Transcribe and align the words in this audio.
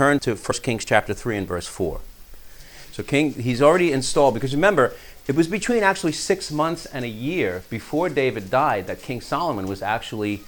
turn 0.00 0.18
to 0.18 0.34
1 0.34 0.58
Kings 0.62 0.82
chapter 0.86 1.12
3 1.12 1.36
and 1.36 1.46
verse 1.46 1.66
4. 1.66 2.00
So 2.90 3.02
King, 3.02 3.34
he's 3.34 3.60
already 3.60 3.92
installed, 3.92 4.32
because 4.32 4.54
remember, 4.54 4.94
it 5.28 5.36
was 5.36 5.46
between 5.46 5.82
actually 5.82 6.12
six 6.12 6.50
months 6.50 6.86
and 6.86 7.04
a 7.04 7.08
year 7.08 7.64
before 7.68 8.08
David 8.08 8.50
died 8.50 8.86
that 8.86 9.02
King 9.02 9.20
Solomon 9.20 9.66
was 9.66 9.82
actually 9.82 10.40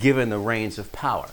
given 0.00 0.30
the 0.30 0.38
reins 0.38 0.78
of 0.78 0.90
power. 0.90 1.28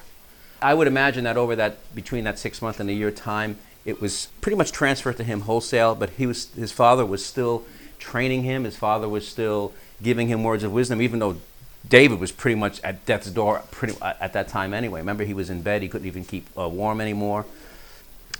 I 0.62 0.74
would 0.74 0.86
imagine 0.86 1.24
that 1.24 1.38
over 1.38 1.56
that 1.56 1.78
between 1.96 2.26
that 2.26 2.38
six 2.38 2.62
month 2.62 2.82
and 2.82 2.90
a 2.90 2.94
year 2.94 3.10
time, 3.10 3.58
it 3.86 4.02
was 4.02 4.28
pretty 4.42 4.58
much 4.58 4.74
transferred 4.74 5.16
to 5.16 5.24
him 5.24 5.42
wholesale. 5.42 5.96
But 5.96 6.10
he 6.10 6.26
was 6.26 6.54
his 6.54 6.74
father 6.74 7.06
was 7.06 7.26
still 7.26 7.64
training 8.00 8.44
him. 8.44 8.66
His 8.66 8.76
father 8.76 9.08
was 9.08 9.26
still 9.26 9.72
giving 10.04 10.28
him 10.28 10.44
words 10.44 10.66
of 10.66 10.74
wisdom, 10.74 11.02
even 11.02 11.20
though 11.20 11.38
David 11.88 12.20
was 12.20 12.32
pretty 12.32 12.56
much 12.56 12.80
at 12.82 13.06
death's 13.06 13.30
door 13.30 13.64
pretty, 13.72 13.96
at 14.02 14.34
that 14.34 14.48
time 14.48 14.74
anyway. 14.74 15.00
Remember, 15.00 15.24
he 15.24 15.34
was 15.34 15.50
in 15.50 15.62
bed; 15.62 15.82
he 15.82 15.88
couldn't 15.88 16.08
even 16.08 16.24
keep 16.24 16.48
uh, 16.58 16.70
warm 16.70 17.02
anymore. 17.02 17.46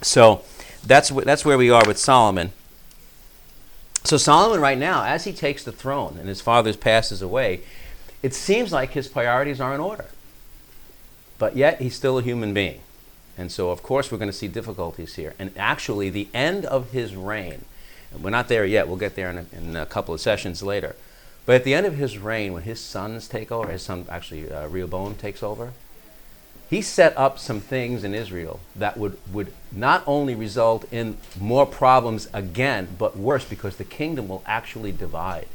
So 0.02 0.44
that's 0.86 1.10
wh- 1.10 1.24
that's 1.24 1.44
where 1.44 1.58
we 1.58 1.70
are 1.70 1.86
with 1.86 1.98
Solomon. 1.98 2.52
So 4.04 4.18
Solomon, 4.18 4.60
right 4.60 4.78
now, 4.78 5.04
as 5.04 5.26
he 5.26 5.34
takes 5.34 5.64
the 5.64 5.72
throne 5.72 6.18
and 6.20 6.28
his 6.28 6.42
father 6.42 6.74
passes 6.74 7.22
away, 7.22 7.62
it 8.24 8.34
seems 8.34 8.72
like 8.72 8.92
his 8.92 9.08
priorities 9.08 9.62
are 9.62 9.74
in 9.76 9.80
order. 9.80 10.06
But 11.38 11.56
yet, 11.56 11.82
he's 11.82 11.96
still 11.96 12.18
a 12.18 12.22
human 12.22 12.54
being. 12.54 12.82
And 13.38 13.52
so, 13.52 13.70
of 13.70 13.82
course, 13.82 14.12
we're 14.12 14.18
going 14.18 14.30
to 14.30 14.38
see 14.38 14.48
difficulties 14.48 15.16
here. 15.16 15.34
And 15.40 15.52
actually, 15.58 16.10
the 16.10 16.28
end 16.34 16.66
of 16.66 16.92
his 16.92 17.16
reign, 17.16 17.66
we're 18.20 18.30
not 18.30 18.48
there 18.48 18.66
yet, 18.66 18.88
we'll 18.88 18.98
get 18.98 19.16
there 19.16 19.30
in 19.30 19.38
a, 19.38 19.46
in 19.56 19.76
a 19.76 19.86
couple 19.86 20.14
of 20.14 20.22
sessions 20.22 20.62
later. 20.62 20.96
But 21.46 21.56
at 21.56 21.64
the 21.64 21.74
end 21.74 21.86
of 21.86 21.96
his 21.96 22.18
reign, 22.18 22.54
when 22.54 22.64
his 22.64 22.80
sons 22.80 23.28
take 23.28 23.52
over, 23.52 23.72
his 23.72 23.82
son 23.82 24.06
actually, 24.10 24.52
uh, 24.52 24.68
Rehoboam 24.68 25.16
takes 25.16 25.42
over, 25.42 25.74
he 26.70 26.82
set 26.82 27.18
up 27.18 27.38
some 27.38 27.60
things 27.60 28.04
in 28.04 28.14
Israel 28.14 28.62
that 28.78 28.96
would, 28.96 29.18
would 29.34 29.52
not 29.72 30.04
only 30.08 30.36
result 30.36 30.86
in 30.92 31.18
more 31.38 31.66
problems 31.66 32.30
again, 32.32 32.88
but 32.98 33.18
worse 33.18 33.44
because 33.44 33.76
the 33.76 33.84
kingdom 33.84 34.30
will 34.30 34.42
actually 34.46 34.94
divide. 34.94 35.48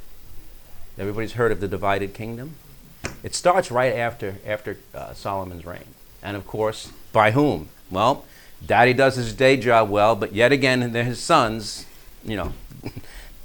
Everybody's 0.99 1.33
heard 1.33 1.53
of 1.53 1.61
the 1.61 1.69
divided 1.69 2.13
kingdom? 2.13 2.57
It 3.23 3.35
starts 3.35 3.71
right 3.71 3.95
after, 3.95 4.37
after 4.45 4.79
uh, 4.95 5.15
Solomon's 5.15 5.65
reign. 5.65 5.87
And 6.23 6.37
of 6.37 6.47
course, 6.47 6.93
by 7.13 7.31
whom? 7.31 7.69
Well, 7.91 8.25
daddy 8.65 8.93
does 8.93 9.17
his 9.17 9.33
day 9.33 9.57
job 9.57 9.89
well, 9.89 10.17
but 10.17 10.35
yet 10.35 10.53
again, 10.53 10.83
his 10.93 11.19
sons, 11.19 11.87
you 12.25 12.37
know, 12.37 12.53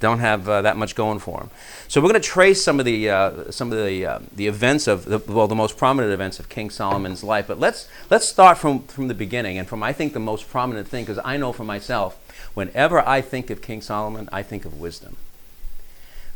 don't 0.02 0.20
have 0.20 0.50
uh, 0.50 0.62
that 0.64 0.76
much 0.76 0.96
going 0.96 1.20
for 1.20 1.40
them. 1.40 1.50
So 1.88 2.02
we're 2.02 2.10
going 2.10 2.22
to 2.22 2.28
trace 2.28 2.62
some 2.62 2.80
of 2.80 2.86
the 2.86 3.10
uh, 3.10 3.52
some 3.52 3.72
of 3.72 3.78
the 3.78 4.06
uh, 4.06 4.20
the 4.36 4.48
events 4.48 4.88
of 4.88 5.06
the, 5.06 5.20
well 5.20 5.48
the 5.48 5.56
most 5.56 5.78
prominent 5.78 6.12
events 6.12 6.40
of 6.40 6.50
King 6.50 6.70
Solomon's 6.70 7.24
life. 7.24 7.48
But 7.48 7.60
let's 7.60 7.88
let's 8.10 8.28
start 8.28 8.58
from 8.58 8.84
from 8.84 9.08
the 9.08 9.14
beginning 9.14 9.58
and 9.58 9.68
from 9.68 9.82
I 9.82 9.94
think 9.94 10.12
the 10.12 10.20
most 10.20 10.50
prominent 10.50 10.90
thing 10.90 11.06
because 11.06 11.22
I 11.24 11.38
know 11.38 11.54
for 11.54 11.64
myself 11.64 12.18
whenever 12.54 13.08
I 13.08 13.22
think 13.22 13.50
of 13.50 13.62
King 13.62 13.82
Solomon 13.82 14.28
I 14.34 14.44
think 14.44 14.66
of 14.66 14.78
wisdom. 14.80 15.16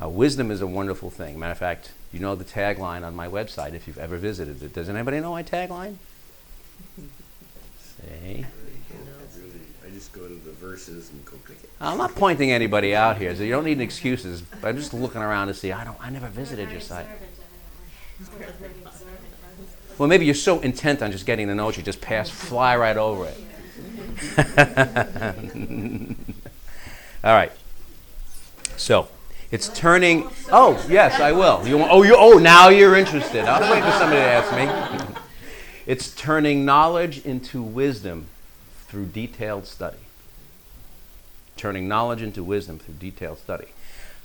Uh, 0.01 0.09
wisdom 0.09 0.51
is 0.51 0.61
a 0.61 0.67
wonderful 0.67 1.09
thing. 1.09 1.39
Matter 1.39 1.53
of 1.53 1.57
fact, 1.57 1.91
you 2.11 2.19
know 2.19 2.35
the 2.35 2.45
tagline 2.45 3.03
on 3.03 3.15
my 3.15 3.27
website 3.27 3.73
if 3.73 3.87
you've 3.87 3.97
ever 3.97 4.17
visited 4.17 4.61
it. 4.61 4.73
Does 4.73 4.89
anybody 4.89 5.19
know 5.19 5.31
my 5.31 5.43
tagline? 5.43 5.95
Say. 7.79 8.45
Go 10.15 10.27
to 10.27 10.33
the 10.33 10.51
verses 10.51 11.11
and 11.11 11.25
go 11.25 11.33
click 11.45 11.57
it. 11.61 11.69
I'm 11.81 11.97
not 11.97 12.15
pointing 12.15 12.49
anybody 12.49 12.95
out 12.95 13.17
here, 13.17 13.35
so 13.35 13.43
you 13.43 13.51
don't 13.51 13.65
need 13.65 13.81
excuses. 13.81 14.43
I'm 14.63 14.77
just 14.77 14.93
looking 14.93 15.21
around 15.21 15.47
to 15.47 15.53
see. 15.53 15.73
I 15.73 15.83
don't. 15.83 15.97
I 15.99 16.09
never 16.09 16.27
visited 16.27 16.71
your 16.71 16.79
site. 16.79 17.05
Well, 19.97 20.07
maybe 20.07 20.25
you're 20.25 20.35
so 20.35 20.59
intent 20.61 21.01
on 21.01 21.11
just 21.11 21.25
getting 21.25 21.47
the 21.47 21.55
notes, 21.55 21.77
you 21.77 21.83
just 21.83 21.99
pass, 21.99 22.29
fly 22.29 22.77
right 22.77 22.95
over 22.95 23.25
it. 23.25 23.37
All 27.23 27.33
right. 27.33 27.51
So, 28.77 29.09
it's 29.51 29.69
turning. 29.69 30.29
Oh, 30.51 30.83
yes, 30.89 31.19
I 31.19 31.31
will. 31.33 31.67
You 31.67 31.77
want, 31.77 31.91
oh, 31.91 32.03
you. 32.03 32.15
Oh, 32.17 32.37
now 32.37 32.69
you're 32.69 32.95
interested. 32.95 33.45
I 33.45 33.59
was 33.59 33.69
waiting 33.69 33.83
for 33.83 33.97
somebody 33.97 34.21
to 34.21 34.27
ask 34.27 34.51
me. 34.55 35.15
It's 35.87 36.15
turning 36.15 36.65
knowledge 36.65 37.23
into 37.23 37.61
wisdom 37.61 38.25
through 38.87 39.05
detailed 39.05 39.67
study. 39.67 40.04
Turning 41.57 41.87
knowledge 41.87 42.21
into 42.21 42.43
wisdom 42.43 42.79
through 42.79 42.95
detailed 42.95 43.39
study. 43.39 43.67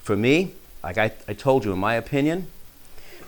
For 0.03 0.17
me, 0.17 0.53
like 0.83 0.99
I, 0.99 1.13
I 1.29 1.35
told 1.35 1.65
you, 1.65 1.73
in 1.73 1.79
my 1.79 1.95
opinion, 1.95 2.49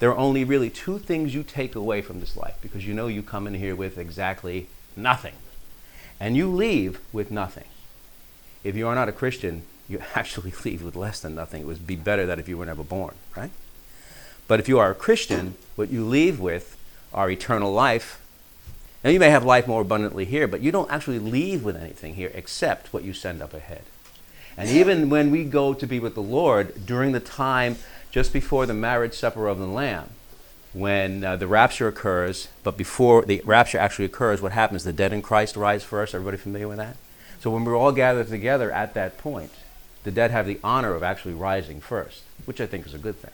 there 0.00 0.10
are 0.10 0.16
only 0.16 0.44
really 0.44 0.70
two 0.70 0.98
things 0.98 1.34
you 1.34 1.42
take 1.42 1.74
away 1.74 2.02
from 2.02 2.20
this 2.20 2.36
life 2.36 2.56
because 2.60 2.86
you 2.86 2.94
know 2.94 3.06
you 3.06 3.22
come 3.22 3.46
in 3.46 3.54
here 3.54 3.76
with 3.76 3.98
exactly 3.98 4.68
nothing. 4.96 5.34
And 6.18 6.36
you 6.36 6.50
leave 6.50 7.00
with 7.12 7.30
nothing. 7.30 7.66
If 8.64 8.76
you 8.76 8.88
are 8.88 8.94
not 8.94 9.08
a 9.08 9.12
Christian, 9.12 9.62
you 9.88 10.00
actually 10.14 10.52
leave 10.64 10.82
with 10.82 10.96
less 10.96 11.20
than 11.20 11.34
nothing. 11.34 11.62
It 11.62 11.66
would 11.66 11.86
be 11.86 11.96
better 11.96 12.26
that 12.26 12.38
if 12.38 12.48
you 12.48 12.58
were 12.58 12.66
never 12.66 12.84
born, 12.84 13.14
right? 13.36 13.50
But 14.48 14.60
if 14.60 14.68
you 14.68 14.78
are 14.78 14.90
a 14.90 14.94
Christian, 14.94 15.54
what 15.76 15.90
you 15.90 16.04
leave 16.04 16.40
with 16.40 16.76
are 17.12 17.30
eternal 17.30 17.72
life 17.72 18.22
now, 19.04 19.10
you 19.10 19.18
may 19.18 19.30
have 19.30 19.44
life 19.44 19.66
more 19.66 19.82
abundantly 19.82 20.24
here, 20.24 20.46
but 20.46 20.60
you 20.60 20.70
don't 20.70 20.90
actually 20.90 21.18
leave 21.18 21.64
with 21.64 21.76
anything 21.76 22.14
here 22.14 22.30
except 22.34 22.92
what 22.92 23.02
you 23.02 23.12
send 23.12 23.42
up 23.42 23.52
ahead. 23.52 23.82
And 24.56 24.68
even 24.68 25.08
when 25.08 25.30
we 25.30 25.44
go 25.44 25.74
to 25.74 25.86
be 25.86 25.98
with 25.98 26.14
the 26.14 26.22
Lord 26.22 26.86
during 26.86 27.12
the 27.12 27.20
time 27.20 27.76
just 28.10 28.32
before 28.32 28.66
the 28.66 28.74
marriage 28.74 29.14
supper 29.14 29.48
of 29.48 29.58
the 29.58 29.66
Lamb, 29.66 30.10
when 30.72 31.22
uh, 31.22 31.36
the 31.36 31.46
rapture 31.46 31.88
occurs, 31.88 32.48
but 32.62 32.76
before 32.76 33.24
the 33.24 33.42
rapture 33.44 33.78
actually 33.78 34.06
occurs, 34.06 34.40
what 34.40 34.52
happens? 34.52 34.84
The 34.84 34.92
dead 34.92 35.12
in 35.12 35.22
Christ 35.22 35.56
rise 35.56 35.84
first. 35.84 36.14
Everybody 36.14 36.38
familiar 36.38 36.68
with 36.68 36.78
that? 36.78 36.96
So 37.40 37.50
when 37.50 37.64
we're 37.64 37.76
all 37.76 37.92
gathered 37.92 38.28
together 38.28 38.70
at 38.70 38.94
that 38.94 39.18
point, 39.18 39.52
the 40.04 40.10
dead 40.10 40.30
have 40.30 40.46
the 40.46 40.60
honor 40.64 40.94
of 40.94 41.02
actually 41.02 41.34
rising 41.34 41.80
first, 41.80 42.22
which 42.44 42.60
I 42.60 42.66
think 42.66 42.86
is 42.86 42.94
a 42.94 42.98
good 42.98 43.16
thing. 43.16 43.32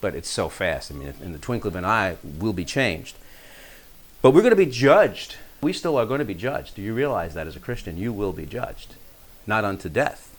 But 0.00 0.14
it's 0.14 0.28
so 0.28 0.48
fast. 0.48 0.92
I 0.92 0.94
mean, 0.94 1.14
in 1.22 1.32
the 1.32 1.38
twinkle 1.38 1.68
of 1.68 1.76
an 1.76 1.84
eye, 1.84 2.16
we'll 2.22 2.52
be 2.52 2.64
changed. 2.64 3.16
But 4.20 4.32
we're 4.32 4.42
going 4.42 4.50
to 4.50 4.56
be 4.56 4.66
judged. 4.66 5.36
We 5.60 5.72
still 5.72 5.96
are 5.96 6.06
going 6.06 6.18
to 6.18 6.24
be 6.24 6.34
judged. 6.34 6.76
Do 6.76 6.82
you 6.82 6.94
realize 6.94 7.34
that 7.34 7.46
as 7.46 7.56
a 7.56 7.60
Christian? 7.60 7.96
You 7.96 8.12
will 8.12 8.32
be 8.32 8.46
judged. 8.46 8.94
Not 9.46 9.64
unto 9.64 9.88
death, 9.88 10.33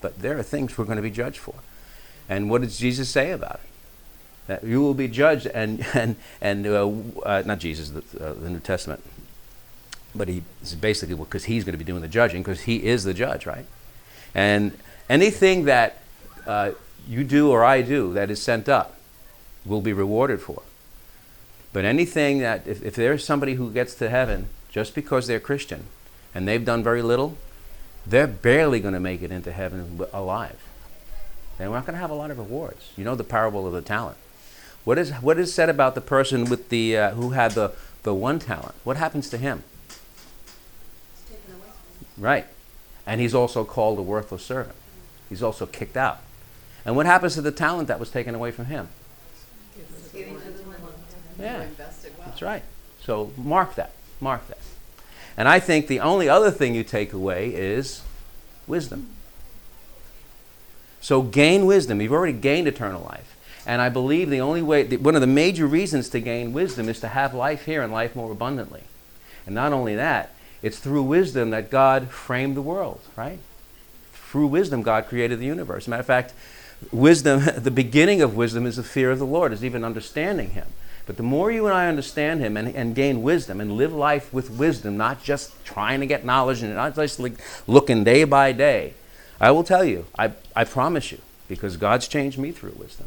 but 0.00 0.18
there 0.20 0.38
are 0.38 0.42
things 0.42 0.76
we're 0.76 0.84
going 0.84 0.96
to 0.96 1.02
be 1.02 1.10
judged 1.10 1.38
for. 1.38 1.54
And 2.28 2.50
what 2.50 2.62
does 2.62 2.78
Jesus 2.78 3.08
say 3.08 3.30
about 3.30 3.60
it? 3.62 3.70
That 4.46 4.64
you 4.64 4.80
will 4.80 4.94
be 4.94 5.08
judged, 5.08 5.46
and, 5.46 5.84
and, 5.94 6.16
and 6.40 6.66
uh, 6.66 6.88
uh, 7.24 7.42
not 7.44 7.58
Jesus, 7.58 7.90
the, 7.90 8.24
uh, 8.24 8.34
the 8.34 8.50
New 8.50 8.60
Testament, 8.60 9.02
but 10.14 10.28
he 10.28 10.42
basically 10.80 11.14
because 11.14 11.44
he's 11.44 11.64
going 11.64 11.74
to 11.74 11.78
be 11.78 11.84
doing 11.84 12.02
the 12.02 12.08
judging 12.08 12.42
because 12.42 12.62
he 12.62 12.84
is 12.84 13.04
the 13.04 13.14
judge, 13.14 13.46
right? 13.46 13.66
And 14.34 14.76
anything 15.08 15.64
that 15.64 15.98
uh, 16.46 16.72
you 17.08 17.24
do 17.24 17.50
or 17.50 17.64
I 17.64 17.82
do 17.82 18.12
that 18.14 18.30
is 18.30 18.42
sent 18.42 18.68
up 18.68 18.96
will 19.64 19.80
be 19.80 19.92
rewarded 19.92 20.40
for. 20.40 20.62
But 21.72 21.84
anything 21.84 22.38
that, 22.38 22.66
if, 22.66 22.82
if 22.82 22.94
there's 22.94 23.24
somebody 23.24 23.54
who 23.54 23.70
gets 23.70 23.94
to 23.96 24.08
heaven 24.08 24.48
just 24.70 24.94
because 24.94 25.26
they're 25.26 25.40
Christian 25.40 25.86
and 26.34 26.46
they've 26.46 26.64
done 26.64 26.82
very 26.82 27.02
little, 27.02 27.36
they're 28.06 28.26
barely 28.26 28.80
going 28.80 28.94
to 28.94 29.00
make 29.00 29.22
it 29.22 29.30
into 29.30 29.52
heaven 29.52 30.00
alive. 30.12 30.62
They're 31.58 31.68
not 31.68 31.86
going 31.86 31.94
to 31.94 32.00
have 32.00 32.10
a 32.10 32.14
lot 32.14 32.30
of 32.30 32.38
rewards. 32.38 32.90
You 32.96 33.04
know 33.04 33.14
the 33.14 33.24
parable 33.24 33.66
of 33.66 33.72
the 33.72 33.82
talent. 33.82 34.16
What 34.84 34.98
is, 34.98 35.10
what 35.14 35.38
is 35.38 35.52
said 35.52 35.68
about 35.68 35.94
the 35.94 36.00
person 36.00 36.44
with 36.44 36.68
the, 36.68 36.96
uh, 36.96 37.10
who 37.12 37.30
had 37.30 37.52
the, 37.52 37.72
the 38.04 38.14
one 38.14 38.38
talent? 38.38 38.74
What 38.84 38.96
happens 38.96 39.28
to 39.30 39.38
him? 39.38 39.64
Right. 42.16 42.46
And 43.06 43.20
he's 43.20 43.34
also 43.34 43.64
called 43.64 43.98
a 43.98 44.02
worthless 44.02 44.44
servant. 44.44 44.76
He's 45.28 45.42
also 45.42 45.66
kicked 45.66 45.96
out. 45.96 46.20
And 46.84 46.94
what 46.94 47.06
happens 47.06 47.34
to 47.34 47.42
the 47.42 47.50
talent 47.50 47.88
that 47.88 47.98
was 47.98 48.10
taken 48.10 48.34
away 48.34 48.52
from 48.52 48.66
him? 48.66 48.88
Yeah, 51.38 51.66
that's 52.24 52.42
right. 52.42 52.62
So 53.02 53.32
mark 53.36 53.74
that. 53.74 53.92
Mark 54.20 54.46
that. 54.48 54.58
And 55.36 55.48
I 55.48 55.60
think 55.60 55.86
the 55.86 56.00
only 56.00 56.28
other 56.28 56.50
thing 56.50 56.74
you 56.74 56.84
take 56.84 57.12
away 57.12 57.50
is 57.50 58.02
wisdom. 58.66 59.08
So 61.00 61.22
gain 61.22 61.66
wisdom. 61.66 62.00
You've 62.00 62.12
already 62.12 62.32
gained 62.32 62.66
eternal 62.66 63.02
life. 63.02 63.36
And 63.66 63.82
I 63.82 63.88
believe 63.88 64.30
the 64.30 64.40
only 64.40 64.62
way, 64.62 64.84
one 64.96 65.14
of 65.14 65.20
the 65.20 65.26
major 65.26 65.66
reasons 65.66 66.08
to 66.10 66.20
gain 66.20 66.52
wisdom 66.52 66.88
is 66.88 67.00
to 67.00 67.08
have 67.08 67.34
life 67.34 67.66
here 67.66 67.82
and 67.82 67.92
life 67.92 68.14
more 68.14 68.30
abundantly. 68.32 68.84
And 69.44 69.54
not 69.54 69.72
only 69.72 69.96
that, 69.96 70.30
it's 70.62 70.78
through 70.78 71.02
wisdom 71.02 71.50
that 71.50 71.70
God 71.70 72.08
framed 72.08 72.56
the 72.56 72.62
world, 72.62 73.00
right? 73.16 73.38
Through 74.12 74.48
wisdom, 74.48 74.82
God 74.82 75.06
created 75.06 75.38
the 75.38 75.46
universe. 75.46 75.84
As 75.84 75.86
a 75.88 75.90
matter 75.90 76.00
of 76.00 76.06
fact, 76.06 76.32
wisdom, 76.90 77.42
the 77.56 77.70
beginning 77.70 78.22
of 78.22 78.36
wisdom 78.36 78.66
is 78.66 78.76
the 78.76 78.82
fear 78.82 79.10
of 79.10 79.18
the 79.18 79.26
Lord, 79.26 79.52
is 79.52 79.64
even 79.64 79.84
understanding 79.84 80.50
Him. 80.50 80.66
But 81.06 81.16
the 81.16 81.22
more 81.22 81.52
you 81.52 81.66
and 81.66 81.74
I 81.74 81.88
understand 81.88 82.40
Him 82.40 82.56
and, 82.56 82.74
and 82.74 82.94
gain 82.94 83.22
wisdom 83.22 83.60
and 83.60 83.72
live 83.72 83.92
life 83.92 84.32
with 84.32 84.50
wisdom, 84.50 84.96
not 84.96 85.22
just 85.22 85.64
trying 85.64 86.00
to 86.00 86.06
get 86.06 86.24
knowledge 86.24 86.62
and 86.62 86.74
not 86.74 86.96
just 86.96 87.20
like 87.20 87.34
looking 87.66 88.04
day 88.04 88.24
by 88.24 88.52
day, 88.52 88.94
I 89.40 89.52
will 89.52 89.64
tell 89.64 89.84
you, 89.84 90.06
I, 90.18 90.32
I 90.54 90.64
promise 90.64 91.12
you, 91.12 91.18
because 91.46 91.76
God's 91.76 92.08
changed 92.08 92.38
me 92.38 92.50
through 92.50 92.74
wisdom. 92.76 93.06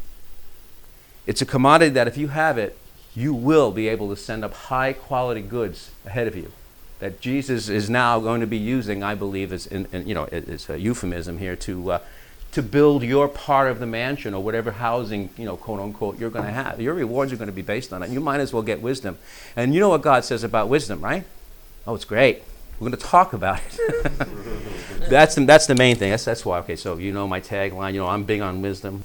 It's 1.26 1.42
a 1.42 1.46
commodity 1.46 1.90
that 1.90 2.08
if 2.08 2.16
you 2.16 2.28
have 2.28 2.56
it, 2.56 2.78
you 3.14 3.34
will 3.34 3.70
be 3.70 3.88
able 3.88 4.08
to 4.08 4.16
send 4.16 4.44
up 4.44 4.54
high 4.54 4.92
quality 4.94 5.42
goods 5.42 5.90
ahead 6.06 6.26
of 6.26 6.34
you. 6.34 6.52
that 7.00 7.20
Jesus 7.20 7.68
is 7.68 7.90
now 7.90 8.20
going 8.20 8.40
to 8.40 8.46
be 8.46 8.58
using, 8.58 9.02
I 9.02 9.14
believe, 9.14 9.52
is 9.52 9.66
in, 9.66 9.86
in, 9.90 10.06
you 10.06 10.14
know, 10.14 10.28
it's 10.30 10.68
a 10.68 10.78
euphemism 10.78 11.38
here 11.38 11.56
to 11.56 11.92
uh, 11.92 11.98
to 12.52 12.62
build 12.62 13.02
your 13.02 13.28
part 13.28 13.70
of 13.70 13.78
the 13.78 13.86
mansion 13.86 14.34
or 14.34 14.42
whatever 14.42 14.72
housing, 14.72 15.30
you 15.36 15.44
know, 15.44 15.56
quote 15.56 15.78
unquote, 15.78 16.18
you're 16.18 16.30
going 16.30 16.44
to 16.44 16.50
have. 16.50 16.80
Your 16.80 16.94
rewards 16.94 17.32
are 17.32 17.36
going 17.36 17.46
to 17.46 17.52
be 17.52 17.62
based 17.62 17.92
on 17.92 18.02
it. 18.02 18.10
You 18.10 18.20
might 18.20 18.40
as 18.40 18.52
well 18.52 18.62
get 18.62 18.82
wisdom. 18.82 19.18
And 19.54 19.72
you 19.72 19.80
know 19.80 19.88
what 19.88 20.02
God 20.02 20.24
says 20.24 20.42
about 20.42 20.68
wisdom, 20.68 21.00
right? 21.00 21.24
Oh, 21.86 21.94
it's 21.94 22.04
great. 22.04 22.42
We're 22.78 22.88
going 22.88 22.98
to 22.98 23.06
talk 23.06 23.32
about 23.34 23.60
it. 23.60 24.12
that's, 25.10 25.34
the, 25.34 25.44
that's 25.44 25.66
the 25.66 25.74
main 25.74 25.96
thing. 25.96 26.10
That's, 26.10 26.24
that's 26.24 26.44
why. 26.44 26.58
Okay, 26.60 26.76
so 26.76 26.96
you 26.96 27.12
know 27.12 27.28
my 27.28 27.40
tagline. 27.40 27.92
You 27.92 28.00
know, 28.00 28.08
I'm 28.08 28.24
big 28.24 28.40
on 28.40 28.62
wisdom. 28.62 29.04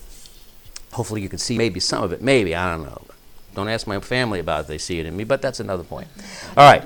Hopefully, 0.93 1.21
you 1.21 1.29
can 1.29 1.39
see 1.39 1.57
maybe 1.57 1.79
some 1.79 2.03
of 2.03 2.13
it. 2.13 2.21
Maybe. 2.21 2.55
I 2.55 2.71
don't 2.71 2.85
know. 2.85 3.01
Don't 3.55 3.69
ask 3.69 3.87
my 3.87 3.99
family 4.01 4.39
about 4.39 4.65
it. 4.65 4.67
They 4.67 4.77
see 4.77 4.99
it 4.99 5.05
in 5.05 5.15
me, 5.15 5.23
but 5.23 5.41
that's 5.41 5.61
another 5.61 5.83
point. 5.83 6.07
All 6.57 6.69
right. 6.69 6.83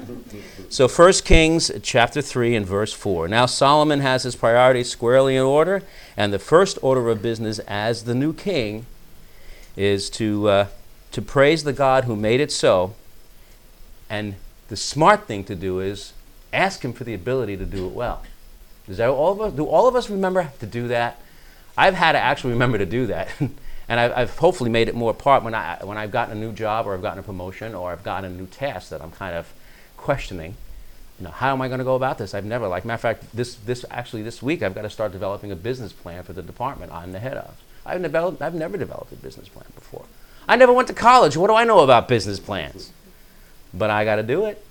So 0.69 0.87
1 0.87 1.13
Kings 1.25 1.71
chapter 1.81 2.21
3 2.21 2.55
and 2.55 2.65
verse 2.65 2.93
4. 2.93 3.27
Now 3.27 3.47
Solomon 3.47 4.01
has 4.01 4.21
his 4.21 4.35
priorities 4.35 4.89
squarely 4.89 5.35
in 5.35 5.41
order, 5.41 5.81
and 6.19 6.33
the 6.33 6.37
first 6.37 6.77
order 6.81 7.07
of 7.07 7.21
business 7.21 7.59
as 7.59 8.03
the 8.03 8.13
new 8.13 8.33
king 8.33 8.85
is 9.77 10.09
to, 10.09 10.49
uh, 10.49 10.67
to 11.13 11.21
praise 11.21 11.63
the 11.63 11.71
God 11.71 12.03
who 12.03 12.15
made 12.17 12.41
it 12.41 12.51
so. 12.51 12.93
And 14.09 14.35
the 14.67 14.75
smart 14.75 15.27
thing 15.27 15.45
to 15.45 15.55
do 15.55 15.79
is 15.79 16.11
ask 16.51 16.83
him 16.83 16.91
for 16.91 17.05
the 17.05 17.13
ability 17.13 17.55
to 17.55 17.65
do 17.65 17.87
it 17.87 17.93
well. 17.93 18.21
Does 18.85 18.99
all 18.99 19.31
of 19.31 19.39
us, 19.39 19.53
do 19.53 19.63
all 19.63 19.87
of 19.87 19.95
us 19.95 20.09
remember 20.09 20.51
to 20.59 20.65
do 20.65 20.89
that? 20.89 21.21
I've 21.77 21.93
had 21.93 22.11
to 22.11 22.19
actually 22.19 22.51
remember 22.51 22.77
to 22.79 22.85
do 22.85 23.07
that. 23.07 23.29
and 23.39 23.97
I've, 23.97 24.11
I've, 24.11 24.37
hopefully 24.37 24.69
made 24.69 24.89
it 24.89 24.95
more 24.95 25.13
part 25.13 25.41
when, 25.43 25.55
I, 25.55 25.77
when 25.83 25.97
I've 25.97 26.11
gotten 26.11 26.35
a 26.35 26.39
new 26.39 26.51
job 26.51 26.85
or 26.85 26.95
I've 26.95 27.01
gotten 27.01 27.19
a 27.19 27.23
promotion 27.23 27.73
or 27.73 27.93
I've 27.93 28.03
gotten 28.03 28.29
a 28.29 28.35
new 28.35 28.47
task 28.47 28.89
that 28.89 29.01
I'm 29.01 29.11
kind 29.11 29.37
of 29.37 29.53
questioning. 29.95 30.55
You 31.19 31.25
know, 31.25 31.31
how 31.31 31.51
am 31.51 31.61
I 31.61 31.67
going 31.67 31.79
to 31.79 31.85
go 31.85 31.95
about 31.95 32.17
this? 32.17 32.33
I've 32.33 32.45
never, 32.45 32.67
like, 32.67 32.85
matter 32.85 32.95
of 32.95 33.01
fact, 33.01 33.35
this, 33.35 33.55
this 33.55 33.83
actually 33.91 34.23
this 34.23 34.41
week 34.41 34.63
I've 34.63 34.73
got 34.73 34.83
to 34.83 34.89
start 34.89 35.11
developing 35.11 35.51
a 35.51 35.55
business 35.55 35.91
plan 35.91 36.23
for 36.23 36.31
the 36.31 36.41
department 36.41 36.93
I'm 36.93 37.11
the 37.11 37.19
head 37.19 37.35
of. 37.35 37.61
I've, 37.85 38.01
developed, 38.01 38.41
I've 38.41 38.53
never 38.53 38.77
developed 38.77 39.11
a 39.11 39.15
business 39.15 39.49
plan 39.49 39.65
before. 39.75 40.05
I 40.47 40.55
never 40.55 40.71
went 40.71 40.87
to 40.87 40.93
college. 40.93 41.35
What 41.35 41.47
do 41.47 41.55
I 41.55 41.65
know 41.65 41.79
about 41.79 42.07
business 42.07 42.39
plans? 42.39 42.93
But 43.73 43.89
I 43.89 44.05
got 44.05 44.15
to 44.15 44.23
do 44.23 44.45
it. 44.45 44.63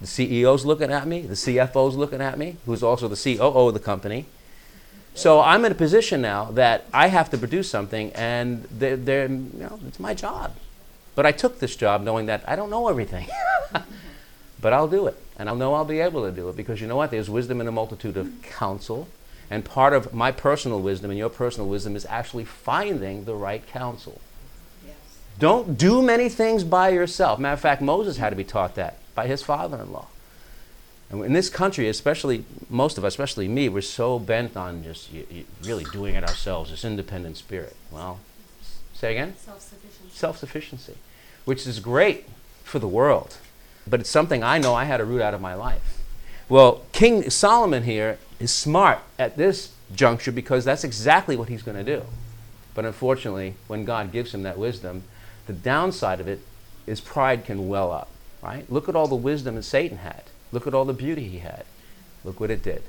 The 0.00 0.06
CEO's 0.06 0.66
looking 0.66 0.90
at 0.90 1.06
me, 1.06 1.20
the 1.20 1.34
CFO's 1.34 1.94
looking 1.94 2.20
at 2.20 2.36
me, 2.36 2.56
who's 2.66 2.82
also 2.82 3.06
the 3.06 3.16
COO 3.16 3.68
of 3.68 3.74
the 3.74 3.80
company. 3.80 4.26
So 5.14 5.40
I'm 5.40 5.64
in 5.64 5.70
a 5.70 5.76
position 5.76 6.20
now 6.20 6.46
that 6.52 6.86
I 6.92 7.08
have 7.08 7.30
to 7.30 7.38
produce 7.38 7.70
something, 7.70 8.10
and 8.14 8.64
they're, 8.64 8.96
they're, 8.96 9.28
you 9.28 9.50
know, 9.60 9.78
it's 9.86 10.00
my 10.00 10.14
job. 10.14 10.56
But 11.14 11.26
I 11.26 11.32
took 11.32 11.60
this 11.60 11.76
job 11.76 12.02
knowing 12.02 12.26
that 12.26 12.42
I 12.48 12.56
don't 12.56 12.70
know 12.70 12.88
everything. 12.88 13.28
but 14.62 14.72
I'll 14.72 14.88
do 14.88 15.06
it. 15.08 15.16
And 15.36 15.48
I'll 15.48 15.56
know 15.56 15.74
I'll 15.74 15.84
be 15.84 16.00
able 16.00 16.24
to 16.24 16.32
do 16.32 16.48
it 16.48 16.56
because 16.56 16.80
you 16.80 16.86
know 16.86 16.96
what? 16.96 17.10
There's 17.10 17.28
wisdom 17.28 17.60
in 17.60 17.68
a 17.68 17.72
multitude 17.72 18.16
of 18.16 18.30
counsel. 18.42 19.08
And 19.50 19.64
part 19.64 19.92
of 19.92 20.14
my 20.14 20.32
personal 20.32 20.80
wisdom 20.80 21.10
and 21.10 21.18
your 21.18 21.28
personal 21.28 21.68
wisdom 21.68 21.94
is 21.96 22.06
actually 22.08 22.44
finding 22.44 23.26
the 23.26 23.34
right 23.34 23.66
counsel. 23.66 24.20
Yes. 24.86 24.94
Don't 25.38 25.76
do 25.76 26.00
many 26.00 26.30
things 26.30 26.64
by 26.64 26.88
yourself. 26.90 27.38
Matter 27.38 27.54
of 27.54 27.60
fact, 27.60 27.82
Moses 27.82 28.16
had 28.16 28.30
to 28.30 28.36
be 28.36 28.44
taught 28.44 28.76
that 28.76 28.98
by 29.14 29.26
his 29.26 29.42
father 29.42 29.78
in 29.78 29.92
law. 29.92 30.06
And 31.10 31.22
in 31.24 31.34
this 31.34 31.50
country, 31.50 31.88
especially 31.88 32.46
most 32.70 32.96
of 32.96 33.04
us, 33.04 33.12
especially 33.12 33.48
me, 33.48 33.68
we're 33.68 33.82
so 33.82 34.18
bent 34.18 34.56
on 34.56 34.82
just 34.84 35.12
y- 35.12 35.24
y- 35.30 35.44
really 35.64 35.84
doing 35.84 36.14
it 36.14 36.24
ourselves, 36.24 36.70
this 36.70 36.84
independent 36.84 37.36
spirit. 37.36 37.76
Well, 37.90 38.20
say 38.94 39.12
again? 39.12 39.34
Self 39.36 39.60
sufficiency. 39.60 40.10
Self 40.12 40.38
sufficiency, 40.38 40.94
which 41.44 41.66
is 41.66 41.80
great 41.80 42.26
for 42.64 42.78
the 42.78 42.88
world 42.88 43.36
but 43.86 44.00
it's 44.00 44.10
something 44.10 44.42
I 44.42 44.58
know 44.58 44.74
I 44.74 44.84
had 44.84 44.98
to 44.98 45.04
root 45.04 45.22
out 45.22 45.34
of 45.34 45.40
my 45.40 45.54
life. 45.54 46.00
Well, 46.48 46.82
King 46.92 47.30
Solomon 47.30 47.84
here 47.84 48.18
is 48.38 48.52
smart 48.52 48.98
at 49.18 49.36
this 49.36 49.72
juncture 49.94 50.32
because 50.32 50.64
that's 50.64 50.84
exactly 50.84 51.36
what 51.36 51.48
he's 51.48 51.62
going 51.62 51.82
to 51.82 51.98
do. 51.98 52.04
But 52.74 52.84
unfortunately, 52.84 53.54
when 53.66 53.84
God 53.84 54.12
gives 54.12 54.32
him 54.34 54.42
that 54.42 54.58
wisdom, 54.58 55.04
the 55.46 55.52
downside 55.52 56.20
of 56.20 56.28
it 56.28 56.40
is 56.86 57.00
pride 57.00 57.44
can 57.44 57.68
well 57.68 57.92
up, 57.92 58.08
right? 58.42 58.70
Look 58.70 58.88
at 58.88 58.96
all 58.96 59.08
the 59.08 59.14
wisdom 59.14 59.54
that 59.56 59.62
Satan 59.62 59.98
had. 59.98 60.24
Look 60.50 60.66
at 60.66 60.74
all 60.74 60.84
the 60.84 60.92
beauty 60.92 61.28
he 61.28 61.38
had. 61.38 61.64
Look 62.24 62.40
what 62.40 62.50
it 62.50 62.62
did. 62.62 62.82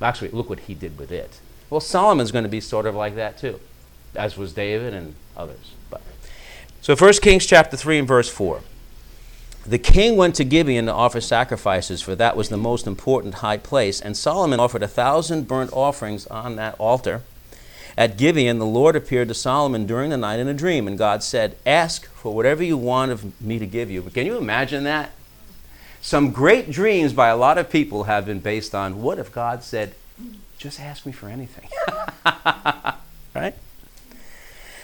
Actually, 0.00 0.30
look 0.30 0.50
what 0.50 0.60
he 0.60 0.74
did 0.74 0.98
with 0.98 1.10
it. 1.10 1.40
Well, 1.70 1.80
Solomon's 1.80 2.32
going 2.32 2.44
to 2.44 2.50
be 2.50 2.60
sort 2.60 2.86
of 2.86 2.94
like 2.94 3.14
that 3.16 3.38
too, 3.38 3.60
as 4.14 4.36
was 4.36 4.52
David 4.52 4.94
and 4.94 5.14
others. 5.36 5.72
But 5.90 6.02
so 6.80 6.94
1 6.94 7.14
Kings 7.14 7.46
chapter 7.46 7.76
3 7.76 7.98
and 8.00 8.08
verse 8.08 8.28
4. 8.28 8.60
The 9.66 9.78
king 9.78 10.16
went 10.16 10.36
to 10.36 10.44
Gibeon 10.44 10.86
to 10.86 10.92
offer 10.92 11.20
sacrifices, 11.20 12.00
for 12.00 12.14
that 12.14 12.36
was 12.36 12.48
the 12.48 12.56
most 12.56 12.86
important 12.86 13.34
high 13.34 13.56
place. 13.56 14.00
And 14.00 14.16
Solomon 14.16 14.60
offered 14.60 14.84
a 14.84 14.88
thousand 14.88 15.48
burnt 15.48 15.72
offerings 15.72 16.26
on 16.28 16.54
that 16.56 16.76
altar. 16.78 17.22
At 17.96 18.16
Gibeon, 18.16 18.58
the 18.58 18.66
Lord 18.66 18.94
appeared 18.94 19.28
to 19.28 19.34
Solomon 19.34 19.86
during 19.86 20.10
the 20.10 20.16
night 20.16 20.38
in 20.38 20.46
a 20.46 20.54
dream, 20.54 20.86
and 20.86 20.96
God 20.96 21.22
said, 21.22 21.56
Ask 21.66 22.06
for 22.10 22.32
whatever 22.32 22.62
you 22.62 22.76
want 22.76 23.10
of 23.10 23.40
me 23.40 23.58
to 23.58 23.66
give 23.66 23.90
you. 23.90 24.02
But 24.02 24.14
can 24.14 24.26
you 24.26 24.36
imagine 24.36 24.84
that? 24.84 25.10
Some 26.00 26.30
great 26.30 26.70
dreams 26.70 27.12
by 27.12 27.28
a 27.28 27.36
lot 27.36 27.58
of 27.58 27.68
people 27.68 28.04
have 28.04 28.26
been 28.26 28.38
based 28.38 28.72
on 28.72 29.02
what 29.02 29.18
if 29.18 29.32
God 29.32 29.64
said, 29.64 29.94
Just 30.58 30.78
ask 30.78 31.04
me 31.04 31.10
for 31.10 31.28
anything? 31.28 31.68
right? 33.34 33.54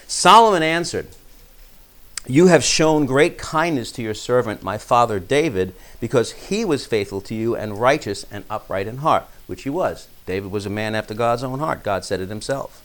Solomon 0.09 0.65
answered, 0.65 1.07
you 2.27 2.47
have 2.47 2.63
shown 2.63 3.07
great 3.07 3.37
kindness 3.37 3.91
to 3.93 4.03
your 4.03 4.15
servant, 4.15 4.63
my 4.63 4.79
father 4.79 5.19
David, 5.19 5.75
because 6.01 6.33
he 6.33 6.65
was 6.65 6.87
faithful 6.87 7.21
to 7.23 7.35
you 7.35 7.57
and 7.57 7.81
righteous 7.81 8.25
and 8.31 8.45
upright 8.49 8.87
in 8.87 8.99
heart, 8.99 9.25
which 9.47 9.65
he 9.65 9.71
was. 9.71 10.09
David 10.25 10.53
was 10.53 10.65
a 10.65 10.71
man 10.71 10.95
after 10.95 11.15
God's 11.15 11.43
own 11.43 11.59
heart. 11.59 11.83
God 11.83 12.05
said 12.05 12.21
it 12.21 12.29
himself. 12.29 12.79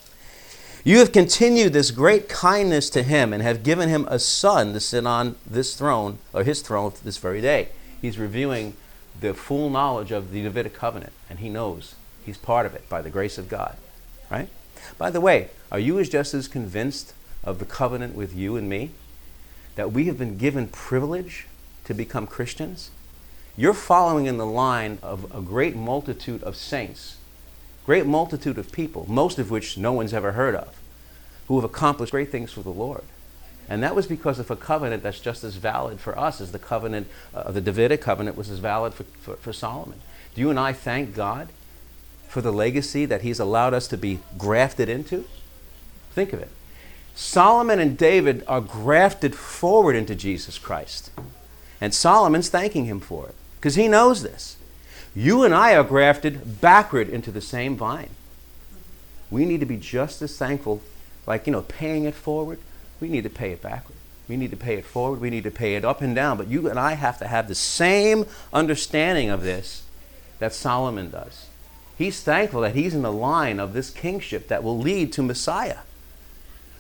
You 0.84 1.00
have 1.00 1.12
continued 1.12 1.74
this 1.74 1.92
great 1.92 2.30
kindness 2.30 2.90
to 2.92 3.04
him 3.04 3.32
and 3.32 3.44
have 3.44 3.64
given 3.64 3.90
him 3.90 4.08
a 4.10 4.20
son 4.20 4.74
to 4.74 4.80
sit 4.80 5.06
on 5.06 5.36
this 5.46 5.76
throne, 5.76 6.18
or 6.34 6.44
his 6.44 6.62
throne, 6.62 6.94
this 7.04 7.18
very 7.18 7.42
day. 7.42 7.70
He's 8.02 8.18
reviewing 8.18 8.76
the 9.20 9.34
full 9.34 9.70
knowledge 9.70 10.12
of 10.12 10.32
the 10.32 10.44
Davidic 10.44 10.74
covenant, 10.74 11.14
and 11.30 11.40
he 11.40 11.50
knows 11.50 11.96
he's 12.26 12.38
part 12.38 12.66
of 12.66 12.74
it 12.74 12.88
by 12.90 13.02
the 13.02 13.10
grace 13.10 13.38
of 13.38 13.50
God. 13.50 13.76
Right? 14.32 14.50
By 14.98 15.12
the 15.12 15.22
way, 15.22 15.50
are 15.72 15.80
you 15.80 16.00
as 16.00 16.10
just 16.10 16.34
as 16.34 16.48
convinced 16.48 17.14
of 17.44 17.60
the 17.60 17.66
covenant 17.66 18.16
with 18.16 18.36
you 18.36 18.56
and 18.56 18.68
me 18.68 18.92
that 19.78 19.94
we 19.94 20.06
have 20.06 20.18
been 20.18 20.38
given 20.38 20.68
privilege 20.68 21.46
to 21.86 21.94
become 21.94 22.28
Christians, 22.28 22.90
you're 23.56 23.76
following 23.76 24.26
in 24.26 24.38
the 24.38 24.46
line 24.46 24.98
of 25.02 25.34
a 25.34 25.40
great 25.40 25.76
multitude 25.76 26.44
of 26.44 26.56
saints, 26.56 27.18
great 27.86 28.06
multitude 28.06 28.58
of 28.58 28.72
people, 28.72 29.06
most 29.08 29.38
of 29.40 29.52
which 29.52 29.78
no 29.78 29.94
one's 29.94 30.16
ever 30.16 30.34
heard 30.34 30.56
of, 30.56 30.80
who 31.48 31.56
have 31.56 31.64
accomplished 31.64 32.12
great 32.12 32.32
things 32.32 32.52
for 32.52 32.62
the 32.62 32.72
Lord. 32.72 33.04
And 33.70 33.84
that 33.84 33.96
was 33.96 34.08
because 34.08 34.40
of 34.40 34.50
a 34.50 34.56
covenant 34.56 35.04
that's 35.04 35.20
just 35.20 35.44
as 35.44 35.58
valid 35.58 36.00
for 36.00 36.18
us 36.18 36.42
as 36.42 36.52
the 36.52 36.60
covenant, 36.60 37.08
uh, 37.36 37.52
the 37.52 37.62
Davidic 37.62 38.02
covenant 38.02 38.36
was 38.36 38.50
as 38.50 38.58
valid 38.60 38.96
for, 38.96 39.04
for, 39.04 39.36
for 39.36 39.54
Solomon. 39.54 40.00
Do 40.34 40.42
you 40.42 40.50
and 40.50 40.60
I 40.60 40.74
thank 40.74 41.14
God 41.14 41.50
for 42.28 42.42
the 42.42 42.52
legacy 42.52 43.06
that 43.06 43.22
He's 43.22 43.40
allowed 43.40 43.76
us 43.76 43.88
to 43.90 43.98
be 43.98 44.22
grafted 44.40 44.90
into? 44.90 45.26
Think 46.14 46.34
of 46.34 46.40
it. 46.40 46.50
Solomon 47.20 47.80
and 47.80 47.98
David 47.98 48.44
are 48.48 48.62
grafted 48.62 49.34
forward 49.34 49.96
into 49.96 50.14
Jesus 50.14 50.60
Christ. 50.60 51.10
And 51.82 51.92
Solomon's 51.92 52.50
thanking 52.50 52.86
him 52.86 53.00
for 53.00 53.28
it 53.28 53.34
because 53.56 53.74
he 53.74 53.88
knows 53.88 54.22
this. 54.22 54.56
You 55.16 55.44
and 55.44 55.52
I 55.52 55.76
are 55.76 55.84
grafted 55.84 56.62
backward 56.62 57.10
into 57.10 57.32
the 57.32 57.42
same 57.42 57.76
vine. 57.76 58.12
We 59.32 59.46
need 59.46 59.62
to 59.62 59.66
be 59.66 59.78
just 59.78 60.22
as 60.22 60.38
thankful, 60.38 60.84
like, 61.26 61.48
you 61.48 61.54
know, 61.54 61.64
paying 61.64 62.04
it 62.04 62.14
forward. 62.14 62.60
We 63.02 63.10
need 63.10 63.24
to 63.24 63.32
pay 63.32 63.52
it 63.52 63.64
backward. 63.64 63.98
We 64.28 64.38
need 64.38 64.52
to 64.52 64.58
pay 64.58 64.76
it 64.76 64.86
forward. 64.86 65.20
We 65.20 65.32
need 65.32 65.44
to 65.46 65.52
pay 65.52 65.74
it 65.74 65.84
up 65.84 66.04
and 66.04 66.14
down. 66.14 66.38
But 66.38 66.50
you 66.50 66.70
and 66.70 66.78
I 66.78 66.94
have 66.94 67.18
to 67.18 67.28
have 67.28 67.48
the 67.48 67.56
same 67.56 68.28
understanding 68.54 69.32
of 69.32 69.42
this 69.42 69.82
that 70.38 70.54
Solomon 70.54 71.10
does. 71.10 71.48
He's 71.98 72.22
thankful 72.22 72.62
that 72.62 72.76
he's 72.76 72.94
in 72.94 73.02
the 73.02 73.12
line 73.12 73.60
of 73.60 73.74
this 73.74 73.90
kingship 73.90 74.50
that 74.50 74.64
will 74.64 74.78
lead 74.78 75.12
to 75.14 75.24
Messiah. 75.24 75.78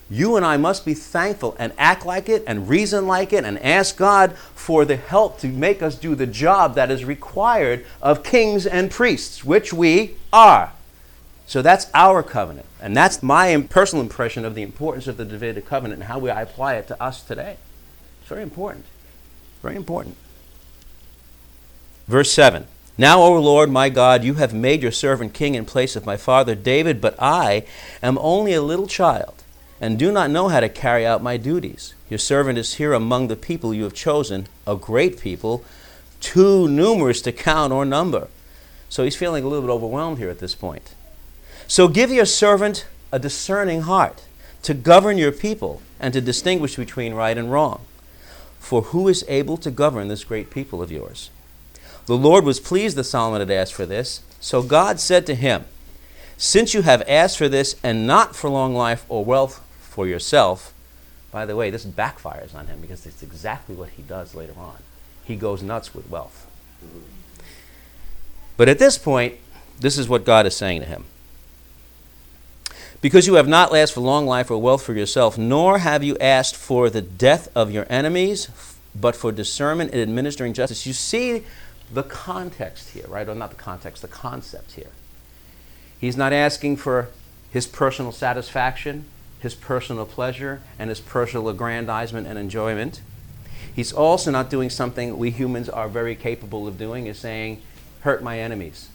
You 0.09 0.37
and 0.37 0.45
I 0.45 0.55
must 0.55 0.85
be 0.85 0.93
thankful 0.93 1.55
and 1.59 1.73
act 1.77 2.05
like 2.05 2.29
it 2.29 2.43
and 2.47 2.69
reason 2.69 3.07
like 3.07 3.33
it 3.33 3.43
and 3.43 3.59
ask 3.59 3.97
God 3.97 4.37
for 4.55 4.85
the 4.85 4.95
help 4.95 5.39
to 5.39 5.47
make 5.47 5.81
us 5.81 5.95
do 5.95 6.15
the 6.15 6.27
job 6.27 6.75
that 6.75 6.89
is 6.89 7.03
required 7.03 7.85
of 8.01 8.23
kings 8.23 8.65
and 8.65 8.89
priests, 8.89 9.43
which 9.43 9.73
we 9.73 10.15
are. 10.31 10.71
So 11.45 11.61
that's 11.61 11.89
our 11.93 12.23
covenant. 12.23 12.67
And 12.81 12.95
that's 12.95 13.21
my 13.21 13.65
personal 13.69 14.01
impression 14.01 14.45
of 14.45 14.55
the 14.55 14.61
importance 14.61 15.07
of 15.07 15.17
the 15.17 15.25
Davidic 15.25 15.65
covenant 15.65 16.01
and 16.01 16.09
how 16.09 16.25
I 16.25 16.41
apply 16.41 16.75
it 16.75 16.87
to 16.87 17.03
us 17.03 17.21
today. 17.21 17.57
It's 18.21 18.29
very 18.29 18.43
important. 18.43 18.85
Very 19.61 19.75
important. 19.75 20.15
Verse 22.07 22.31
7 22.31 22.65
Now, 22.97 23.21
O 23.21 23.37
Lord 23.41 23.69
my 23.69 23.89
God, 23.89 24.23
you 24.23 24.35
have 24.35 24.53
made 24.53 24.81
your 24.81 24.91
servant 24.91 25.33
king 25.33 25.55
in 25.55 25.65
place 25.65 25.97
of 25.97 26.05
my 26.05 26.15
father 26.15 26.55
David, 26.55 27.01
but 27.01 27.15
I 27.19 27.65
am 28.01 28.17
only 28.19 28.53
a 28.53 28.61
little 28.61 28.87
child 28.87 29.36
and 29.79 29.99
do 29.99 30.11
not 30.11 30.31
know 30.31 30.47
how 30.47 30.59
to 30.59 30.69
carry 30.69 31.05
out 31.05 31.21
my 31.21 31.37
duties. 31.37 31.93
Your 32.09 32.17
servant 32.17 32.57
is 32.57 32.75
here 32.75 32.93
among 32.93 33.27
the 33.27 33.35
people 33.35 33.73
you 33.73 33.83
have 33.83 33.93
chosen, 33.93 34.47
a 34.65 34.75
great 34.75 35.19
people, 35.19 35.63
too 36.19 36.67
numerous 36.67 37.21
to 37.21 37.31
count 37.31 37.71
or 37.73 37.85
number. 37.85 38.27
So 38.89 39.03
he's 39.03 39.15
feeling 39.15 39.43
a 39.43 39.47
little 39.47 39.65
bit 39.65 39.73
overwhelmed 39.73 40.17
here 40.17 40.29
at 40.29 40.39
this 40.39 40.55
point. 40.55 40.93
So 41.67 41.87
give 41.87 42.11
your 42.11 42.25
servant 42.25 42.87
a 43.11 43.19
discerning 43.19 43.81
heart 43.81 44.23
to 44.63 44.73
govern 44.73 45.17
your 45.17 45.31
people 45.31 45.81
and 45.99 46.13
to 46.13 46.21
distinguish 46.21 46.75
between 46.75 47.13
right 47.13 47.37
and 47.37 47.51
wrong. 47.51 47.81
For 48.59 48.83
who 48.83 49.07
is 49.07 49.25
able 49.27 49.57
to 49.57 49.71
govern 49.71 50.07
this 50.07 50.23
great 50.23 50.49
people 50.49 50.81
of 50.81 50.91
yours? 50.91 51.29
The 52.05 52.17
Lord 52.17 52.45
was 52.45 52.59
pleased 52.59 52.95
that 52.97 53.03
Solomon 53.03 53.41
had 53.41 53.51
asked 53.51 53.73
for 53.73 53.85
this. 53.85 54.21
So 54.39 54.61
God 54.63 54.99
said 54.99 55.25
to 55.27 55.35
him, 55.35 55.65
Since 56.37 56.73
you 56.73 56.81
have 56.83 57.03
asked 57.07 57.37
for 57.37 57.49
this 57.49 57.75
and 57.83 58.07
not 58.07 58.35
for 58.35 58.49
long 58.49 58.73
life 58.73 59.05
or 59.09 59.25
wealth 59.25 59.61
for 59.97 60.05
yourself, 60.05 60.75
by 61.31 61.43
the 61.47 61.55
way, 61.55 61.71
this 61.71 61.83
backfires 61.83 62.53
on 62.53 62.67
him 62.67 62.79
because 62.81 63.07
it's 63.07 63.23
exactly 63.23 63.73
what 63.73 63.89
he 63.89 64.03
does 64.03 64.35
later 64.35 64.53
on. 64.55 64.75
He 65.25 65.35
goes 65.35 65.63
nuts 65.63 65.95
with 65.95 66.07
wealth. 66.07 66.45
But 68.57 68.69
at 68.69 68.77
this 68.77 68.99
point, 68.99 69.37
this 69.79 69.97
is 69.97 70.07
what 70.07 70.23
God 70.23 70.45
is 70.45 70.55
saying 70.55 70.81
to 70.81 70.85
him. 70.85 71.05
Because 73.01 73.25
you 73.25 73.33
have 73.33 73.47
not 73.47 73.75
asked 73.75 73.95
for 73.95 74.01
long 74.01 74.27
life 74.27 74.51
or 74.51 74.61
wealth 74.61 74.83
for 74.83 74.93
yourself, 74.93 75.35
nor 75.35 75.79
have 75.79 76.03
you 76.03 76.15
asked 76.19 76.55
for 76.55 76.91
the 76.91 77.01
death 77.01 77.49
of 77.55 77.71
your 77.71 77.87
enemies, 77.89 78.49
but 78.93 79.15
for 79.15 79.31
discernment 79.31 79.93
and 79.93 79.99
administering 79.99 80.53
justice. 80.53 80.85
You 80.85 80.93
see 80.93 81.43
the 81.91 82.03
context 82.03 82.91
here, 82.91 83.07
right? 83.07 83.27
Or 83.27 83.33
not 83.33 83.49
the 83.49 83.55
context, 83.55 84.03
the 84.03 84.07
concept 84.07 84.73
here. 84.73 84.91
He's 85.99 86.15
not 86.15 86.33
asking 86.33 86.77
for 86.77 87.09
his 87.49 87.65
personal 87.65 88.11
satisfaction, 88.11 89.05
his 89.39 89.55
personal 89.55 90.05
pleasure, 90.05 90.61
and 90.79 90.89
his 90.89 90.99
personal 90.99 91.49
aggrandizement 91.49 92.27
and 92.27 92.37
enjoyment. 92.37 93.01
He's 93.75 93.93
also 93.93 94.31
not 94.31 94.49
doing 94.49 94.69
something 94.69 95.17
we 95.17 95.29
humans 95.29 95.69
are 95.69 95.87
very 95.87 96.15
capable 96.15 96.67
of 96.67 96.77
doing, 96.77 97.05
is 97.05 97.19
saying, 97.19 97.61
hurt 98.01 98.23
my 98.23 98.39
enemies. 98.39 98.89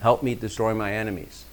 Help 0.00 0.22
me 0.22 0.34
destroy 0.34 0.74
my 0.74 0.92
enemies. 0.92 1.44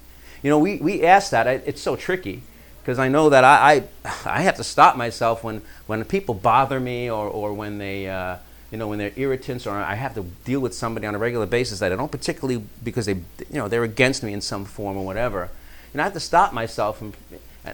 You 0.42 0.50
know, 0.50 0.58
we, 0.58 0.78
we 0.78 1.04
ask 1.04 1.32
that. 1.32 1.46
It's 1.46 1.82
so 1.82 1.96
tricky 1.96 2.42
because 2.82 2.98
I 2.98 3.08
know 3.08 3.30
that 3.30 3.44
I, 3.44 3.84
I, 4.04 4.10
I, 4.38 4.42
have 4.42 4.56
to 4.56 4.64
stop 4.64 4.98
myself 4.98 5.44
when, 5.44 5.62
when 5.86 6.04
people 6.06 6.34
bother 6.34 6.80
me 6.80 7.12
or, 7.12 7.28
or 7.28 7.54
when 7.54 7.78
they, 7.78 8.10
uh, 8.10 8.38
you 8.72 8.78
know, 8.78 8.88
when 8.88 8.98
they're 8.98 9.14
irritants 9.16 9.68
or 9.68 9.76
I 9.76 9.96
have 9.96 10.16
to 10.16 10.24
deal 10.46 10.60
with 10.60 10.74
somebody 10.74 11.06
on 11.06 11.14
a 11.14 11.20
regular 11.20 11.46
basis 11.46 11.80
that 11.80 11.92
I 11.92 11.96
don't 11.96 12.12
particularly 12.12 12.64
because 12.84 13.06
they, 13.06 13.14
you 13.14 13.60
know, 13.60 13.68
they're 13.68 13.84
against 13.84 14.24
me 14.24 14.34
in 14.34 14.42
some 14.42 14.66
form 14.66 14.98
or 14.98 15.06
whatever. 15.06 15.50
And 15.94 16.02
I 16.02 16.06
have 16.06 16.14
to 16.14 16.20
stop 16.20 16.54
myself, 16.54 17.02
and, 17.02 17.14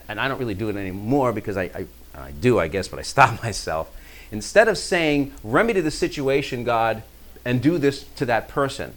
and 0.07 0.19
I 0.19 0.27
don't 0.27 0.39
really 0.39 0.55
do 0.55 0.69
it 0.69 0.75
anymore 0.75 1.33
because 1.33 1.57
I, 1.57 1.63
I, 1.63 1.85
I 2.15 2.31
do, 2.31 2.59
I 2.59 2.67
guess, 2.67 2.87
but 2.87 2.99
I 2.99 3.03
stop 3.03 3.41
myself. 3.43 3.91
Instead 4.31 4.67
of 4.67 4.77
saying, 4.77 5.33
remedy 5.43 5.81
the 5.81 5.91
situation, 5.91 6.63
God, 6.63 7.03
and 7.43 7.61
do 7.61 7.77
this 7.77 8.03
to 8.15 8.25
that 8.25 8.47
person, 8.47 8.93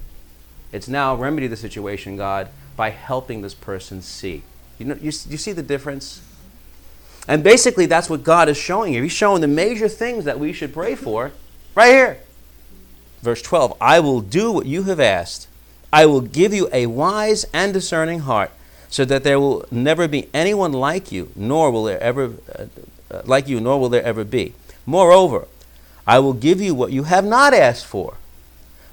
it's 0.72 0.88
now 0.88 1.14
remedy 1.14 1.46
the 1.46 1.56
situation, 1.56 2.16
God, 2.16 2.48
by 2.76 2.90
helping 2.90 3.42
this 3.42 3.54
person 3.54 4.02
see. 4.02 4.42
You, 4.78 4.86
know, 4.86 4.94
you, 4.94 5.06
you 5.06 5.36
see 5.36 5.52
the 5.52 5.62
difference? 5.62 6.22
And 7.26 7.44
basically, 7.44 7.86
that's 7.86 8.08
what 8.08 8.24
God 8.24 8.48
is 8.48 8.56
showing 8.56 8.94
you. 8.94 9.02
He's 9.02 9.12
showing 9.12 9.40
the 9.40 9.48
major 9.48 9.88
things 9.88 10.24
that 10.24 10.38
we 10.38 10.52
should 10.52 10.72
pray 10.72 10.94
for 10.94 11.32
right 11.74 11.90
here. 11.90 12.20
Verse 13.22 13.42
12 13.42 13.76
I 13.80 14.00
will 14.00 14.20
do 14.20 14.52
what 14.52 14.66
you 14.66 14.84
have 14.84 15.00
asked. 15.00 15.48
I 15.92 16.06
will 16.06 16.20
give 16.20 16.52
you 16.52 16.68
a 16.72 16.86
wise 16.86 17.44
and 17.52 17.72
discerning 17.72 18.20
heart, 18.20 18.50
so 18.88 19.04
that 19.04 19.24
there 19.24 19.38
will 19.38 19.64
never 19.70 20.08
be 20.08 20.28
anyone 20.32 20.72
like 20.72 21.12
you, 21.12 21.30
nor 21.36 21.70
will 21.70 21.84
there 21.84 22.00
ever 22.00 22.34
uh, 22.54 22.64
uh, 23.10 23.22
like 23.24 23.48
you, 23.48 23.60
nor 23.60 23.78
will 23.80 23.88
there 23.88 24.02
ever 24.02 24.24
be. 24.24 24.54
Moreover, 24.86 25.46
I 26.06 26.18
will 26.18 26.32
give 26.32 26.60
you 26.60 26.74
what 26.74 26.92
you 26.92 27.04
have 27.04 27.24
not 27.24 27.52
asked 27.52 27.86
for, 27.86 28.14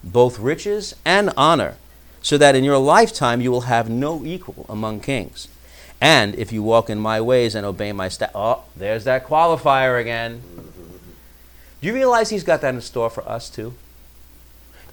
both 0.04 0.40
riches 0.40 0.96
and 1.06 1.32
honor 1.38 1.76
so 2.22 2.38
that 2.40 2.56
in 2.56 2.64
your 2.64 2.80
lifetime 2.80 3.40
you 3.40 3.52
will 3.52 3.62
have 3.62 3.88
no 3.90 4.26
equal 4.26 4.66
among 4.68 5.00
kings. 5.00 5.48
And 6.02 6.36
if 6.36 6.52
you 6.52 6.64
walk 6.64 6.90
in 6.90 7.00
my 7.00 7.22
ways 7.22 7.56
and 7.56 7.66
obey 7.66 7.92
my 7.92 8.10
sta- 8.10 8.32
oh, 8.36 8.64
there's 8.76 9.04
that 9.04 9.26
qualifier 9.26 10.02
again. 10.02 10.42
Do 11.80 11.88
you 11.88 11.94
realize 11.94 12.32
he's 12.32 12.44
got 12.44 12.62
that 12.62 12.74
in 12.74 12.82
store 12.82 13.10
for 13.10 13.28
us 13.30 13.50
too? 13.50 13.76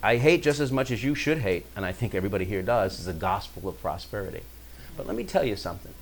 I 0.03 0.17
hate 0.17 0.43
just 0.43 0.61
as 0.61 0.71
much 0.71 0.91
as 0.91 1.03
you 1.03 1.15
should 1.15 1.39
hate, 1.39 1.65
and 1.75 1.87
I 1.87 1.93
think 1.93 2.15
everybody 2.15 2.45
here 2.45 2.63
does, 2.63 2.99
is 2.99 3.07
the 3.07 3.13
gospel 3.13 3.69
of 3.69 3.81
prosperity. 3.81 4.43
But 4.97 5.07
let 5.07 5.17
me 5.17 5.25
tell 5.25 5.45
you 5.45 5.57
something. 5.57 5.93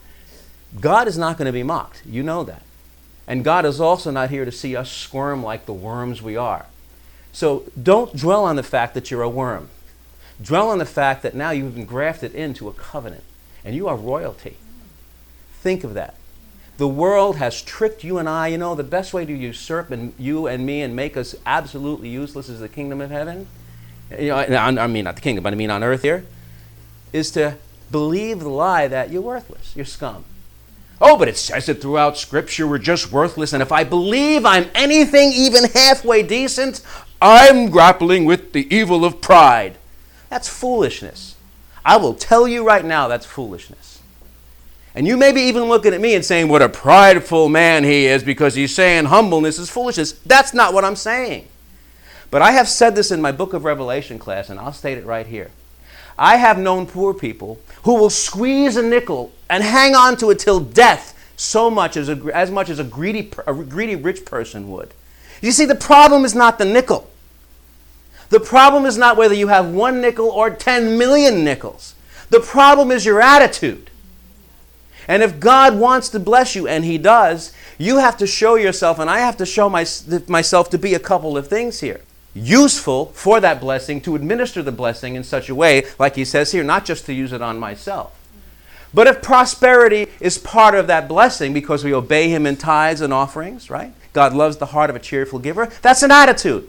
God 0.80 1.09
is 1.09 1.18
not 1.18 1.37
going 1.37 1.47
to 1.47 1.52
be 1.52 1.62
mocked. 1.62 2.02
You 2.06 2.23
know 2.23 2.44
that. 2.44 2.62
And 3.26 3.44
God 3.44 3.64
is 3.64 3.80
also 3.80 4.11
not 4.11 4.30
here 4.30 4.44
to 4.44 4.52
see 4.52 4.75
us 4.75 4.90
squirm 4.90 5.42
like 5.42 5.66
the 5.66 5.73
worms 5.73 6.20
we 6.20 6.37
are. 6.37 6.66
So 7.32 7.64
don't 7.80 8.16
dwell 8.16 8.44
on 8.44 8.56
the 8.56 8.62
fact 8.62 8.94
that 8.94 9.11
you're 9.11 9.23
a 9.23 9.28
worm. 9.28 9.68
Dwell 10.42 10.70
on 10.70 10.78
the 10.78 10.87
fact 10.87 11.23
that 11.23 11.35
now 11.35 11.50
you've 11.50 11.75
been 11.75 11.85
grafted 11.85 12.35
into 12.35 12.68
a 12.68 12.73
covenant 12.73 13.25
and 13.64 13.76
you 13.76 13.87
are 13.88 13.97
royalty. 13.97 14.56
Think 15.54 15.85
of 15.85 15.94
that. 15.94 16.14
The 16.78 16.88
world 16.88 17.37
has 17.37 17.61
tricked 17.61 18.02
you 18.02 18.18
and 18.18 18.28
I. 18.28 18.49
You 18.49 18.59
know, 18.59 18.75
the 18.75 18.82
best 18.82 19.12
way 19.12 19.26
to 19.26 19.32
usurp 19.32 19.90
and 19.90 20.14
you 20.18 20.47
and 20.47 20.64
me 20.64 20.80
and 20.80 20.97
make 20.97 21.16
us 21.16 21.35
absolutely 21.44 22.09
useless 22.09 22.49
is 22.49 22.61
the 22.61 22.68
kingdom 22.68 23.00
of 23.00 23.11
heaven. 23.11 23.47
You 24.18 24.28
know, 24.28 24.59
I 24.59 24.87
mean, 24.87 25.04
not 25.04 25.16
the 25.16 25.20
kingdom, 25.20 25.44
but 25.44 25.52
I 25.52 25.56
mean 25.56 25.70
on 25.70 25.85
earth 25.85 26.02
here, 26.02 26.25
is 27.12 27.30
to 27.32 27.59
believe 27.90 28.40
the 28.40 28.49
lie 28.49 28.88
that 28.88 29.11
you're 29.11 29.23
worthless, 29.23 29.75
you're 29.75 29.85
scum. 29.85 30.25
Oh, 31.00 31.16
but 31.16 31.28
it 31.28 31.37
says 31.37 31.68
it 31.68 31.80
throughout 31.80 32.18
Scripture, 32.18 32.66
we're 32.66 32.78
just 32.78 33.11
worthless. 33.11 33.52
And 33.52 33.62
if 33.62 33.73
I 33.73 33.85
believe 33.85 34.44
I'm 34.44 34.68
anything 34.75 35.32
even 35.32 35.64
halfway 35.64 36.23
decent, 36.23 36.82
I'm 37.23 37.70
grappling 37.70 38.26
with 38.26 38.52
the 38.52 38.73
evil 38.75 39.04
of 39.04 39.20
pride. 39.20 39.76
That's 40.28 40.49
foolishness. 40.49 41.37
I 41.85 41.97
will 41.97 42.14
tell 42.14 42.47
you 42.47 42.66
right 42.66 42.85
now 42.85 43.09
that's 43.09 43.25
foolishness. 43.25 44.02
And 44.94 45.06
you 45.06 45.16
may 45.16 45.32
be 45.32 45.42
even 45.42 45.64
looking 45.64 45.94
at 45.94 46.00
me 46.00 46.14
and 46.14 46.25
saying, 46.25 46.49
What 46.49 46.62
a 46.62 46.68
prideful 46.68 47.49
man 47.49 47.85
he 47.85 48.06
is 48.06 48.23
because 48.23 48.54
he's 48.54 48.75
saying 48.75 49.06
humbleness 49.06 49.59
is 49.59 49.70
foolishness. 49.70 50.12
That's 50.12 50.52
not 50.52 50.75
what 50.75 50.85
I'm 50.85 50.97
saying. 50.97 51.49
But 52.30 52.42
I 52.42 52.52
have 52.52 52.68
said 52.68 52.94
this 52.94 53.11
in 53.11 53.20
my 53.20 53.32
book 53.32 53.54
of 53.54 53.64
Revelation 53.64 54.18
class, 54.18 54.50
and 54.50 54.61
I'll 54.61 54.73
state 54.73 54.99
it 54.99 55.06
right 55.06 55.26
here. 55.26 55.50
I 56.18 56.37
have 56.37 56.59
known 56.59 56.87
poor 56.87 57.14
people 57.14 57.59
who 57.82 57.94
will 57.94 58.10
squeeze 58.10 58.76
a 58.76 58.82
nickel 58.82 59.32
and 59.49 59.62
hang 59.62 59.94
on 59.94 60.16
to 60.18 60.30
it 60.30 60.38
till 60.38 60.60
death 60.60 61.16
so 61.37 61.70
much 61.70 61.96
as, 61.96 62.08
a, 62.08 62.16
as 62.34 62.50
much 62.50 62.68
as 62.68 62.78
a 62.78 62.84
greedy, 62.84 63.30
a 63.46 63.54
greedy 63.54 63.96
rich 63.96 64.25
person 64.25 64.70
would. 64.70 64.92
You 65.40 65.52
see, 65.52 65.64
the 65.64 65.75
problem 65.75 66.25
is 66.25 66.34
not 66.34 66.58
the 66.58 66.66
nickel. 66.66 67.10
The 68.28 68.40
problem 68.40 68.84
is 68.84 68.96
not 68.96 69.16
whether 69.16 69.34
you 69.34 69.49
have 69.49 69.68
one 69.68 70.00
nickel 70.00 70.28
or 70.28 70.50
10 70.50 70.99
million 70.99 71.42
nickels. 71.42 71.94
The 72.28 72.40
problem 72.40 72.90
is 72.90 73.04
your 73.04 73.20
attitude. 73.20 73.90
And 75.08 75.22
if 75.22 75.40
God 75.40 75.78
wants 75.78 76.08
to 76.10 76.20
bless 76.20 76.54
you, 76.54 76.68
and 76.68 76.84
He 76.84 76.99
does, 76.99 77.52
you 77.78 77.99
have 77.99 78.16
to 78.18 78.26
show 78.26 78.54
yourself, 78.54 78.99
and 78.99 79.10
I 79.10 79.18
have 79.18 79.37
to 79.38 79.46
show 79.46 79.68
my, 79.68 79.84
myself 80.28 80.70
to 80.70 80.78
be 80.78 80.94
a 80.94 81.00
couple 81.00 81.37
of 81.37 81.49
things 81.49 81.80
here. 81.80 82.02
Useful 82.34 83.06
for 83.06 83.40
that 83.40 83.60
blessing, 83.60 84.00
to 84.02 84.14
administer 84.14 84.62
the 84.62 84.72
blessing 84.72 85.14
in 85.14 85.25
such 85.25 85.49
a 85.49 85.54
way, 85.54 85.84
like 85.99 86.16
He 86.16 86.25
says 86.25 86.52
here, 86.52 86.62
not 86.62 86.84
just 86.84 87.06
to 87.06 87.12
use 87.12 87.32
it 87.32 87.42
on 87.42 87.58
myself. 87.58 88.16
But 88.92 89.06
if 89.06 89.22
prosperity 89.22 90.08
is 90.20 90.38
part 90.38 90.75
of 90.75 90.87
that 90.88 91.08
blessing 91.08 91.52
because 91.52 91.84
we 91.84 91.94
obey 91.94 92.28
Him 92.28 92.46
in 92.46 92.56
tithes 92.56 93.00
and 93.00 93.12
offerings, 93.12 93.70
right? 93.70 93.92
God 94.12 94.34
loves 94.34 94.56
the 94.56 94.66
heart 94.66 94.90
of 94.90 94.96
a 94.96 95.00
cheerful 95.00 95.38
giver, 95.38 95.66
that's 95.82 96.02
an 96.02 96.10
attitude 96.10 96.68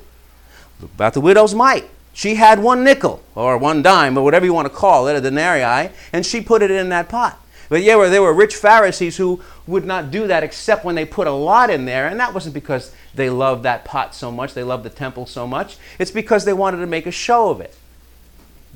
Look 0.82 0.94
about 0.94 1.13
the 1.13 1.22
widow's 1.22 1.53
mite. 1.53 1.88
She 2.13 2.36
had 2.36 2.60
one 2.60 2.84
nickel 2.84 3.24
or 3.36 3.58
one 3.58 3.82
dime 3.82 4.18
or 4.18 4.24
whatever 4.24 4.46
you 4.46 4.53
want 4.53 4.68
to 4.68 4.74
call 4.74 5.08
it, 5.08 5.15
a 5.15 5.22
denarii, 5.22 5.91
and 6.12 6.25
she 6.25 6.41
put 6.41 6.62
it 6.62 6.72
in 6.72 6.89
that 6.89 7.08
pot. 7.08 7.39
But 7.70 7.84
yeah, 7.84 8.10
there 8.10 8.22
were 8.22 8.34
rich 8.34 8.56
Pharisees 8.56 9.15
who 9.15 9.41
would 9.65 9.86
not 9.86 10.12
do 10.12 10.27
that 10.27 10.44
except 10.44 10.84
when 10.84 10.96
they 10.96 11.06
put 11.06 11.27
a 11.27 11.32
lot 11.32 11.70
in 11.70 11.86
there, 11.86 12.08
and 12.08 12.20
that 12.20 12.34
wasn't 12.34 12.53
because 12.53 12.94
they 13.15 13.30
loved 13.30 13.63
that 13.63 13.86
pot 13.86 14.15
so 14.15 14.32
much, 14.32 14.53
they 14.53 14.63
loved 14.63 14.84
the 14.84 14.89
temple 14.89 15.25
so 15.25 15.46
much. 15.46 15.77
It's 16.00 16.12
because 16.12 16.46
they 16.46 16.53
wanted 16.53 16.77
to 16.77 16.88
make 16.88 17.06
a 17.06 17.12
show 17.12 17.50
of 17.50 17.62
it. 17.62 17.75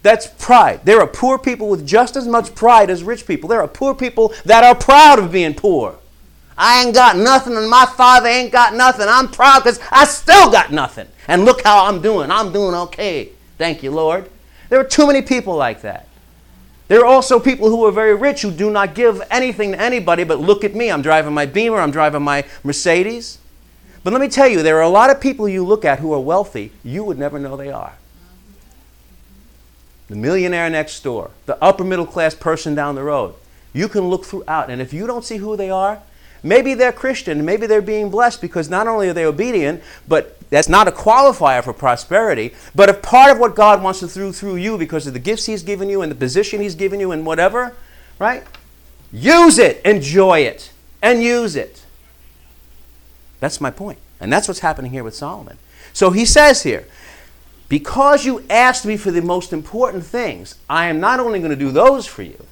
That's 0.01 0.27
pride. 0.27 0.81
There 0.83 0.99
are 0.99 1.07
poor 1.07 1.39
people 1.39 1.67
with 1.67 1.87
just 1.87 2.15
as 2.15 2.27
much 2.27 2.53
pride 2.53 2.89
as 2.89 3.03
rich 3.03 3.25
people. 3.25 3.49
There 3.49 3.61
are 3.61 3.67
poor 3.67 3.95
people 3.95 4.33
that 4.45 4.63
are 4.63 4.75
proud 4.75 5.17
of 5.19 5.31
being 5.31 5.55
poor. 5.55 5.97
I 6.57 6.83
ain't 6.83 6.93
got 6.93 7.17
nothing, 7.17 7.55
and 7.57 7.69
my 7.69 7.85
father 7.85 8.29
ain't 8.29 8.51
got 8.51 8.75
nothing. 8.75 9.07
I'm 9.09 9.29
proud 9.29 9.63
because 9.63 9.79
I 9.91 10.05
still 10.05 10.51
got 10.51 10.71
nothing. 10.71 11.07
And 11.27 11.43
look 11.43 11.63
how 11.63 11.85
I'm 11.85 12.01
doing. 12.01 12.31
I'm 12.31 12.53
doing 12.53 12.75
okay. 12.75 13.29
Thank 13.57 13.83
you, 13.83 13.91
Lord. 13.91 14.29
There 14.69 14.79
are 14.79 14.85
too 14.85 15.07
many 15.07 15.21
people 15.21 15.55
like 15.55 15.81
that. 15.81 16.07
There 16.87 16.99
are 16.99 17.05
also 17.05 17.39
people 17.39 17.69
who 17.69 17.83
are 17.85 17.91
very 17.91 18.13
rich 18.13 18.43
who 18.43 18.51
do 18.51 18.69
not 18.69 18.93
give 18.93 19.21
anything 19.31 19.71
to 19.71 19.81
anybody, 19.81 20.23
but 20.23 20.39
look 20.39 20.63
at 20.63 20.75
me. 20.75 20.91
I'm 20.91 21.01
driving 21.01 21.33
my 21.33 21.45
Beamer, 21.45 21.79
I'm 21.79 21.91
driving 21.91 22.21
my 22.21 22.45
Mercedes. 22.63 23.39
But 24.05 24.13
let 24.13 24.21
me 24.21 24.27
tell 24.27 24.47
you, 24.47 24.61
there 24.61 24.77
are 24.77 24.83
a 24.83 24.87
lot 24.87 25.09
of 25.09 25.19
people 25.19 25.49
you 25.49 25.65
look 25.65 25.83
at 25.83 25.97
who 25.97 26.13
are 26.13 26.19
wealthy, 26.19 26.71
you 26.83 27.03
would 27.03 27.17
never 27.17 27.39
know 27.39 27.57
they 27.57 27.71
are. 27.71 27.93
The 30.09 30.15
millionaire 30.15 30.69
next 30.69 31.01
door, 31.01 31.31
the 31.47 31.57
upper 31.59 31.83
middle 31.83 32.05
class 32.05 32.35
person 32.35 32.75
down 32.75 32.93
the 32.93 33.01
road. 33.01 33.33
You 33.73 33.89
can 33.89 34.01
look 34.01 34.23
throughout, 34.23 34.69
and 34.69 34.79
if 34.79 34.93
you 34.93 35.07
don't 35.07 35.25
see 35.25 35.37
who 35.37 35.57
they 35.57 35.71
are, 35.71 36.03
maybe 36.43 36.75
they're 36.75 36.91
Christian, 36.91 37.43
maybe 37.43 37.65
they're 37.65 37.81
being 37.81 38.11
blessed 38.11 38.41
because 38.41 38.69
not 38.69 38.85
only 38.85 39.09
are 39.09 39.13
they 39.13 39.25
obedient, 39.25 39.81
but 40.07 40.39
that's 40.51 40.69
not 40.69 40.87
a 40.87 40.91
qualifier 40.91 41.63
for 41.63 41.73
prosperity, 41.73 42.53
but 42.75 42.89
if 42.89 43.01
part 43.01 43.31
of 43.31 43.39
what 43.39 43.55
God 43.55 43.81
wants 43.81 44.01
to 44.01 44.07
do 44.07 44.31
through 44.31 44.57
you 44.57 44.77
because 44.77 45.07
of 45.07 45.13
the 45.13 45.19
gifts 45.19 45.47
He's 45.47 45.63
given 45.63 45.89
you 45.89 46.03
and 46.03 46.11
the 46.11 46.15
position 46.15 46.61
He's 46.61 46.75
given 46.75 46.99
you 46.99 47.11
and 47.11 47.25
whatever, 47.25 47.75
right? 48.19 48.43
Use 49.11 49.57
it, 49.57 49.81
enjoy 49.83 50.41
it, 50.41 50.71
and 51.01 51.23
use 51.23 51.55
it. 51.55 51.84
That's 53.45 53.61
my 53.61 53.69
point. 53.69 53.99
And 54.19 54.33
that's 54.33 54.47
what's 54.47 54.61
happening 54.61 54.89
here 54.89 55.03
with 55.03 55.13
Solomon. 55.13 55.59
So 55.93 56.09
he 56.09 56.25
says 56.25 56.63
here, 56.63 56.87
because 57.69 58.25
you 58.25 58.43
asked 58.49 58.87
me 58.87 58.97
for 58.97 59.11
the 59.11 59.21
most 59.21 59.53
important 59.53 60.03
things, 60.03 60.55
I 60.67 60.87
am 60.87 60.99
not 60.99 61.19
only 61.19 61.37
going 61.37 61.51
to 61.51 61.55
do 61.55 61.69
those 61.69 62.07
for 62.07 62.23
you, 62.23 62.43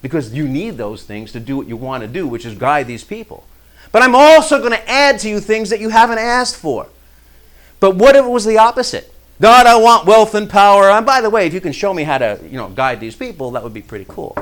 because 0.00 0.32
you 0.32 0.48
need 0.48 0.78
those 0.78 1.02
things 1.04 1.30
to 1.32 1.40
do 1.40 1.58
what 1.58 1.68
you 1.68 1.76
want 1.76 2.04
to 2.04 2.08
do, 2.08 2.26
which 2.26 2.46
is 2.46 2.54
guide 2.54 2.86
these 2.86 3.04
people. 3.04 3.44
But 3.92 4.00
I'm 4.00 4.14
also 4.14 4.60
going 4.60 4.72
to 4.72 4.90
add 4.90 5.18
to 5.20 5.28
you 5.28 5.40
things 5.40 5.68
that 5.68 5.78
you 5.78 5.90
haven't 5.90 6.16
asked 6.16 6.56
for. 6.56 6.86
But 7.78 7.96
what 7.96 8.16
if 8.16 8.24
it 8.24 8.30
was 8.30 8.46
the 8.46 8.56
opposite? 8.56 9.12
God, 9.42 9.66
I 9.66 9.76
want 9.76 10.06
wealth 10.06 10.34
and 10.34 10.48
power. 10.48 10.88
And 10.88 11.04
by 11.04 11.20
the 11.20 11.28
way, 11.28 11.46
if 11.46 11.52
you 11.52 11.60
can 11.60 11.72
show 11.72 11.92
me 11.92 12.04
how 12.04 12.16
to, 12.16 12.40
you 12.44 12.56
know, 12.56 12.70
guide 12.70 12.98
these 12.98 13.14
people, 13.14 13.50
that 13.50 13.62
would 13.62 13.74
be 13.74 13.82
pretty 13.82 14.06
cool. 14.08 14.34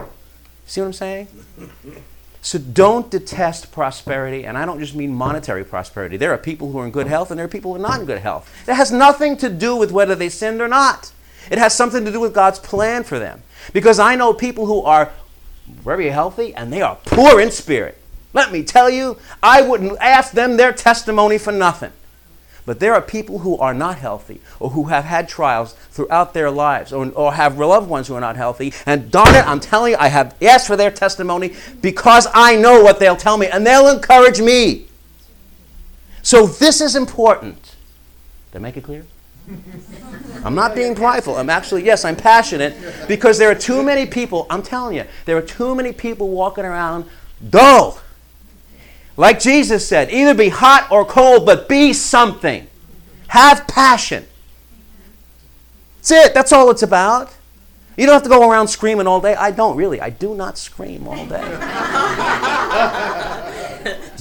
See 0.64 0.80
what 0.80 0.87
I'm 0.87 0.92
saying? 0.92 1.26
So 2.46 2.60
don't 2.60 3.10
detest 3.10 3.72
prosperity, 3.72 4.46
and 4.46 4.56
I 4.56 4.64
don't 4.64 4.78
just 4.78 4.94
mean 4.94 5.12
monetary 5.12 5.64
prosperity. 5.64 6.16
There 6.16 6.32
are 6.32 6.38
people 6.38 6.70
who 6.70 6.78
are 6.78 6.84
in 6.84 6.92
good 6.92 7.08
health 7.08 7.32
and 7.32 7.38
there 7.38 7.44
are 7.44 7.48
people 7.48 7.72
who 7.72 7.78
are 7.78 7.82
not 7.82 7.98
in 7.98 8.06
good 8.06 8.20
health. 8.20 8.48
It 8.68 8.74
has 8.74 8.92
nothing 8.92 9.36
to 9.38 9.50
do 9.50 9.74
with 9.74 9.90
whether 9.90 10.14
they 10.14 10.28
sinned 10.28 10.60
or 10.60 10.68
not. 10.68 11.10
It 11.50 11.58
has 11.58 11.74
something 11.74 12.04
to 12.04 12.12
do 12.12 12.20
with 12.20 12.32
God's 12.32 12.60
plan 12.60 13.02
for 13.02 13.18
them. 13.18 13.42
Because 13.72 13.98
I 13.98 14.14
know 14.14 14.32
people 14.32 14.66
who 14.66 14.82
are 14.82 15.10
very 15.66 16.08
healthy 16.10 16.54
and 16.54 16.72
they 16.72 16.82
are 16.82 16.96
poor 17.04 17.40
in 17.40 17.50
spirit. 17.50 18.00
Let 18.32 18.52
me 18.52 18.62
tell 18.62 18.88
you, 18.88 19.18
I 19.42 19.62
wouldn't 19.62 19.98
ask 19.98 20.30
them 20.30 20.56
their 20.56 20.72
testimony 20.72 21.38
for 21.38 21.50
nothing. 21.50 21.90
But 22.66 22.80
there 22.80 22.94
are 22.94 23.00
people 23.00 23.38
who 23.38 23.56
are 23.58 23.73
not 23.73 23.99
healthy 23.99 24.40
or 24.58 24.70
who 24.70 24.85
have 24.85 25.04
had 25.04 25.28
trials 25.28 25.75
throughout 25.92 26.35
their 26.35 26.50
lives 26.50 26.92
or, 26.92 27.08
or 27.12 27.35
have 27.35 27.56
loved 27.56 27.88
ones 27.88 28.08
who 28.08 28.14
are 28.14 28.20
not 28.20 28.37
healthy. 28.37 28.75
And 28.85 29.11
darn 29.11 29.37
it, 29.37 29.46
I'm 29.46 29.61
telling 29.61 29.92
you, 29.92 29.99
I 29.99 30.08
have 30.08 30.35
asked 30.42 30.66
for 30.66 30.76
their 30.76 30.90
testimony 30.90 31.54
because 31.80 32.26
I 32.35 32.56
know 32.56 32.82
what 32.82 32.99
they'll 32.99 33.16
tell 33.16 33.38
me 33.38 33.46
and 33.46 33.64
they'll 33.64 33.88
encourage 33.88 34.40
me. 34.40 34.88
So 36.23 36.46
this 36.46 36.80
is 36.80 36.96
important. 36.96 37.76
Did 38.50 38.58
I 38.58 38.62
make 38.62 38.76
it 38.76 38.82
clear? 38.82 39.06
I'm 40.44 40.56
not 40.56 40.75
being 40.75 40.96
prideful. 40.96 41.37
I'm 41.37 41.50
actually, 41.50 41.85
yes, 41.85 42.04
I'm 42.04 42.16
passionate 42.16 42.75
because 43.06 43.38
there 43.38 43.49
are 43.49 43.54
too 43.54 43.85
many 43.85 44.06
people, 44.06 44.49
I'm 44.50 44.62
telling 44.62 44.96
you, 44.96 45.04
there 45.25 45.37
are 45.37 45.42
too 45.42 45.76
many 45.76 45.92
people 45.92 46.30
walking 46.30 46.64
around 46.64 47.04
dull 47.49 48.00
like 49.16 49.40
Jesus 49.40 49.87
said, 49.88 50.11
either 50.11 50.35
be 50.35 50.50
hot 50.50 50.88
or 50.90 51.04
cold, 51.04 51.46
but 51.46 51.68
be 51.68 51.92
something. 51.92 52.66
Have 53.28 53.66
passion. 53.66 54.26
That's 55.99 56.11
it. 56.11 56.35
That's 56.35 56.52
all 56.52 56.70
it's 56.70 56.82
about. 56.82 57.35
You 57.96 58.04
don't 58.04 58.12
have 58.12 58.23
to 58.25 58.28
go 58.28 58.49
around 58.49 58.68
screaming 58.68 59.06
all 59.06 59.20
day. 59.20 59.35
I 59.35 59.50
don't 59.50 59.76
really. 59.76 60.00
I 60.00 60.11
do 60.11 60.35
not 60.35 60.58
scream 60.58 61.08
all 61.08 61.25
day. 61.26 61.40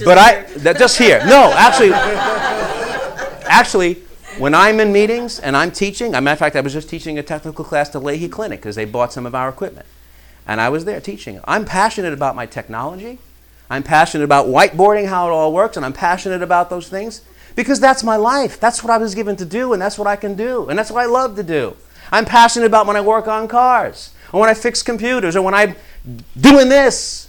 but 0.04 0.18
I 0.18 0.44
that, 0.58 0.78
just 0.78 0.96
here. 0.96 1.20
No, 1.26 1.52
actually, 1.54 1.92
actually, 3.46 3.94
when 4.38 4.54
I'm 4.54 4.80
in 4.80 4.92
meetings 4.92 5.38
and 5.38 5.54
I'm 5.56 5.70
teaching, 5.70 6.14
a 6.14 6.20
matter 6.22 6.32
of 6.32 6.38
fact, 6.38 6.56
I 6.56 6.62
was 6.62 6.72
just 6.72 6.88
teaching 6.88 7.18
a 7.18 7.22
technical 7.22 7.64
class 7.64 7.90
to 7.90 8.00
Lahey 8.00 8.32
Clinic 8.32 8.60
because 8.60 8.76
they 8.76 8.86
bought 8.86 9.12
some 9.12 9.26
of 9.26 9.34
our 9.34 9.50
equipment, 9.50 9.86
and 10.46 10.58
I 10.58 10.70
was 10.70 10.86
there 10.86 11.00
teaching. 11.00 11.40
I'm 11.44 11.66
passionate 11.66 12.14
about 12.14 12.34
my 12.34 12.46
technology. 12.46 13.18
I'm 13.68 13.82
passionate 13.82 14.24
about 14.24 14.46
whiteboarding, 14.46 15.08
how 15.08 15.28
it 15.28 15.32
all 15.32 15.52
works, 15.52 15.76
and 15.76 15.84
I'm 15.84 15.92
passionate 15.92 16.42
about 16.42 16.70
those 16.70 16.88
things 16.88 17.22
because 17.56 17.80
that's 17.80 18.04
my 18.04 18.16
life. 18.16 18.60
That's 18.60 18.84
what 18.84 18.92
I 18.92 18.98
was 18.98 19.14
given 19.14 19.34
to 19.36 19.44
do, 19.44 19.72
and 19.72 19.82
that's 19.82 19.98
what 19.98 20.06
I 20.06 20.14
can 20.14 20.34
do, 20.36 20.68
and 20.68 20.78
that's 20.78 20.90
what 20.90 21.02
I 21.02 21.06
love 21.06 21.36
to 21.36 21.42
do. 21.42 21.76
I'm 22.12 22.24
passionate 22.24 22.66
about 22.66 22.86
when 22.86 22.96
I 22.96 23.00
work 23.00 23.26
on 23.26 23.48
cars, 23.48 24.12
or 24.32 24.40
when 24.40 24.48
I 24.48 24.54
fix 24.54 24.82
computers, 24.82 25.34
or 25.34 25.42
when 25.42 25.54
I'm 25.54 25.74
doing 26.40 26.68
this, 26.68 27.28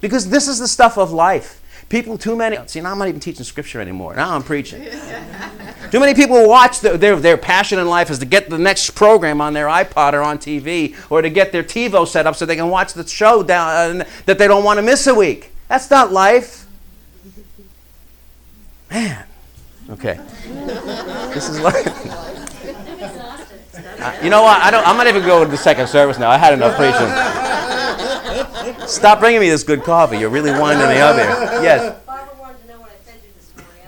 because 0.00 0.30
this 0.30 0.48
is 0.48 0.58
the 0.58 0.68
stuff 0.68 0.96
of 0.96 1.12
life. 1.12 1.62
People, 1.88 2.18
too 2.18 2.34
many, 2.34 2.58
see, 2.66 2.80
now 2.80 2.92
I'm 2.92 2.98
not 2.98 3.08
even 3.08 3.20
teaching 3.20 3.44
scripture 3.44 3.80
anymore. 3.80 4.16
Now 4.16 4.34
I'm 4.34 4.42
preaching. 4.42 4.82
too 5.92 6.00
many 6.00 6.14
people 6.14 6.48
watch 6.48 6.80
the, 6.80 6.96
their, 6.96 7.14
their 7.14 7.36
passion 7.36 7.78
in 7.78 7.86
life 7.86 8.10
is 8.10 8.18
to 8.18 8.24
get 8.24 8.50
the 8.50 8.58
next 8.58 8.90
program 8.90 9.40
on 9.40 9.52
their 9.52 9.66
iPod 9.66 10.14
or 10.14 10.22
on 10.22 10.38
TV, 10.38 10.96
or 11.10 11.22
to 11.22 11.30
get 11.30 11.52
their 11.52 11.62
TiVo 11.62 12.08
set 12.08 12.26
up 12.26 12.34
so 12.34 12.46
they 12.46 12.56
can 12.56 12.70
watch 12.70 12.94
the 12.94 13.06
show 13.06 13.42
down, 13.42 14.00
uh, 14.00 14.04
that 14.24 14.38
they 14.38 14.48
don't 14.48 14.64
want 14.64 14.78
to 14.78 14.82
miss 14.82 15.06
a 15.06 15.14
week. 15.14 15.52
That's 15.68 15.90
not 15.90 16.12
life. 16.12 16.66
Man. 18.90 19.24
Okay. 19.90 20.18
This 21.34 21.48
is 21.48 21.60
life. 21.60 22.22
Uh, 23.98 24.14
you 24.22 24.28
know 24.28 24.42
what? 24.42 24.60
I 24.62 24.70
don't. 24.70 24.86
I'm 24.86 24.96
not 24.96 25.06
even 25.06 25.24
going 25.24 25.44
to 25.44 25.50
the 25.50 25.56
second 25.56 25.86
service 25.86 26.18
now. 26.18 26.30
I 26.30 26.36
had 26.36 26.52
enough 26.52 26.76
preaching. 26.76 27.08
Stop 28.86 29.20
bringing 29.20 29.40
me 29.40 29.48
this 29.48 29.62
good 29.62 29.82
coffee. 29.82 30.18
You're 30.18 30.30
really 30.30 30.50
winding 30.50 30.88
me 30.88 30.98
up 30.98 31.16
here. 31.16 31.62
Yes. 31.62 31.96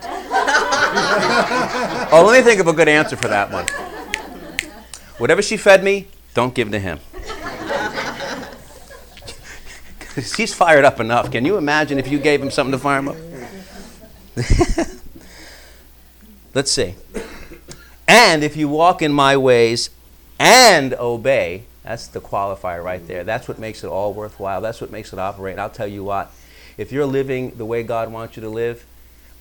oh, 2.12 2.24
let 2.26 2.38
me 2.38 2.42
think 2.42 2.60
of 2.60 2.68
a 2.68 2.72
good 2.72 2.88
answer 2.88 3.16
for 3.16 3.28
that 3.28 3.50
one. 3.50 3.66
Whatever 5.18 5.42
she 5.42 5.56
fed 5.56 5.84
me, 5.84 6.08
don't 6.34 6.54
give 6.54 6.70
to 6.70 6.78
him. 6.78 7.00
he's 10.36 10.54
fired 10.54 10.84
up 10.84 11.00
enough. 11.00 11.30
Can 11.30 11.44
you 11.44 11.56
imagine 11.56 11.98
if 11.98 12.08
you 12.08 12.18
gave 12.18 12.42
him 12.42 12.50
something 12.50 12.72
to 12.72 12.78
fire 12.78 12.98
him 12.98 13.08
up? 13.08 13.16
Let's 16.54 16.70
see. 16.70 16.94
And 18.06 18.42
if 18.42 18.56
you 18.56 18.68
walk 18.68 19.02
in 19.02 19.12
my 19.12 19.36
ways 19.36 19.90
and 20.38 20.94
obey, 20.94 21.64
that's 21.82 22.06
the 22.06 22.20
qualifier 22.20 22.82
right 22.82 23.06
there. 23.06 23.22
That's 23.24 23.48
what 23.48 23.58
makes 23.58 23.84
it 23.84 23.88
all 23.88 24.12
worthwhile. 24.12 24.60
That's 24.60 24.80
what 24.80 24.90
makes 24.90 25.12
it 25.12 25.18
operate. 25.18 25.52
And 25.52 25.60
I'll 25.60 25.70
tell 25.70 25.86
you 25.86 26.04
what, 26.04 26.32
if 26.76 26.90
you're 26.92 27.06
living 27.06 27.52
the 27.56 27.64
way 27.64 27.82
God 27.82 28.12
wants 28.12 28.36
you 28.36 28.42
to 28.42 28.48
live, 28.48 28.84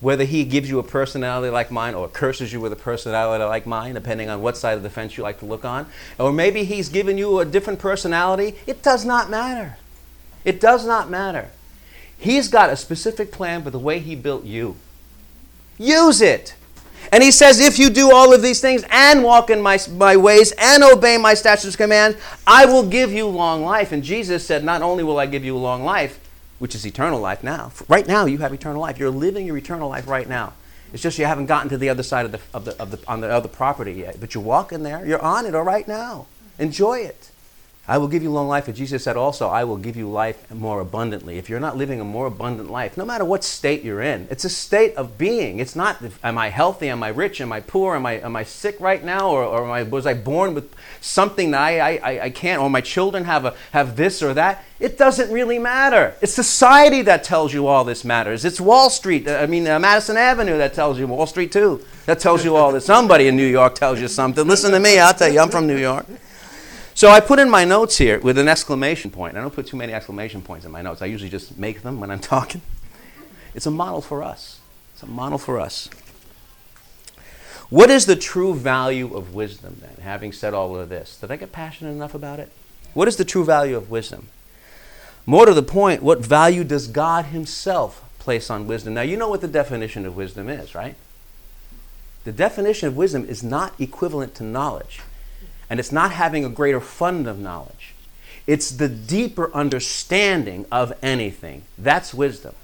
whether 0.00 0.24
He 0.24 0.44
gives 0.44 0.68
you 0.68 0.78
a 0.78 0.82
personality 0.82 1.50
like 1.50 1.70
mine 1.70 1.94
or 1.94 2.08
curses 2.08 2.52
you 2.52 2.60
with 2.60 2.72
a 2.72 2.76
personality 2.76 3.42
like 3.44 3.66
mine, 3.66 3.94
depending 3.94 4.28
on 4.28 4.42
what 4.42 4.56
side 4.56 4.76
of 4.76 4.82
the 4.82 4.90
fence 4.90 5.16
you 5.16 5.22
like 5.22 5.40
to 5.40 5.46
look 5.46 5.64
on, 5.64 5.86
or 6.18 6.32
maybe 6.32 6.64
He's 6.64 6.88
given 6.88 7.18
you 7.18 7.40
a 7.40 7.44
different 7.44 7.78
personality, 7.78 8.54
it 8.66 8.82
does 8.82 9.04
not 9.04 9.28
matter. 9.28 9.76
It 10.48 10.60
does 10.62 10.86
not 10.86 11.10
matter. 11.10 11.50
He's 12.18 12.48
got 12.48 12.70
a 12.70 12.76
specific 12.76 13.30
plan 13.30 13.62
for 13.62 13.68
the 13.68 13.78
way 13.78 13.98
He 13.98 14.16
built 14.16 14.44
you. 14.44 14.76
Use 15.76 16.22
it. 16.22 16.54
And 17.12 17.22
he 17.22 17.30
says, 17.30 17.60
if 17.60 17.78
you 17.78 17.90
do 17.90 18.12
all 18.12 18.32
of 18.32 18.40
these 18.40 18.60
things 18.62 18.82
and 18.90 19.22
walk 19.22 19.50
in 19.50 19.60
my, 19.60 19.78
my 19.92 20.16
ways 20.16 20.52
and 20.58 20.82
obey 20.82 21.18
my 21.18 21.34
statutes 21.34 21.64
and 21.66 21.76
commands, 21.76 22.16
I 22.46 22.64
will 22.64 22.86
give 22.86 23.12
you 23.12 23.26
long 23.28 23.62
life. 23.62 23.92
And 23.92 24.02
Jesus 24.02 24.44
said, 24.44 24.64
not 24.64 24.80
only 24.80 25.04
will 25.04 25.18
I 25.18 25.26
give 25.26 25.44
you 25.44 25.54
long 25.56 25.84
life, 25.84 26.18
which 26.58 26.74
is 26.74 26.86
eternal 26.86 27.20
life 27.20 27.44
now. 27.44 27.72
Right 27.86 28.06
now, 28.06 28.24
you 28.24 28.38
have 28.38 28.54
eternal 28.54 28.80
life. 28.80 28.98
You're 28.98 29.10
living 29.10 29.46
your 29.46 29.58
eternal 29.58 29.90
life 29.90 30.08
right 30.08 30.28
now. 30.28 30.54
It's 30.94 31.02
just 31.02 31.18
you 31.18 31.26
haven't 31.26 31.46
gotten 31.46 31.68
to 31.68 31.78
the 31.78 31.90
other 31.90 32.02
side 32.02 32.24
of 32.24 32.32
the, 32.32 32.40
of 32.54 32.64
the, 32.64 32.82
of 32.82 32.90
the, 32.90 33.00
on 33.06 33.20
the 33.20 33.28
other 33.28 33.48
property 33.48 33.92
yet. 33.92 34.18
But 34.18 34.34
you're 34.34 34.42
walking 34.42 34.82
there. 34.82 35.06
You're 35.06 35.22
on 35.22 35.44
it 35.44 35.54
all 35.54 35.62
right 35.62 35.86
now. 35.86 36.26
Enjoy 36.58 37.00
it. 37.00 37.30
I 37.88 37.96
will 37.96 38.08
give 38.08 38.22
you 38.22 38.30
long 38.30 38.48
life, 38.48 38.66
but 38.66 38.74
Jesus 38.74 39.02
said 39.02 39.16
also, 39.16 39.48
I 39.48 39.64
will 39.64 39.78
give 39.78 39.96
you 39.96 40.10
life 40.10 40.50
more 40.52 40.80
abundantly. 40.80 41.38
If 41.38 41.48
you're 41.48 41.58
not 41.58 41.78
living 41.78 42.02
a 42.02 42.04
more 42.04 42.26
abundant 42.26 42.70
life, 42.70 42.98
no 42.98 43.06
matter 43.06 43.24
what 43.24 43.42
state 43.42 43.82
you're 43.82 44.02
in, 44.02 44.28
it's 44.30 44.44
a 44.44 44.50
state 44.50 44.94
of 44.96 45.16
being. 45.16 45.58
It's 45.58 45.74
not, 45.74 45.96
am 46.22 46.36
I 46.36 46.50
healthy? 46.50 46.90
Am 46.90 47.02
I 47.02 47.08
rich? 47.08 47.40
Am 47.40 47.50
I 47.50 47.60
poor? 47.60 47.96
Am 47.96 48.04
I, 48.04 48.20
am 48.20 48.36
I 48.36 48.42
sick 48.42 48.78
right 48.78 49.02
now? 49.02 49.30
Or, 49.30 49.42
or 49.42 49.70
I, 49.70 49.84
was 49.84 50.06
I 50.06 50.12
born 50.12 50.52
with 50.52 50.70
something 51.00 51.52
that 51.52 51.62
I, 51.62 51.96
I, 51.96 52.24
I 52.24 52.30
can't? 52.30 52.60
Or 52.60 52.68
my 52.68 52.82
children 52.82 53.24
have, 53.24 53.46
a, 53.46 53.54
have 53.72 53.96
this 53.96 54.22
or 54.22 54.34
that? 54.34 54.62
It 54.78 54.98
doesn't 54.98 55.32
really 55.32 55.58
matter. 55.58 56.14
It's 56.20 56.34
society 56.34 57.00
that 57.02 57.24
tells 57.24 57.54
you 57.54 57.66
all 57.68 57.84
this 57.84 58.04
matters. 58.04 58.44
It's 58.44 58.60
Wall 58.60 58.90
Street, 58.90 59.26
I 59.26 59.46
mean, 59.46 59.66
uh, 59.66 59.78
Madison 59.78 60.18
Avenue 60.18 60.58
that 60.58 60.74
tells 60.74 60.98
you, 60.98 61.06
Wall 61.06 61.26
Street 61.26 61.52
too, 61.52 61.82
that 62.04 62.20
tells 62.20 62.44
you 62.44 62.54
all 62.54 62.70
this. 62.70 62.84
Somebody 62.84 63.28
in 63.28 63.36
New 63.36 63.46
York 63.46 63.76
tells 63.76 63.98
you 63.98 64.08
something. 64.08 64.46
Listen 64.46 64.72
to 64.72 64.78
me, 64.78 64.98
I'll 64.98 65.14
tell 65.14 65.32
you, 65.32 65.40
I'm 65.40 65.48
from 65.48 65.66
New 65.66 65.78
York. 65.78 66.04
So 66.98 67.10
I 67.10 67.20
put 67.20 67.38
in 67.38 67.48
my 67.48 67.64
notes 67.64 67.96
here 67.96 68.18
with 68.18 68.38
an 68.38 68.48
exclamation 68.48 69.12
point. 69.12 69.36
I 69.36 69.40
don't 69.40 69.54
put 69.54 69.68
too 69.68 69.76
many 69.76 69.92
exclamation 69.92 70.42
points 70.42 70.66
in 70.66 70.72
my 70.72 70.82
notes. 70.82 71.00
I 71.00 71.06
usually 71.06 71.30
just 71.30 71.56
make 71.56 71.82
them 71.82 72.00
when 72.00 72.10
I'm 72.10 72.18
talking. 72.34 72.60
It's 73.54 73.66
a 73.66 73.70
model 73.70 74.00
for 74.00 74.24
us. 74.24 74.58
It's 74.94 75.04
a 75.04 75.06
model 75.06 75.38
for 75.38 75.60
us. 75.60 75.88
What 77.70 77.88
is 77.88 78.06
the 78.06 78.16
true 78.16 78.52
value 78.52 79.16
of 79.16 79.32
wisdom 79.32 79.76
then, 79.80 80.02
having 80.02 80.32
said 80.32 80.54
all 80.54 80.76
of 80.76 80.88
this? 80.88 81.16
Did 81.20 81.30
I 81.30 81.36
get 81.36 81.52
passionate 81.52 81.92
enough 81.92 82.16
about 82.16 82.40
it? 82.40 82.50
What 82.94 83.06
is 83.06 83.14
the 83.14 83.24
true 83.24 83.44
value 83.44 83.76
of 83.76 83.92
wisdom? 83.92 84.26
More 85.24 85.46
to 85.46 85.54
the 85.54 85.62
point, 85.62 86.02
what 86.02 86.18
value 86.18 86.64
does 86.64 86.88
God 86.88 87.26
Himself 87.26 88.02
place 88.18 88.50
on 88.50 88.66
wisdom? 88.66 88.94
Now, 88.94 89.02
you 89.02 89.16
know 89.16 89.28
what 89.28 89.40
the 89.40 89.46
definition 89.46 90.04
of 90.04 90.16
wisdom 90.16 90.48
is, 90.48 90.74
right? 90.74 90.96
The 92.24 92.32
definition 92.32 92.88
of 92.88 92.96
wisdom 92.96 93.24
is 93.24 93.44
not 93.44 93.80
equivalent 93.80 94.34
to 94.34 94.42
knowledge. 94.42 95.02
And 95.70 95.78
it's 95.78 95.92
not 95.92 96.12
having 96.12 96.44
a 96.44 96.48
greater 96.48 96.80
fund 96.80 97.26
of 97.26 97.38
knowledge. 97.38 97.94
It's 98.46 98.70
the 98.70 98.88
deeper 98.88 99.52
understanding 99.52 100.64
of 100.72 100.92
anything. 101.02 101.62
That's 101.76 102.14
wisdom. 102.14 102.54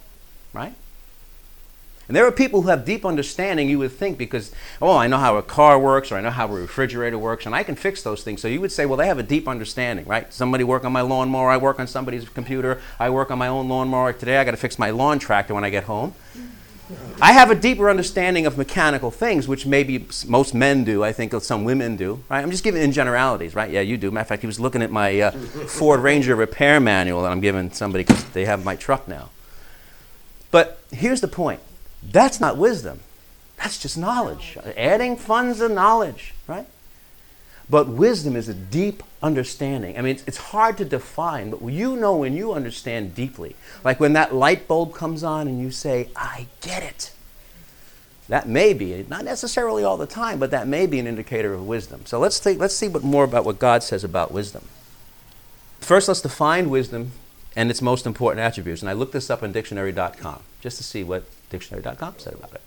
right? 0.55 0.73
And 2.07 2.15
there 2.15 2.27
are 2.27 2.33
people 2.33 2.63
who 2.63 2.69
have 2.69 2.85
deep 2.85 3.07
understanding, 3.07 3.69
you 3.69 3.79
would 3.79 3.93
think, 3.93 4.19
because, 4.19 4.53
oh, 4.81 4.95
I 4.95 5.07
know 5.07 5.17
how 5.17 5.37
a 5.37 5.43
car 5.43 5.79
works 5.79 6.13
or 6.13 6.17
I 6.17 6.21
know 6.21 6.31
how 6.31 6.47
a 6.47 6.53
refrigerator 6.53 7.17
works, 7.17 7.47
and 7.47 7.55
I 7.55 7.63
can 7.63 7.77
fix 7.77 8.03
those 8.03 8.23
things. 8.23 8.43
So 8.43 8.49
you 8.49 8.61
would 8.61 8.73
say, 8.73 8.85
well, 8.85 8.99
they 8.99 9.07
have 9.07 9.19
a 9.19 9.23
deep 9.23 9.49
understanding, 9.49 10.05
right? 10.05 10.31
Somebody 10.33 10.65
work 10.65 10.85
on 10.85 10.93
my 10.93 11.01
lawnmower, 11.01 11.49
I 11.49 11.57
work 11.57 11.81
on 11.81 11.87
somebody's 11.87 12.29
computer, 12.29 12.81
I 12.99 13.09
work 13.09 13.31
on 13.31 13.39
my 13.39 13.49
own 13.49 13.69
lawnmower. 13.69 14.13
Today 14.13 14.37
I 14.37 14.45
got 14.45 14.51
to 14.51 14.59
fix 14.59 14.79
my 14.79 14.91
lawn 14.91 15.19
tractor 15.19 15.55
when 15.55 15.65
I 15.65 15.71
get 15.71 15.85
home. 15.85 16.15
I 17.21 17.33
have 17.33 17.51
a 17.51 17.55
deeper 17.55 17.89
understanding 17.89 18.47
of 18.47 18.59
mechanical 18.59 19.11
things, 19.11 19.47
which 19.47 19.67
maybe 19.67 20.07
most 20.27 20.55
men 20.55 20.85
do. 20.85 21.05
I 21.05 21.13
think 21.13 21.33
some 21.43 21.65
women 21.65 21.97
do. 21.97 22.23
Right? 22.29 22.43
I'm 22.43 22.51
just 22.51 22.65
giving 22.65 22.83
in 22.83 22.93
generalities, 22.93 23.55
right? 23.55 23.71
Yeah, 23.71 23.81
you 23.81 23.97
do. 23.97 24.11
Matter 24.11 24.23
of 24.23 24.29
fact, 24.29 24.43
he 24.43 24.47
was 24.47 24.61
looking 24.61 24.83
at 24.83 24.91
my 24.91 25.21
uh, 25.21 25.31
Ford 25.69 26.01
Ranger 26.01 26.37
repair 26.37 26.81
manual 26.81 27.23
that 27.23 27.33
I'm 27.33 27.41
giving 27.41 27.71
somebody 27.71 28.05
because 28.05 28.25
they 28.31 28.45
have 28.45 28.65
my 28.65 28.77
truck 28.77 29.07
now. 29.09 29.31
But 30.51 30.81
here's 30.91 31.21
the 31.21 31.29
point 31.29 31.61
that's 32.03 32.41
not 32.41 32.57
wisdom. 32.57 33.01
That's 33.57 33.79
just 33.79 33.97
knowledge. 33.97 34.59
Adding 34.77 35.17
funds 35.17 35.61
of 35.61 35.71
knowledge, 35.71 36.35
right? 36.47 36.67
But 37.71 37.89
wisdom 37.89 38.37
is 38.37 38.49
a 38.49 38.55
deep 38.55 39.03
understanding. 39.23 39.97
I 39.97 40.03
mean, 40.03 40.19
it's, 40.27 40.37
hard 40.37 40.77
to 40.79 40.85
define, 40.85 41.51
but 41.51 41.63
you 41.63 41.97
know 41.97 42.17
when 42.17 42.37
you 42.37 42.53
understand 42.53 43.15
deeply. 43.15 43.57
Like 43.83 43.99
when 44.01 44.13
that 44.13 44.35
light 44.35 44.69
bulb 44.69 44.95
comes 44.95 45.25
on 45.25 45.49
and 45.49 45.61
you 45.61 45.71
say, 45.71 46.11
I 46.15 46.47
get 46.61 46.83
it. 46.83 47.13
That 48.29 48.49
may 48.49 48.73
be, 48.73 49.05
not 49.09 49.25
necessarily 49.25 49.83
all 49.85 49.97
the 49.97 50.07
time, 50.07 50.39
but 50.39 50.51
that 50.51 50.67
may 50.67 50.87
be 50.87 50.99
an 50.99 51.07
indicator 51.07 51.53
of 51.55 51.67
wisdom. 51.67 52.03
So 52.07 52.19
let's, 52.19 52.39
think, 52.39 52.61
let's 52.61 52.77
see 52.77 52.89
what 52.89 53.03
more 53.03 53.25
about 53.25 53.45
what 53.45 53.59
God 53.59 53.83
says 53.83 54.05
about 54.05 54.31
wisdom. 54.31 54.65
First, 55.81 56.09
let's 56.09 56.23
define 56.23 56.71
wisdom 56.71 57.13
and 57.57 57.71
its 57.71 57.83
most 57.83 58.07
important 58.07 58.41
attributes. 58.41 58.83
And 58.83 58.91
I 58.91 58.95
looked 58.95 59.13
this 59.13 59.31
up 59.31 59.43
on 59.43 59.53
dictionary.com 59.53 60.43
just 60.61 60.77
to 60.79 60.83
see 60.83 61.05
what 61.05 61.25
dictionary.com 61.51 62.15
said 62.19 62.35
about 62.35 62.55
it. 62.55 62.63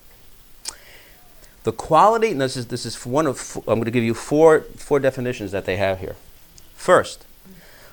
The 1.67 1.73
quality, 1.73 2.31
and 2.31 2.39
this 2.39 2.55
is, 2.55 2.67
this 2.67 2.85
is 2.85 3.05
one 3.05 3.27
of, 3.27 3.57
I'm 3.67 3.73
going 3.73 3.83
to 3.83 3.91
give 3.91 4.05
you 4.05 4.13
four, 4.13 4.61
four 4.77 5.01
definitions 5.01 5.51
that 5.51 5.65
they 5.65 5.75
have 5.75 5.99
here. 5.99 6.15
First, 6.77 7.25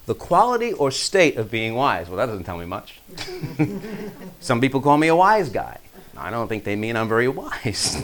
the 0.07 0.15
quality 0.15 0.73
or 0.73 0.93
state 0.93 1.37
of 1.37 1.51
being 1.51 1.75
wise. 1.75 2.09
Well, 2.09 2.19
that 2.19 2.27
doesn't 2.27 2.45
tell 2.45 2.57
me 2.57 2.67
much. 2.67 3.01
Some 4.41 4.61
people 4.61 4.81
call 4.81 4.97
me 4.97 5.09
a 5.09 5.17
wise 5.17 5.49
guy. 5.49 5.81
I 6.17 6.31
don't 6.31 6.47
think 6.47 6.63
they 6.63 6.77
mean 6.77 6.97
I'm 6.97 7.09
very 7.09 7.27
wise. 7.27 8.01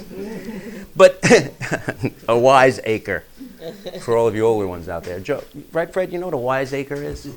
but 0.97 1.21
a 2.29 2.37
wise 2.37 2.81
acre 2.83 3.23
for 4.01 4.17
all 4.17 4.27
of 4.27 4.35
you 4.35 4.45
older 4.45 4.67
ones 4.67 4.89
out 4.89 5.05
there. 5.05 5.21
Joe, 5.21 5.45
right, 5.71 5.93
Fred? 5.93 6.13
You 6.13 6.19
know 6.19 6.27
what 6.27 6.35
a 6.35 6.39
wise 6.39 6.75
acre 6.75 6.97
is? 6.97 7.33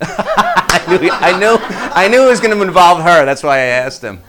I, 0.00 0.86
knew, 0.88 1.10
I 1.10 1.38
knew 1.40 1.56
I 1.60 2.06
knew 2.06 2.24
it 2.24 2.28
was 2.28 2.40
going 2.40 2.56
to 2.56 2.62
involve 2.62 3.02
her. 3.02 3.24
That's 3.24 3.42
why 3.42 3.56
I 3.56 3.64
asked 3.82 4.00
him. 4.00 4.20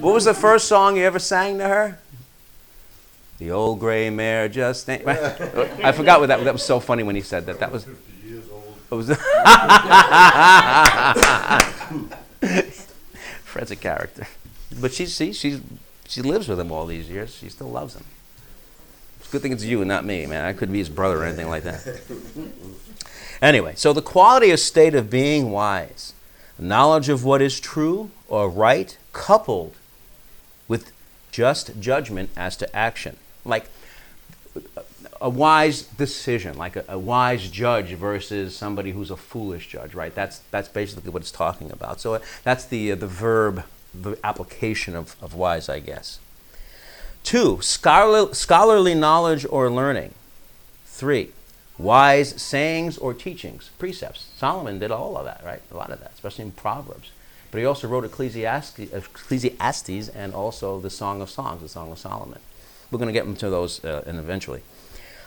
What 0.00 0.14
was 0.14 0.24
the 0.24 0.34
first 0.34 0.66
song 0.66 0.96
you 0.96 1.04
ever 1.04 1.18
sang 1.18 1.58
to 1.58 1.68
her? 1.68 1.98
The 3.38 3.50
old 3.50 3.80
gray 3.80 4.10
mare 4.10 4.48
just 4.48 4.88
ain't. 4.88 5.06
I 5.08 5.92
forgot 5.92 6.20
what 6.20 6.28
that. 6.28 6.42
That 6.44 6.52
was 6.52 6.62
so 6.62 6.80
funny 6.80 7.02
when 7.02 7.16
he 7.16 7.22
said 7.22 7.46
that. 7.46 7.60
That 7.60 7.70
was. 7.70 7.86
was 8.90 9.08
Fred's 13.44 13.70
a 13.70 13.76
character, 13.76 14.26
but 14.80 14.92
she 14.92 15.06
see 15.06 15.32
she's 15.32 15.60
she 16.08 16.22
lives 16.22 16.48
with 16.48 16.60
him 16.60 16.72
all 16.72 16.86
these 16.86 17.08
years. 17.08 17.34
She 17.34 17.48
still 17.48 17.70
loves 17.70 17.94
him. 17.94 18.04
It's 19.18 19.28
a 19.28 19.32
good 19.32 19.42
thing 19.42 19.52
it's 19.52 19.64
you 19.64 19.80
and 19.80 19.88
not 19.88 20.04
me, 20.04 20.26
man. 20.26 20.44
I 20.44 20.52
couldn't 20.52 20.72
be 20.72 20.78
his 20.78 20.88
brother 20.88 21.18
or 21.18 21.24
anything 21.24 21.48
like 21.48 21.64
that. 21.64 22.00
Anyway, 23.42 23.72
so 23.74 23.94
the 23.94 24.02
quality 24.02 24.52
or 24.52 24.56
state 24.58 24.94
of 24.94 25.08
being 25.08 25.50
wise, 25.50 26.12
knowledge 26.58 27.08
of 27.08 27.24
what 27.24 27.40
is 27.40 27.58
true 27.58 28.10
or 28.28 28.50
right, 28.50 28.98
coupled 29.14 29.70
with 29.70 29.79
just 31.30 31.78
judgment 31.80 32.30
as 32.36 32.56
to 32.58 32.76
action. 32.76 33.16
Like 33.44 33.66
a 35.20 35.28
wise 35.28 35.82
decision, 35.82 36.56
like 36.56 36.76
a, 36.76 36.84
a, 36.88 36.98
wise 36.98 37.50
judge 37.50 37.92
versus 37.92 38.56
somebody 38.56 38.92
who's 38.92 39.10
a 39.10 39.16
foolish 39.16 39.68
judge, 39.68 39.94
right? 39.94 40.14
That's, 40.14 40.40
that's 40.50 40.68
basically 40.68 41.10
what 41.10 41.22
it's 41.22 41.30
talking 41.30 41.70
about. 41.70 42.00
So 42.00 42.14
uh, 42.14 42.20
that's 42.42 42.64
the, 42.64 42.92
uh, 42.92 42.94
the 42.94 43.06
verb, 43.06 43.64
the 43.94 44.18
application 44.24 44.96
of, 44.96 45.16
of 45.20 45.34
wise, 45.34 45.68
I 45.68 45.80
guess. 45.80 46.20
Two, 47.22 47.60
scholar, 47.60 48.32
scholarly 48.34 48.94
knowledge 48.94 49.44
or 49.48 49.70
learning. 49.70 50.14
Three, 50.86 51.30
wise 51.76 52.40
sayings 52.40 52.96
or 52.96 53.12
teachings, 53.12 53.70
precepts. 53.78 54.30
Solomon 54.36 54.78
did 54.78 54.90
all 54.90 55.18
of 55.18 55.26
that, 55.26 55.42
right? 55.44 55.60
A 55.70 55.76
lot 55.76 55.90
of 55.90 56.00
that, 56.00 56.12
especially 56.14 56.44
in 56.44 56.52
Proverbs. 56.52 57.10
But 57.50 57.58
he 57.58 57.64
also 57.64 57.88
wrote 57.88 58.04
Ecclesiastes, 58.04 58.78
Ecclesiastes 58.92 60.08
and 60.08 60.34
also 60.34 60.80
the 60.80 60.90
Song 60.90 61.20
of 61.20 61.30
Songs, 61.30 61.62
the 61.62 61.68
Song 61.68 61.90
of 61.90 61.98
Solomon. 61.98 62.38
We're 62.90 62.98
going 62.98 63.08
to 63.08 63.12
get 63.12 63.26
into 63.26 63.50
those 63.50 63.84
uh, 63.84 64.04
and 64.06 64.18
eventually. 64.18 64.62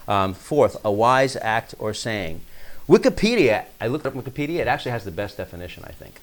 Um, 0.07 0.33
fourth, 0.33 0.77
a 0.83 0.91
wise 0.91 1.35
act 1.37 1.75
or 1.79 1.93
saying. 1.93 2.41
Wikipedia, 2.87 3.65
I 3.79 3.87
looked 3.87 4.05
up 4.05 4.13
Wikipedia, 4.13 4.59
it 4.59 4.67
actually 4.67 4.91
has 4.91 5.05
the 5.05 5.11
best 5.11 5.37
definition, 5.37 5.83
I 5.85 5.91
think. 5.91 6.19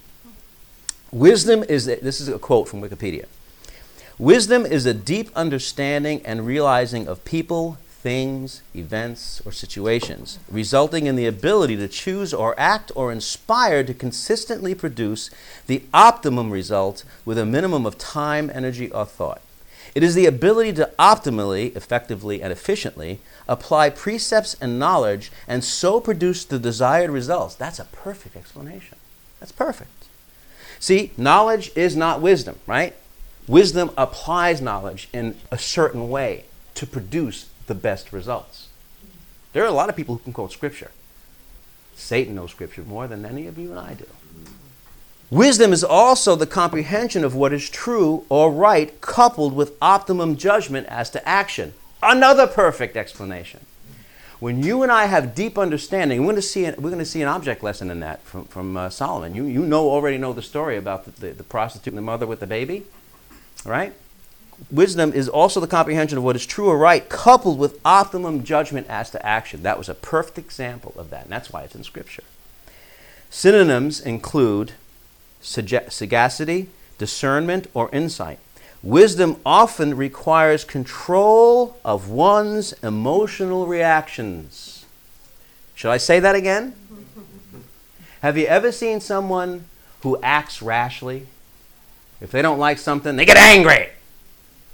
Wisdom 1.10 1.64
is, 1.64 1.86
this 1.86 2.20
is 2.20 2.28
a 2.28 2.38
quote 2.38 2.68
from 2.68 2.82
Wikipedia. 2.82 3.26
Wisdom 4.18 4.66
is 4.66 4.84
a 4.84 4.92
deep 4.92 5.30
understanding 5.34 6.20
and 6.26 6.46
realizing 6.46 7.08
of 7.08 7.24
people, 7.24 7.78
things, 8.02 8.62
events, 8.74 9.42
or 9.44 9.52
situations, 9.52 10.38
resulting 10.50 11.06
in 11.06 11.16
the 11.16 11.26
ability 11.26 11.76
to 11.76 11.88
choose 11.88 12.32
or 12.32 12.58
act 12.58 12.90
or 12.94 13.12
inspire 13.12 13.84
to 13.84 13.92
consistently 13.92 14.74
produce 14.74 15.30
the 15.66 15.82
optimum 15.92 16.50
result 16.50 17.04
with 17.24 17.36
a 17.36 17.44
minimum 17.44 17.84
of 17.84 17.98
time, 17.98 18.50
energy, 18.54 18.90
or 18.90 19.04
thought. 19.04 19.42
It 19.94 20.02
is 20.02 20.14
the 20.14 20.26
ability 20.26 20.72
to 20.74 20.90
optimally, 20.98 21.76
effectively, 21.76 22.42
and 22.42 22.52
efficiently 22.52 23.20
apply 23.48 23.90
precepts 23.90 24.56
and 24.60 24.78
knowledge 24.78 25.30
and 25.46 25.62
so 25.62 26.00
produce 26.00 26.44
the 26.44 26.58
desired 26.58 27.10
results. 27.10 27.54
That's 27.54 27.80
a 27.80 27.84
perfect 27.86 28.36
explanation. 28.36 28.96
That's 29.40 29.52
perfect. 29.52 30.06
See, 30.78 31.12
knowledge 31.16 31.70
is 31.76 31.96
not 31.96 32.22
wisdom, 32.22 32.58
right? 32.66 32.94
Wisdom 33.46 33.90
applies 33.98 34.62
knowledge 34.62 35.08
in 35.12 35.36
a 35.50 35.58
certain 35.58 36.08
way 36.08 36.44
to 36.74 36.86
produce 36.86 37.49
the 37.70 37.74
best 37.76 38.12
results. 38.12 38.66
There 39.52 39.62
are 39.62 39.68
a 39.68 39.70
lot 39.72 39.88
of 39.88 39.94
people 39.94 40.16
who 40.16 40.22
can 40.24 40.33
quote 40.33 40.50
Scripture. 40.50 40.90
Satan 41.94 42.35
knows 42.35 42.50
Scripture 42.50 42.83
more 42.83 43.06
than 43.06 43.24
any 43.24 43.46
of 43.46 43.56
you 43.59 43.70
and 43.70 43.78
I 43.78 43.94
do. 43.94 44.06
Wisdom 45.30 45.72
is 45.72 45.85
also 45.85 46.35
the 46.35 46.48
comprehension 46.48 47.22
of 47.22 47.37
what 47.37 47.52
is 47.52 47.70
true 47.70 48.26
or 48.28 48.50
right, 48.50 49.00
coupled 49.00 49.54
with 49.54 49.76
optimum 49.80 50.37
judgment 50.37 50.88
as 50.88 51.11
to 51.11 51.28
action. 51.28 51.72
Another 52.02 52.48
perfect 52.48 52.96
explanation. 52.96 53.61
When 54.40 54.64
you 54.64 54.83
and 54.83 54.90
I 54.90 55.04
have 55.06 55.37
deep 55.37 55.56
understanding, 55.56 56.18
we're 56.20 56.33
going 56.33 56.37
to 56.37 56.42
see, 56.42 56.64
we're 56.64 56.90
going 56.90 56.98
to 56.98 57.04
see 57.04 57.22
an 57.22 57.28
object 57.28 57.62
lesson 57.62 57.88
in 57.88 58.00
that 58.00 58.20
from, 58.24 58.46
from 58.46 58.76
uh, 58.76 58.90
Solomon. 58.90 59.37
You, 59.37 59.44
you 59.44 59.64
know, 59.64 59.88
already 59.88 60.18
know 60.18 60.33
the 60.33 60.42
story 60.42 60.76
about 60.76 61.04
the, 61.04 61.12
the, 61.12 61.33
the 61.35 61.44
prostitute 61.44 61.92
and 61.92 61.98
the 61.98 62.02
mother 62.02 62.26
with 62.26 62.40
the 62.40 62.48
baby, 62.48 62.83
right? 63.64 63.92
Wisdom 64.70 65.12
is 65.12 65.28
also 65.28 65.60
the 65.60 65.66
comprehension 65.66 66.18
of 66.18 66.24
what 66.24 66.36
is 66.36 66.46
true 66.46 66.68
or 66.68 66.78
right, 66.78 67.08
coupled 67.08 67.58
with 67.58 67.80
optimum 67.84 68.44
judgment 68.44 68.86
as 68.88 69.10
to 69.10 69.24
action. 69.26 69.62
That 69.62 69.78
was 69.78 69.88
a 69.88 69.94
perfect 69.94 70.38
example 70.38 70.94
of 70.96 71.10
that, 71.10 71.24
and 71.24 71.32
that's 71.32 71.52
why 71.52 71.62
it's 71.62 71.74
in 71.74 71.84
Scripture. 71.84 72.24
Synonyms 73.30 74.00
include 74.00 74.72
sagacity, 75.40 76.68
discernment, 76.98 77.68
or 77.74 77.88
insight. 77.92 78.38
Wisdom 78.82 79.36
often 79.44 79.96
requires 79.96 80.64
control 80.64 81.76
of 81.84 82.08
one's 82.08 82.72
emotional 82.82 83.66
reactions. 83.66 84.84
Should 85.74 85.90
I 85.90 85.98
say 85.98 86.18
that 86.20 86.34
again? 86.34 86.74
Have 88.22 88.36
you 88.36 88.46
ever 88.46 88.72
seen 88.72 89.00
someone 89.00 89.66
who 90.02 90.20
acts 90.22 90.62
rashly? 90.62 91.26
If 92.20 92.30
they 92.30 92.42
don't 92.42 92.58
like 92.58 92.78
something, 92.78 93.16
they 93.16 93.24
get 93.24 93.36
angry. 93.36 93.90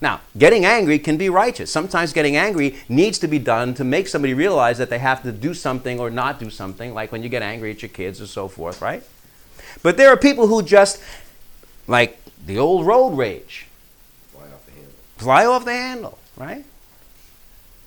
Now, 0.01 0.21
getting 0.37 0.65
angry 0.65 0.99
can 0.99 1.17
be 1.17 1.31
righteous. 1.31 1.71
Sometimes 1.71 2.13
getting 2.13 2.37
angry 2.37 2.77
needs 2.89 3.19
to 3.21 3.29
be 3.29 3.39
done 3.39 3.73
to 3.75 3.85
make 3.85 4.09
somebody 4.09 4.35
realize 4.35 4.77
that 4.79 4.91
they 4.91 4.99
have 4.99 5.23
to 5.23 5.33
do 5.33 5.55
something 5.55 5.99
or 5.99 6.11
not 6.11 6.39
do 6.39 6.51
something, 6.51 6.93
like 6.93 7.13
when 7.13 7.23
you 7.23 7.29
get 7.29 7.43
angry 7.43 7.71
at 7.71 7.81
your 7.81 7.89
kids 7.89 8.21
or 8.21 8.27
so 8.27 8.47
forth, 8.47 8.83
right? 8.83 9.03
But 9.83 9.97
there 9.97 10.11
are 10.11 10.17
people 10.17 10.49
who 10.49 10.63
just, 10.63 11.03
like 11.87 12.19
the 12.45 12.59
old 12.59 12.87
road 12.87 13.17
rage, 13.17 13.67
fly 14.33 14.45
off 14.45 14.67
the 14.67 14.73
handle. 14.73 14.93
Fly 15.17 15.47
off 15.47 15.65
the 15.65 15.73
handle, 15.73 16.19
right? 16.37 16.65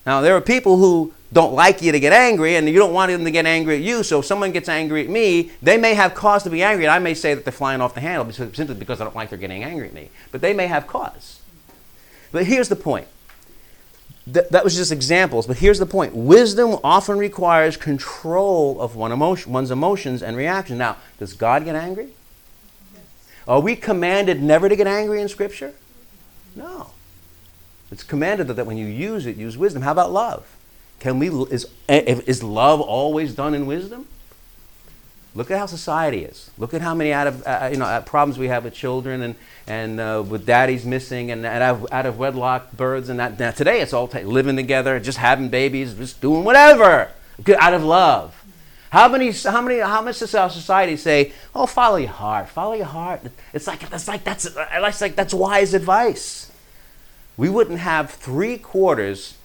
Now, 0.05 0.21
there 0.21 0.35
are 0.35 0.41
people 0.41 0.77
who 0.77 1.13
don't 1.31 1.53
like 1.53 1.83
you 1.83 1.91
to 1.91 1.99
get 1.99 2.11
angry 2.11 2.55
and 2.55 2.67
you 2.67 2.79
don't 2.79 2.93
want 2.93 3.11
them 3.11 3.23
to 3.23 3.29
get 3.29 3.45
angry 3.45 3.75
at 3.75 3.81
you. 3.81 4.01
So 4.01 4.19
if 4.19 4.25
someone 4.25 4.51
gets 4.51 4.67
angry 4.67 5.03
at 5.03 5.09
me, 5.09 5.51
they 5.61 5.77
may 5.77 5.93
have 5.93 6.15
cause 6.15 6.41
to 6.43 6.49
be 6.49 6.63
angry. 6.63 6.85
And 6.85 6.91
I 6.91 6.97
may 6.97 7.13
say 7.13 7.35
that 7.35 7.45
they're 7.45 7.51
flying 7.51 7.81
off 7.81 7.93
the 7.93 8.01
handle 8.01 8.31
simply 8.31 8.73
because 8.73 8.99
I 8.99 9.03
don't 9.03 9.15
like 9.15 9.29
they're 9.29 9.37
getting 9.37 9.63
angry 9.63 9.87
at 9.87 9.93
me. 9.93 10.09
But 10.31 10.41
they 10.41 10.53
may 10.53 10.65
have 10.65 10.87
cause. 10.87 11.38
But 12.31 12.45
here's 12.45 12.69
the 12.69 12.75
point. 12.75 13.07
Th- 14.31 14.47
that 14.49 14.63
was 14.63 14.75
just 14.75 14.91
examples, 14.91 15.47
but 15.47 15.57
here's 15.57 15.79
the 15.79 15.85
point. 15.85 16.15
Wisdom 16.15 16.77
often 16.83 17.17
requires 17.17 17.77
control 17.77 18.79
of 18.79 18.95
one 18.95 19.11
emotion, 19.11 19.51
one's 19.51 19.71
emotions 19.71 20.21
and 20.21 20.37
reactions. 20.37 20.77
Now, 20.77 20.97
does 21.17 21.33
God 21.33 21.65
get 21.65 21.75
angry? 21.75 22.09
Are 23.47 23.59
we 23.59 23.75
commanded 23.75 24.43
never 24.43 24.69
to 24.69 24.75
get 24.75 24.85
angry 24.85 25.21
in 25.21 25.27
Scripture? 25.27 25.73
No. 26.55 26.91
It's 27.91 28.03
commanded 28.03 28.47
that 28.47 28.65
when 28.65 28.77
you 28.77 28.85
use 28.85 29.25
it, 29.25 29.37
use 29.37 29.57
wisdom. 29.57 29.81
How 29.81 29.91
about 29.91 30.11
love? 30.11 30.55
Can 30.99 31.17
we 31.17 31.29
is 31.29 31.65
eh, 31.87 32.21
is 32.27 32.43
love 32.43 32.81
always 32.81 33.33
done 33.33 33.55
in 33.55 33.65
wisdom? 33.65 34.07
Look 35.39 35.51
at 35.51 35.57
how 35.57 35.67
society 35.67 36.25
is. 36.25 36.51
Look 36.57 36.73
at 36.73 36.81
how 36.81 36.93
many 36.93 37.13
out 37.13 37.27
of 37.27 37.47
uh, 37.47 37.69
you 37.71 37.77
know 37.77 37.85
uh, 37.85 38.01
problems 38.01 38.37
we 38.37 38.49
have 38.49 38.65
with 38.65 38.73
children 38.73 39.21
and 39.21 39.35
and 39.67 39.97
uh, 39.97 40.21
with 40.27 40.45
daddies 40.45 40.85
missing 40.85 41.31
and 41.31 41.45
out 41.45 41.61
of, 41.61 41.87
out 41.93 42.05
of 42.05 42.19
wedlock 42.19 42.73
births 42.73 43.07
and 43.07 43.21
that. 43.21 43.39
Now, 43.39 43.51
today 43.51 43.79
it's 43.79 43.93
all 43.93 44.09
t- 44.09 44.23
living 44.23 44.57
together, 44.57 44.99
just 44.99 45.17
having 45.17 45.47
babies, 45.47 45.93
just 45.93 46.19
doing 46.19 46.43
whatever 46.43 47.09
out 47.57 47.73
of 47.73 47.85
love. 47.85 48.35
How 48.89 49.07
many, 49.07 49.31
how 49.31 49.61
many, 49.61 49.79
how 49.79 50.01
much 50.01 50.19
does 50.19 50.35
our 50.35 50.49
society 50.49 50.97
say, 50.97 51.31
"Oh, 51.55 51.67
follow 51.67 51.95
your 51.95 52.09
heart, 52.09 52.49
follow 52.49 52.73
your 52.73 52.87
heart"? 52.87 53.21
It's 53.53 53.65
like 53.65 53.89
that's 53.89 54.09
like 54.09 54.25
that's 54.25 54.45
it's 54.45 54.99
like 54.99 55.15
that's 55.15 55.33
wise 55.33 55.73
advice. 55.73 56.51
We 57.37 57.47
wouldn't 57.47 57.79
have 57.79 58.11
three 58.11 58.57
quarters, 58.57 59.35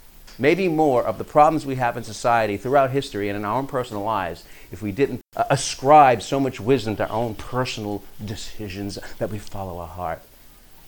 maybe 0.41 0.67
more, 0.67 1.05
of 1.05 1.19
the 1.19 1.25
problems 1.25 1.65
we 1.65 1.77
have 1.77 1.97
in 1.97 2.03
society 2.03 2.57
throughout 2.57 2.91
history 2.91 3.29
and 3.29 3.37
in 3.37 3.45
our 3.45 3.57
own 3.57 3.69
personal 3.69 4.03
lives 4.03 4.43
if 4.75 4.83
we 4.83 4.91
didn't 4.91 5.21
uh, 5.37 5.45
ascribe 5.51 6.21
so 6.21 6.41
much 6.41 6.59
wisdom 6.59 6.97
to 6.97 7.09
our 7.09 7.17
own 7.17 7.37
personal 7.37 8.03
decisions 8.23 8.99
that 9.19 9.31
we 9.31 9.39
follow 9.39 9.79
our 9.79 9.87
heart. 9.87 10.21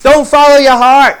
Don't 0.01 0.27
follow 0.27 0.57
your 0.57 0.75
heart. 0.75 1.17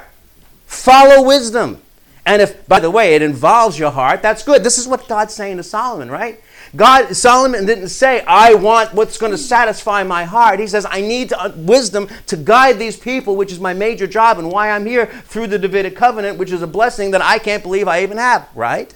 Follow 0.65 1.25
wisdom. 1.25 1.81
And 2.25 2.41
if, 2.41 2.67
by 2.67 2.81
the 2.81 2.91
way, 2.91 3.15
it 3.15 3.21
involves 3.21 3.79
your 3.79 3.89
heart, 3.89 4.21
that's 4.21 4.43
good. 4.43 4.65
This 4.65 4.77
is 4.77 4.85
what 4.85 5.07
God's 5.07 5.33
saying 5.33 5.55
to 5.57 5.63
Solomon, 5.63 6.11
right? 6.11 6.41
God, 6.75 7.15
Solomon 7.15 7.65
didn't 7.65 7.87
say, 7.87 8.19
I 8.27 8.53
want 8.55 8.93
what's 8.93 9.17
going 9.17 9.31
to 9.31 9.37
satisfy 9.37 10.03
my 10.03 10.25
heart. 10.25 10.59
He 10.59 10.67
says, 10.67 10.85
I 10.85 10.99
need 10.99 11.29
to, 11.29 11.41
uh, 11.41 11.53
wisdom 11.55 12.09
to 12.25 12.35
guide 12.35 12.79
these 12.79 12.97
people, 12.97 13.37
which 13.37 13.53
is 13.53 13.61
my 13.61 13.73
major 13.73 14.07
job 14.07 14.39
and 14.39 14.51
why 14.51 14.71
I'm 14.71 14.85
here 14.85 15.05
through 15.05 15.47
the 15.47 15.57
Davidic 15.57 15.95
covenant, 15.95 16.37
which 16.37 16.51
is 16.51 16.61
a 16.61 16.67
blessing 16.67 17.11
that 17.11 17.21
I 17.21 17.39
can't 17.39 17.63
believe 17.63 17.87
I 17.87 18.03
even 18.03 18.17
have, 18.17 18.49
right? 18.53 18.93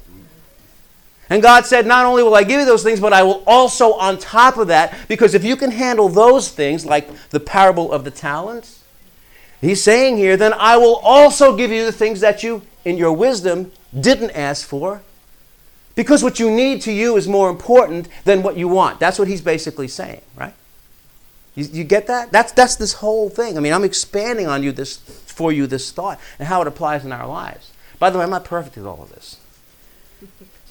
And 1.32 1.41
God 1.41 1.65
said, 1.65 1.88
Not 1.88 2.06
only 2.06 2.24
will 2.24 2.36
I 2.36 2.44
give 2.44 2.60
you 2.60 2.65
those 2.65 2.84
things, 2.84 3.00
but 3.00 3.13
I 3.13 3.24
will 3.24 3.41
also, 3.48 3.94
on 3.94 4.20
top 4.20 4.58
of 4.58 4.67
that, 4.67 4.94
because 5.08 5.34
if 5.34 5.46
you 5.46 5.56
can 5.56 5.72
handle 5.72 6.10
those 6.10 6.52
things, 6.52 6.86
like 6.86 7.10
the 7.30 7.39
parable 7.39 7.94
of 7.94 8.04
the 8.04 8.12
talents, 8.12 8.84
He's 9.62 9.82
saying 9.82 10.17
here, 10.17 10.36
then 10.36 10.54
I 10.54 10.76
will 10.76 10.98
also 10.98 11.56
give 11.56 11.72
you 11.72 11.86
the 11.86 11.91
things 11.91 12.20
that 12.20 12.44
you, 12.44 12.63
in 12.84 12.98
your 12.98 13.13
wisdom, 13.13 13.72
didn't 13.98 14.32
ask 14.32 14.67
for. 14.67 15.04
Because 15.96 16.22
what 16.22 16.39
you 16.39 16.52
need 16.52 16.82
to 16.82 16.91
you 16.91 17.15
is 17.15 17.28
more 17.28 17.50
important 17.50 18.10
than 18.26 18.44
what 18.44 18.58
you 18.58 18.67
want. 18.67 19.00
That's 19.00 19.20
what 19.20 19.28
he's 19.28 19.41
basically 19.41 19.88
saying, 19.88 20.22
right? 20.36 20.54
You, 21.56 21.65
you 21.65 21.84
get 21.84 22.08
that? 22.08 22.32
That's, 22.32 22.52
that's 22.54 22.76
this 22.76 22.94
whole 22.94 23.30
thing. 23.30 23.56
I 23.56 23.62
mean, 23.62 23.72
I'm 23.72 23.84
expanding 23.84 24.48
on 24.48 24.63
you 24.63 24.72
this, 24.72 24.98
for 24.98 25.52
you 25.52 25.67
this 25.67 25.91
thought 25.91 26.20
and 26.39 26.48
how 26.48 26.62
it 26.62 26.67
applies 26.67 27.06
in 27.06 27.12
our 27.12 27.28
lives. 27.28 27.72
By 28.00 28.10
the 28.10 28.17
way, 28.17 28.24
I'm 28.24 28.32
not 28.32 28.46
perfect 28.46 28.78
at 28.78 28.86
all 28.86 29.04
of 29.04 29.12
this. 29.12 29.40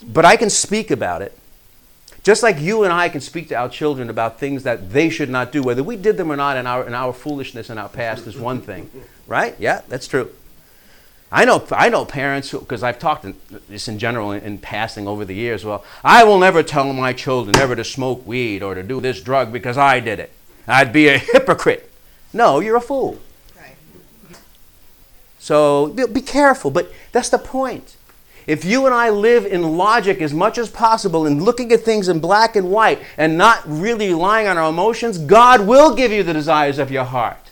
But 0.05 0.25
I 0.25 0.35
can 0.35 0.49
speak 0.49 0.91
about 0.91 1.21
it. 1.21 1.37
Just 2.23 2.43
like 2.43 2.59
you 2.59 2.83
and 2.83 2.93
I 2.93 3.09
can 3.09 3.21
speak 3.21 3.49
to 3.49 3.55
our 3.55 3.69
children 3.69 4.09
about 4.09 4.39
things 4.39 4.63
that 4.63 4.91
they 4.91 5.09
should 5.09 5.29
not 5.29 5.51
do, 5.51 5.63
whether 5.63 5.81
we 5.83 5.95
did 5.95 6.17
them 6.17 6.31
or 6.31 6.35
not 6.35 6.55
in 6.55 6.67
our, 6.67 6.85
in 6.85 6.93
our 6.93 7.13
foolishness 7.13 7.69
in 7.69 7.79
our 7.79 7.89
past 7.89 8.27
is 8.27 8.37
one 8.37 8.61
thing. 8.61 8.91
Right? 9.25 9.55
Yeah, 9.57 9.81
that's 9.87 10.07
true. 10.07 10.31
I 11.31 11.45
know, 11.45 11.65
I 11.71 11.89
know 11.89 12.03
parents 12.03 12.51
because 12.51 12.83
I've 12.83 12.99
talked 12.99 13.23
in, 13.23 13.35
this 13.69 13.87
in 13.87 13.97
general 13.97 14.33
in, 14.33 14.43
in, 14.43 14.57
passing 14.57 15.07
over 15.07 15.23
the 15.23 15.33
years. 15.33 15.63
Well, 15.63 15.83
I 16.03 16.25
will 16.25 16.37
never 16.37 16.61
tell 16.61 16.91
my 16.91 17.13
children 17.13 17.55
ever 17.55 17.75
to 17.75 17.85
smoke 17.85 18.27
weed 18.27 18.61
or 18.61 18.75
to 18.75 18.83
do 18.83 18.99
this 18.99 19.21
drug 19.21 19.53
because 19.53 19.77
I 19.77 20.01
did 20.01 20.19
it. 20.19 20.31
I'd 20.67 20.91
be 20.91 21.07
a 21.07 21.17
hypocrite. 21.17 21.89
No, 22.33 22.59
you're 22.59 22.75
a 22.75 22.81
fool. 22.81 23.17
Right. 23.55 23.75
So 25.39 25.87
be 26.07 26.21
careful, 26.21 26.69
but 26.69 26.91
that's 27.13 27.29
the 27.29 27.37
point. 27.37 27.95
If 28.51 28.65
you 28.65 28.85
and 28.85 28.93
I 28.93 29.11
live 29.11 29.45
in 29.45 29.77
logic 29.77 30.19
as 30.21 30.33
much 30.33 30.57
as 30.57 30.69
possible 30.69 31.25
and 31.25 31.41
looking 31.41 31.71
at 31.71 31.85
things 31.85 32.09
in 32.09 32.19
black 32.19 32.57
and 32.57 32.69
white 32.69 32.99
and 33.15 33.37
not 33.37 33.63
really 33.65 34.09
relying 34.09 34.45
on 34.45 34.57
our 34.57 34.69
emotions, 34.69 35.17
God 35.17 35.65
will 35.65 35.95
give 35.95 36.11
you 36.11 36.21
the 36.21 36.33
desires 36.33 36.77
of 36.77 36.91
your 36.91 37.05
heart. 37.05 37.49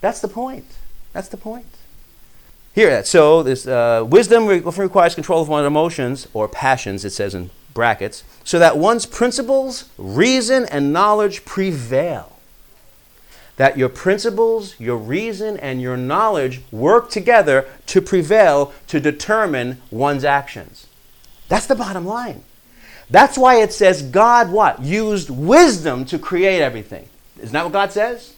That's 0.00 0.20
the 0.20 0.28
point. 0.28 0.66
That's 1.12 1.26
the 1.26 1.36
point. 1.36 1.66
Here, 2.72 2.88
that 2.90 3.08
so 3.08 3.42
this 3.42 3.66
uh, 3.66 4.04
wisdom 4.06 4.46
requires 4.46 5.16
control 5.16 5.42
of 5.42 5.48
one's 5.48 5.66
emotions 5.66 6.28
or 6.32 6.46
passions, 6.46 7.04
it 7.04 7.10
says 7.10 7.34
in 7.34 7.50
brackets, 7.72 8.22
so 8.44 8.60
that 8.60 8.78
one's 8.78 9.06
principles, 9.06 9.90
reason, 9.98 10.66
and 10.66 10.92
knowledge 10.92 11.44
prevail 11.44 12.33
that 13.56 13.78
your 13.78 13.88
principles, 13.88 14.78
your 14.80 14.96
reason, 14.96 15.56
and 15.58 15.80
your 15.80 15.96
knowledge 15.96 16.60
work 16.72 17.10
together 17.10 17.68
to 17.86 18.00
prevail 18.00 18.72
to 18.88 19.00
determine 19.00 19.80
one's 19.90 20.24
actions. 20.24 20.86
That's 21.48 21.66
the 21.66 21.76
bottom 21.76 22.04
line. 22.04 22.42
That's 23.10 23.38
why 23.38 23.60
it 23.60 23.72
says 23.72 24.02
God 24.02 24.50
what? 24.50 24.82
Used 24.82 25.30
wisdom 25.30 26.04
to 26.06 26.18
create 26.18 26.60
everything. 26.60 27.08
Isn't 27.38 27.52
that 27.52 27.64
what 27.64 27.72
God 27.72 27.92
says? 27.92 28.34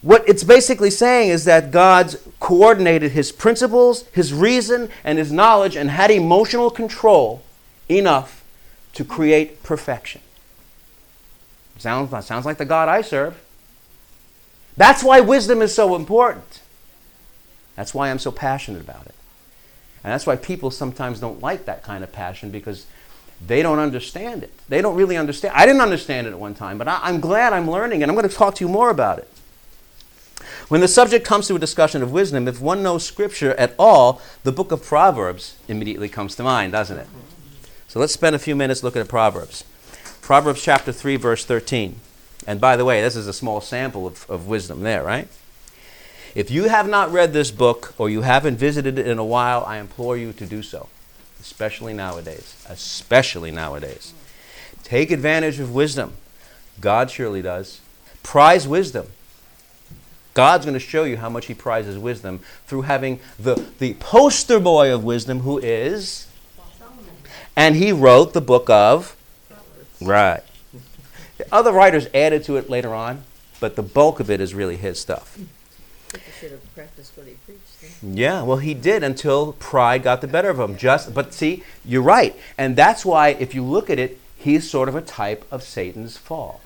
What 0.00 0.26
it's 0.28 0.44
basically 0.44 0.90
saying 0.90 1.30
is 1.30 1.44
that 1.44 1.72
God's 1.72 2.16
coordinated 2.38 3.12
his 3.12 3.32
principles, 3.32 4.06
his 4.12 4.32
reason, 4.32 4.90
and 5.02 5.18
his 5.18 5.32
knowledge 5.32 5.74
and 5.74 5.90
had 5.90 6.10
emotional 6.10 6.70
control 6.70 7.42
enough 7.88 8.44
to 8.94 9.04
create 9.04 9.62
perfection. 9.62 10.20
Sounds, 11.78 12.26
sounds 12.26 12.44
like 12.44 12.58
the 12.58 12.64
God 12.64 12.88
I 12.88 13.02
serve. 13.02 13.40
That's 14.76 15.02
why 15.02 15.20
wisdom 15.20 15.62
is 15.62 15.74
so 15.74 15.96
important. 15.96 16.60
That's 17.76 17.94
why 17.94 18.10
I'm 18.10 18.18
so 18.18 18.30
passionate 18.30 18.80
about 18.80 19.06
it. 19.06 19.14
And 20.04 20.12
that's 20.12 20.26
why 20.26 20.36
people 20.36 20.70
sometimes 20.70 21.20
don't 21.20 21.40
like 21.40 21.64
that 21.64 21.82
kind 21.82 22.04
of 22.04 22.12
passion 22.12 22.50
because 22.50 22.86
they 23.44 23.62
don't 23.62 23.78
understand 23.78 24.42
it. 24.42 24.52
They 24.68 24.82
don't 24.82 24.96
really 24.96 25.16
understand. 25.16 25.54
I 25.56 25.66
didn't 25.66 25.80
understand 25.80 26.26
it 26.26 26.30
at 26.30 26.38
one 26.38 26.54
time, 26.54 26.78
but 26.78 26.88
I, 26.88 27.08
am 27.08 27.20
glad 27.20 27.52
I'm 27.52 27.70
learning, 27.70 28.02
and 28.02 28.10
I'm 28.10 28.16
going 28.16 28.28
to 28.28 28.34
talk 28.34 28.56
to 28.56 28.64
you 28.64 28.68
more 28.68 28.90
about 28.90 29.18
it. 29.18 29.28
When 30.68 30.80
the 30.80 30.88
subject 30.88 31.24
comes 31.24 31.46
to 31.48 31.56
a 31.56 31.58
discussion 31.58 32.02
of 32.02 32.12
wisdom, 32.12 32.46
if 32.46 32.60
one 32.60 32.82
knows 32.82 33.04
Scripture 33.04 33.54
at 33.54 33.74
all, 33.78 34.20
the 34.44 34.52
book 34.52 34.72
of 34.72 34.84
Proverbs 34.84 35.56
immediately 35.66 36.08
comes 36.08 36.36
to 36.36 36.42
mind, 36.42 36.72
doesn't 36.72 36.98
it? 36.98 37.06
So 37.86 37.98
let's 37.98 38.12
spend 38.12 38.36
a 38.36 38.38
few 38.38 38.54
minutes 38.54 38.82
looking 38.82 39.00
at 39.00 39.08
Proverbs. 39.08 39.64
Proverbs 40.28 40.62
chapter 40.62 40.92
3, 40.92 41.16
verse 41.16 41.46
13. 41.46 42.00
And 42.46 42.60
by 42.60 42.76
the 42.76 42.84
way, 42.84 43.00
this 43.00 43.16
is 43.16 43.26
a 43.26 43.32
small 43.32 43.62
sample 43.62 44.06
of, 44.06 44.28
of 44.28 44.46
wisdom 44.46 44.82
there, 44.82 45.02
right? 45.02 45.26
If 46.34 46.50
you 46.50 46.64
have 46.64 46.86
not 46.86 47.10
read 47.10 47.32
this 47.32 47.50
book 47.50 47.94
or 47.96 48.10
you 48.10 48.20
haven't 48.20 48.58
visited 48.58 48.98
it 48.98 49.06
in 49.06 49.16
a 49.16 49.24
while, 49.24 49.64
I 49.64 49.78
implore 49.78 50.18
you 50.18 50.34
to 50.34 50.44
do 50.44 50.62
so, 50.62 50.90
especially 51.40 51.94
nowadays. 51.94 52.62
Especially 52.68 53.50
nowadays. 53.50 54.12
Take 54.84 55.10
advantage 55.10 55.60
of 55.60 55.74
wisdom. 55.74 56.12
God 56.78 57.10
surely 57.10 57.40
does. 57.40 57.80
Prize 58.22 58.68
wisdom. 58.68 59.06
God's 60.34 60.66
going 60.66 60.74
to 60.74 60.78
show 60.78 61.04
you 61.04 61.16
how 61.16 61.30
much 61.30 61.46
He 61.46 61.54
prizes 61.54 61.96
wisdom 61.96 62.40
through 62.66 62.82
having 62.82 63.18
the, 63.38 63.66
the 63.78 63.94
poster 63.94 64.60
boy 64.60 64.92
of 64.92 65.02
wisdom, 65.02 65.40
who 65.40 65.56
is. 65.56 66.26
And 67.56 67.76
he 67.76 67.92
wrote 67.92 68.34
the 68.34 68.42
book 68.42 68.68
of 68.68 69.16
Right. 70.00 70.42
Other 71.52 71.72
writers 71.72 72.08
added 72.14 72.44
to 72.44 72.56
it 72.56 72.68
later 72.68 72.94
on, 72.94 73.22
but 73.60 73.76
the 73.76 73.82
bulk 73.82 74.20
of 74.20 74.30
it 74.30 74.40
is 74.40 74.54
really 74.54 74.76
his 74.76 75.00
stuff. 75.00 75.38
should 76.40 76.52
have 76.52 76.74
practiced 76.74 77.16
what 77.16 77.26
he 77.26 77.34
preached. 77.44 77.62
Yeah, 78.02 78.42
well, 78.42 78.58
he 78.58 78.74
did 78.74 79.02
until 79.02 79.52
pride 79.54 80.02
got 80.02 80.20
the 80.20 80.28
better 80.28 80.50
of 80.50 80.58
him. 80.58 80.76
Just, 80.76 81.14
but 81.14 81.34
see, 81.34 81.62
you're 81.84 82.02
right, 82.02 82.36
and 82.56 82.76
that's 82.76 83.04
why 83.04 83.30
if 83.30 83.54
you 83.54 83.62
look 83.64 83.90
at 83.90 83.98
it, 83.98 84.18
he's 84.36 84.68
sort 84.68 84.88
of 84.88 84.94
a 84.94 85.00
type 85.00 85.44
of 85.50 85.62
Satan's 85.62 86.16
fall. 86.16 86.60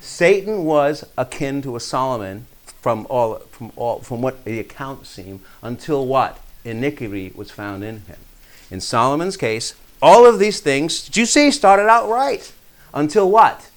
Satan 0.00 0.64
was 0.64 1.04
akin 1.18 1.62
to 1.62 1.76
a 1.76 1.80
Solomon 1.80 2.46
from 2.80 3.06
all 3.10 3.38
from 3.50 3.72
all 3.76 4.00
from 4.00 4.22
what 4.22 4.44
the 4.44 4.58
accounts 4.58 5.10
seem 5.10 5.40
until 5.62 6.06
what 6.06 6.38
iniquity 6.64 7.32
was 7.34 7.50
found 7.50 7.84
in 7.84 8.00
him. 8.02 8.16
In 8.70 8.80
Solomon's 8.80 9.36
case, 9.36 9.74
all 10.02 10.26
of 10.26 10.38
these 10.38 10.60
things, 10.60 11.04
did 11.04 11.16
you 11.16 11.26
see, 11.26 11.50
started 11.50 11.88
out 11.88 12.08
right. 12.08 12.52
Until 12.92 13.30
what? 13.30 13.70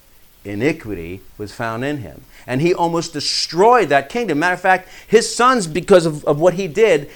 Iniquity 0.45 1.21
was 1.38 1.53
found 1.53 1.86
in 1.86 1.97
him. 1.97 2.21
And 2.45 2.62
he 2.62 2.73
almost 2.73 3.13
destroyed 3.13 3.89
that 3.89 4.09
kingdom. 4.09 4.39
Matter 4.39 4.55
of 4.55 4.62
fact, 4.62 4.89
his 5.07 5.33
sons, 5.33 5.67
because 5.67 6.05
of, 6.05 6.25
of 6.25 6.39
what 6.39 6.55
he 6.55 6.67
did, 6.67 7.09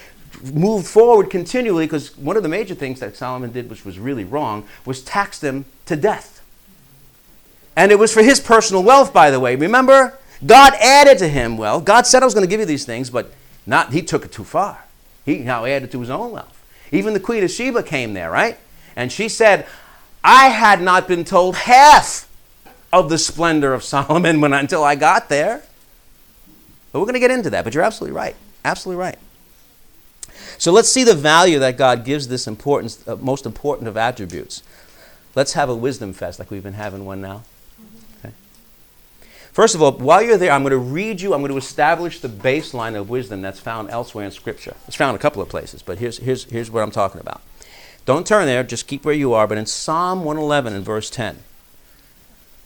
moved 0.52 0.86
forward 0.86 1.30
continually 1.30 1.86
because 1.86 2.16
one 2.16 2.36
of 2.36 2.42
the 2.42 2.48
major 2.48 2.74
things 2.74 3.00
that 3.00 3.16
Solomon 3.16 3.52
did, 3.52 3.68
which 3.68 3.84
was 3.84 3.98
really 3.98 4.24
wrong, 4.24 4.66
was 4.84 5.02
tax 5.02 5.38
them 5.38 5.64
to 5.86 5.96
death. 5.96 6.42
And 7.76 7.92
it 7.92 7.98
was 7.98 8.12
for 8.12 8.22
his 8.22 8.40
personal 8.40 8.82
wealth, 8.82 9.12
by 9.12 9.30
the 9.30 9.40
way. 9.40 9.56
Remember? 9.56 10.18
God 10.44 10.74
added 10.74 11.18
to 11.18 11.28
him 11.28 11.56
wealth. 11.56 11.84
God 11.84 12.06
said 12.06 12.22
I 12.22 12.26
was 12.26 12.34
going 12.34 12.46
to 12.46 12.50
give 12.50 12.60
you 12.60 12.66
these 12.66 12.84
things, 12.84 13.10
but 13.10 13.32
not 13.66 13.92
he 13.92 14.02
took 14.02 14.24
it 14.24 14.32
too 14.32 14.44
far. 14.44 14.84
He 15.24 15.38
now 15.38 15.64
added 15.64 15.92
to 15.92 16.00
his 16.00 16.10
own 16.10 16.32
wealth. 16.32 16.54
Even 16.90 17.12
the 17.12 17.20
Queen 17.20 17.44
of 17.44 17.50
Sheba 17.50 17.82
came 17.82 18.14
there, 18.14 18.30
right? 18.30 18.58
And 18.98 19.12
she 19.12 19.28
said, 19.28 19.64
I 20.24 20.48
had 20.48 20.82
not 20.82 21.06
been 21.06 21.24
told 21.24 21.54
half 21.54 22.28
of 22.92 23.08
the 23.08 23.16
splendor 23.16 23.72
of 23.72 23.84
Solomon 23.94 24.40
when, 24.40 24.52
until 24.52 24.82
I 24.82 24.96
got 24.96 25.28
there. 25.28 25.62
But 26.90 26.98
we're 26.98 27.06
going 27.06 27.14
to 27.14 27.20
get 27.20 27.30
into 27.30 27.48
that. 27.50 27.62
But 27.62 27.74
you're 27.74 27.84
absolutely 27.84 28.16
right. 28.16 28.34
Absolutely 28.64 29.00
right. 29.00 29.18
So 30.58 30.72
let's 30.72 30.90
see 30.90 31.04
the 31.04 31.14
value 31.14 31.60
that 31.60 31.78
God 31.78 32.04
gives 32.04 32.26
this 32.26 32.48
importance, 32.48 33.06
uh, 33.06 33.14
most 33.14 33.46
important 33.46 33.86
of 33.86 33.96
attributes. 33.96 34.64
Let's 35.36 35.52
have 35.52 35.68
a 35.68 35.76
wisdom 35.76 36.12
fest 36.12 36.40
like 36.40 36.50
we've 36.50 36.64
been 36.64 36.72
having 36.72 37.04
one 37.04 37.20
now. 37.20 37.44
Okay. 38.18 38.34
First 39.52 39.76
of 39.76 39.82
all, 39.82 39.92
while 39.92 40.22
you're 40.22 40.36
there, 40.36 40.50
I'm 40.50 40.62
going 40.62 40.72
to 40.72 40.76
read 40.76 41.20
you, 41.20 41.34
I'm 41.34 41.40
going 41.40 41.52
to 41.52 41.56
establish 41.56 42.18
the 42.18 42.28
baseline 42.28 42.96
of 42.96 43.08
wisdom 43.08 43.42
that's 43.42 43.60
found 43.60 43.90
elsewhere 43.90 44.24
in 44.24 44.32
Scripture. 44.32 44.74
It's 44.88 44.96
found 44.96 45.14
a 45.14 45.20
couple 45.20 45.40
of 45.40 45.48
places, 45.48 45.82
but 45.82 45.98
here's, 45.98 46.18
here's, 46.18 46.44
here's 46.44 46.68
what 46.68 46.82
I'm 46.82 46.90
talking 46.90 47.20
about. 47.20 47.42
Don't 48.08 48.26
turn 48.26 48.46
there, 48.46 48.62
just 48.62 48.86
keep 48.86 49.04
where 49.04 49.14
you 49.14 49.34
are. 49.34 49.46
But 49.46 49.58
in 49.58 49.66
Psalm 49.66 50.20
111 50.24 50.72
and 50.72 50.82
verse 50.82 51.10
10, 51.10 51.40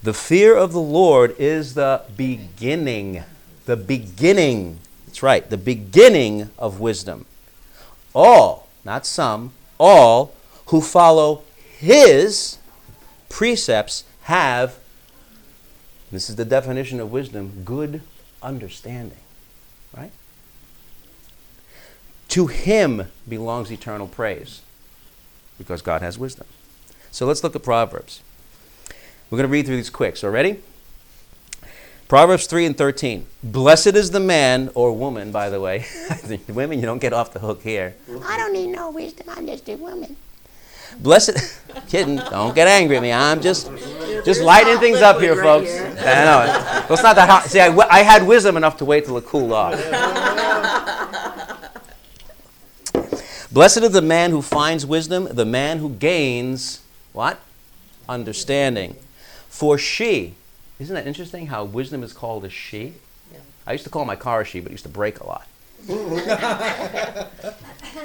the 0.01 0.15
fear 0.15 0.55
of 0.55 0.73
the 0.73 0.79
Lord 0.79 1.35
is 1.37 1.75
the 1.75 2.05
beginning, 2.17 3.25
the 3.67 3.77
beginning, 3.77 4.79
that's 5.05 5.21
right, 5.21 5.51
the 5.51 5.57
beginning 5.57 6.51
of 6.61 6.79
wisdom. 6.79 7.27
All, 8.15 8.69
not 8.85 9.05
some, 9.05 9.51
all 9.79 10.33
who 10.67 10.81
follow 10.81 11.43
his 11.77 12.59
precepts 13.29 14.05
have, 14.23 14.79
this 16.13 16.31
is 16.31 16.37
the 16.37 16.45
definition 16.45 17.01
of 17.01 17.11
wisdom, 17.11 17.63
good 17.65 18.01
understanding. 18.45 19.19
Right? 19.93 20.13
To 22.29 22.47
him 22.47 23.09
belongs 23.27 23.73
eternal 23.73 24.07
praise 24.07 24.61
because 25.63 25.81
God 25.81 26.03
has 26.03 26.19
wisdom. 26.19 26.47
So 27.11 27.27
let's 27.27 27.45
look 27.45 27.55
at 27.55 27.63
Proverbs. 27.63 28.23
We're 29.31 29.39
going 29.39 29.49
to 29.49 29.53
read 29.53 29.67
through 29.67 29.77
these 29.77 29.91
quick. 29.91 30.17
So, 30.17 30.29
ready? 30.29 30.59
Proverbs 32.09 32.47
3 32.47 32.67
and 32.67 32.77
13. 32.77 33.27
Blessed 33.43 33.95
is 33.95 34.11
the 34.11 34.21
man 34.21 34.71
or 34.75 34.93
woman, 34.93 35.33
by 35.33 35.49
the 35.49 35.61
way. 35.61 35.87
Women, 36.49 36.79
you 36.79 36.85
don't 36.85 36.99
get 36.99 37.13
off 37.15 37.33
the 37.33 37.39
hook 37.39 37.63
here. 37.63 37.95
I 38.27 38.37
don't 38.37 38.53
need 38.53 38.69
no 38.69 38.91
wisdom. 38.91 39.29
I'm 39.31 39.47
just 39.47 39.69
a 39.69 39.77
woman. 39.77 40.17
Blessed, 40.99 41.59
kidding. 41.89 42.17
Don't 42.17 42.55
get 42.55 42.69
angry 42.69 42.97
at 42.97 43.03
me. 43.03 43.13
I'm 43.13 43.41
just, 43.41 43.71
just 44.27 44.43
lighting 44.43 44.79
things 44.79 44.99
up 44.99 45.21
here, 45.21 45.37
folks. 45.37 45.73
I 45.75 46.25
know. 46.25 46.85
Well, 46.89 46.93
it's 46.93 47.03
not 47.03 47.17
that 47.17 47.29
hot. 47.29 47.45
See, 47.45 47.61
I, 47.61 47.69
I 47.69 48.03
had 48.03 48.27
wisdom 48.27 48.59
enough 48.59 48.77
to 48.79 48.85
wait 48.85 49.07
till 49.07 49.17
it 49.17 49.25
cooled 49.25 49.53
off. 49.53 49.73
Blessed 53.53 53.79
is 53.79 53.91
the 53.91 54.01
man 54.01 54.31
who 54.31 54.41
finds 54.41 54.87
wisdom, 54.87 55.29
the 55.31 55.45
man 55.45 55.79
who 55.79 55.91
gains 55.91 56.81
what? 57.13 57.39
Understanding. 58.09 58.97
For 59.49 59.77
she, 59.77 60.35
isn't 60.79 60.95
that 60.95 61.07
interesting 61.07 61.49
how 61.49 61.65
wisdom 61.65 62.03
is 62.03 62.15
called 62.15 62.47
a 62.47 62.51
she? 62.51 62.95
Yeah. 63.31 63.41
I 63.67 63.73
used 63.73 63.85
to 63.85 63.91
call 63.91 64.07
my 64.07 64.17
car 64.17 64.41
a 64.41 64.45
she, 64.47 64.61
but 64.61 64.69
it 64.69 64.73
used 64.73 64.85
to 64.85 64.91
break 64.91 65.21
a 65.21 65.27
lot. 65.27 65.47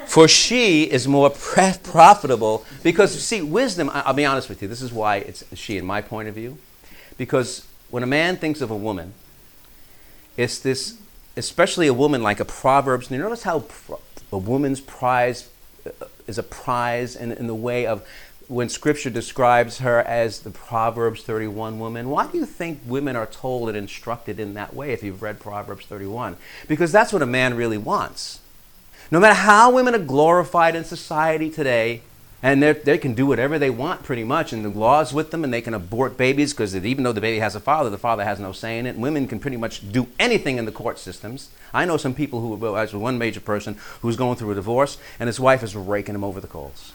For 0.07 0.27
she 0.27 0.83
is 0.83 1.07
more 1.07 1.29
pre- 1.29 1.75
profitable 1.81 2.65
because, 2.83 3.23
see, 3.23 3.41
wisdom, 3.41 3.89
I- 3.89 4.01
I'll 4.01 4.13
be 4.13 4.25
honest 4.25 4.49
with 4.49 4.61
you, 4.61 4.67
this 4.67 4.81
is 4.81 4.91
why 4.91 5.17
it's 5.17 5.43
she 5.55 5.77
in 5.77 5.85
my 5.85 6.01
point 6.01 6.27
of 6.27 6.35
view. 6.35 6.57
Because 7.17 7.65
when 7.89 8.03
a 8.03 8.07
man 8.07 8.35
thinks 8.35 8.59
of 8.59 8.69
a 8.69 8.75
woman, 8.75 9.13
it's 10.35 10.59
this, 10.59 10.97
especially 11.37 11.87
a 11.87 11.93
woman 11.93 12.21
like 12.21 12.39
a 12.39 12.45
Proverbs, 12.45 13.09
you 13.11 13.17
notice 13.17 13.43
how 13.43 13.59
pro- 13.61 13.99
a 14.37 14.39
woman's 14.39 14.79
prize 14.79 15.49
uh, 15.85 16.05
is 16.27 16.37
a 16.37 16.43
prize 16.43 17.15
in, 17.15 17.31
in 17.31 17.47
the 17.47 17.55
way 17.55 17.87
of 17.87 18.07
when 18.47 18.69
scripture 18.69 19.09
describes 19.09 19.79
her 19.79 19.99
as 19.99 20.41
the 20.41 20.51
Proverbs 20.51 21.23
31 21.23 21.79
woman, 21.79 22.09
why 22.09 22.27
do 22.27 22.37
you 22.37 22.45
think 22.45 22.79
women 22.85 23.15
are 23.15 23.25
told 23.25 23.67
and 23.67 23.77
instructed 23.77 24.39
in 24.39 24.53
that 24.53 24.73
way 24.73 24.91
if 24.91 25.03
you've 25.03 25.21
read 25.21 25.39
Proverbs 25.39 25.85
31? 25.85 26.37
Because 26.67 26.91
that's 26.91 27.11
what 27.11 27.21
a 27.21 27.25
man 27.25 27.55
really 27.55 27.77
wants. 27.77 28.39
No 29.11 29.19
matter 29.19 29.33
how 29.33 29.71
women 29.71 29.95
are 29.95 29.99
glorified 29.99 30.75
in 30.75 30.85
society 30.85 31.49
today, 31.49 32.03
and 32.43 32.61
they 32.61 32.97
can 32.99 33.15
do 33.15 33.25
whatever 33.25 33.57
they 33.57 33.71
want 33.71 34.03
pretty 34.03 34.23
much, 34.23 34.53
and 34.53 34.63
the 34.63 34.69
law's 34.69 35.11
with 35.11 35.31
them, 35.31 35.43
and 35.43 35.51
they 35.51 35.61
can 35.61 35.73
abort 35.73 36.17
babies 36.17 36.53
because 36.53 36.75
even 36.75 37.03
though 37.03 37.11
the 37.11 37.21
baby 37.21 37.39
has 37.39 37.55
a 37.55 37.59
father, 37.59 37.89
the 37.89 37.97
father 37.97 38.23
has 38.23 38.39
no 38.39 38.51
say 38.51 38.77
in 38.77 38.85
it. 38.85 38.91
And 38.91 39.01
women 39.01 39.27
can 39.27 39.39
pretty 39.39 39.57
much 39.57 39.91
do 39.91 40.07
anything 40.19 40.57
in 40.57 40.65
the 40.65 40.71
court 40.71 40.99
systems. 40.99 41.49
I 41.73 41.85
know 41.85 41.97
some 41.97 42.13
people 42.13 42.41
who, 42.41 42.77
as 42.77 42.93
one 42.93 43.17
major 43.17 43.39
person 43.39 43.77
who's 44.01 44.15
going 44.15 44.37
through 44.37 44.51
a 44.51 44.55
divorce, 44.55 44.99
and 45.19 45.27
his 45.27 45.39
wife 45.39 45.63
is 45.63 45.75
raking 45.75 46.13
him 46.13 46.23
over 46.23 46.39
the 46.39 46.47
coals 46.47 46.93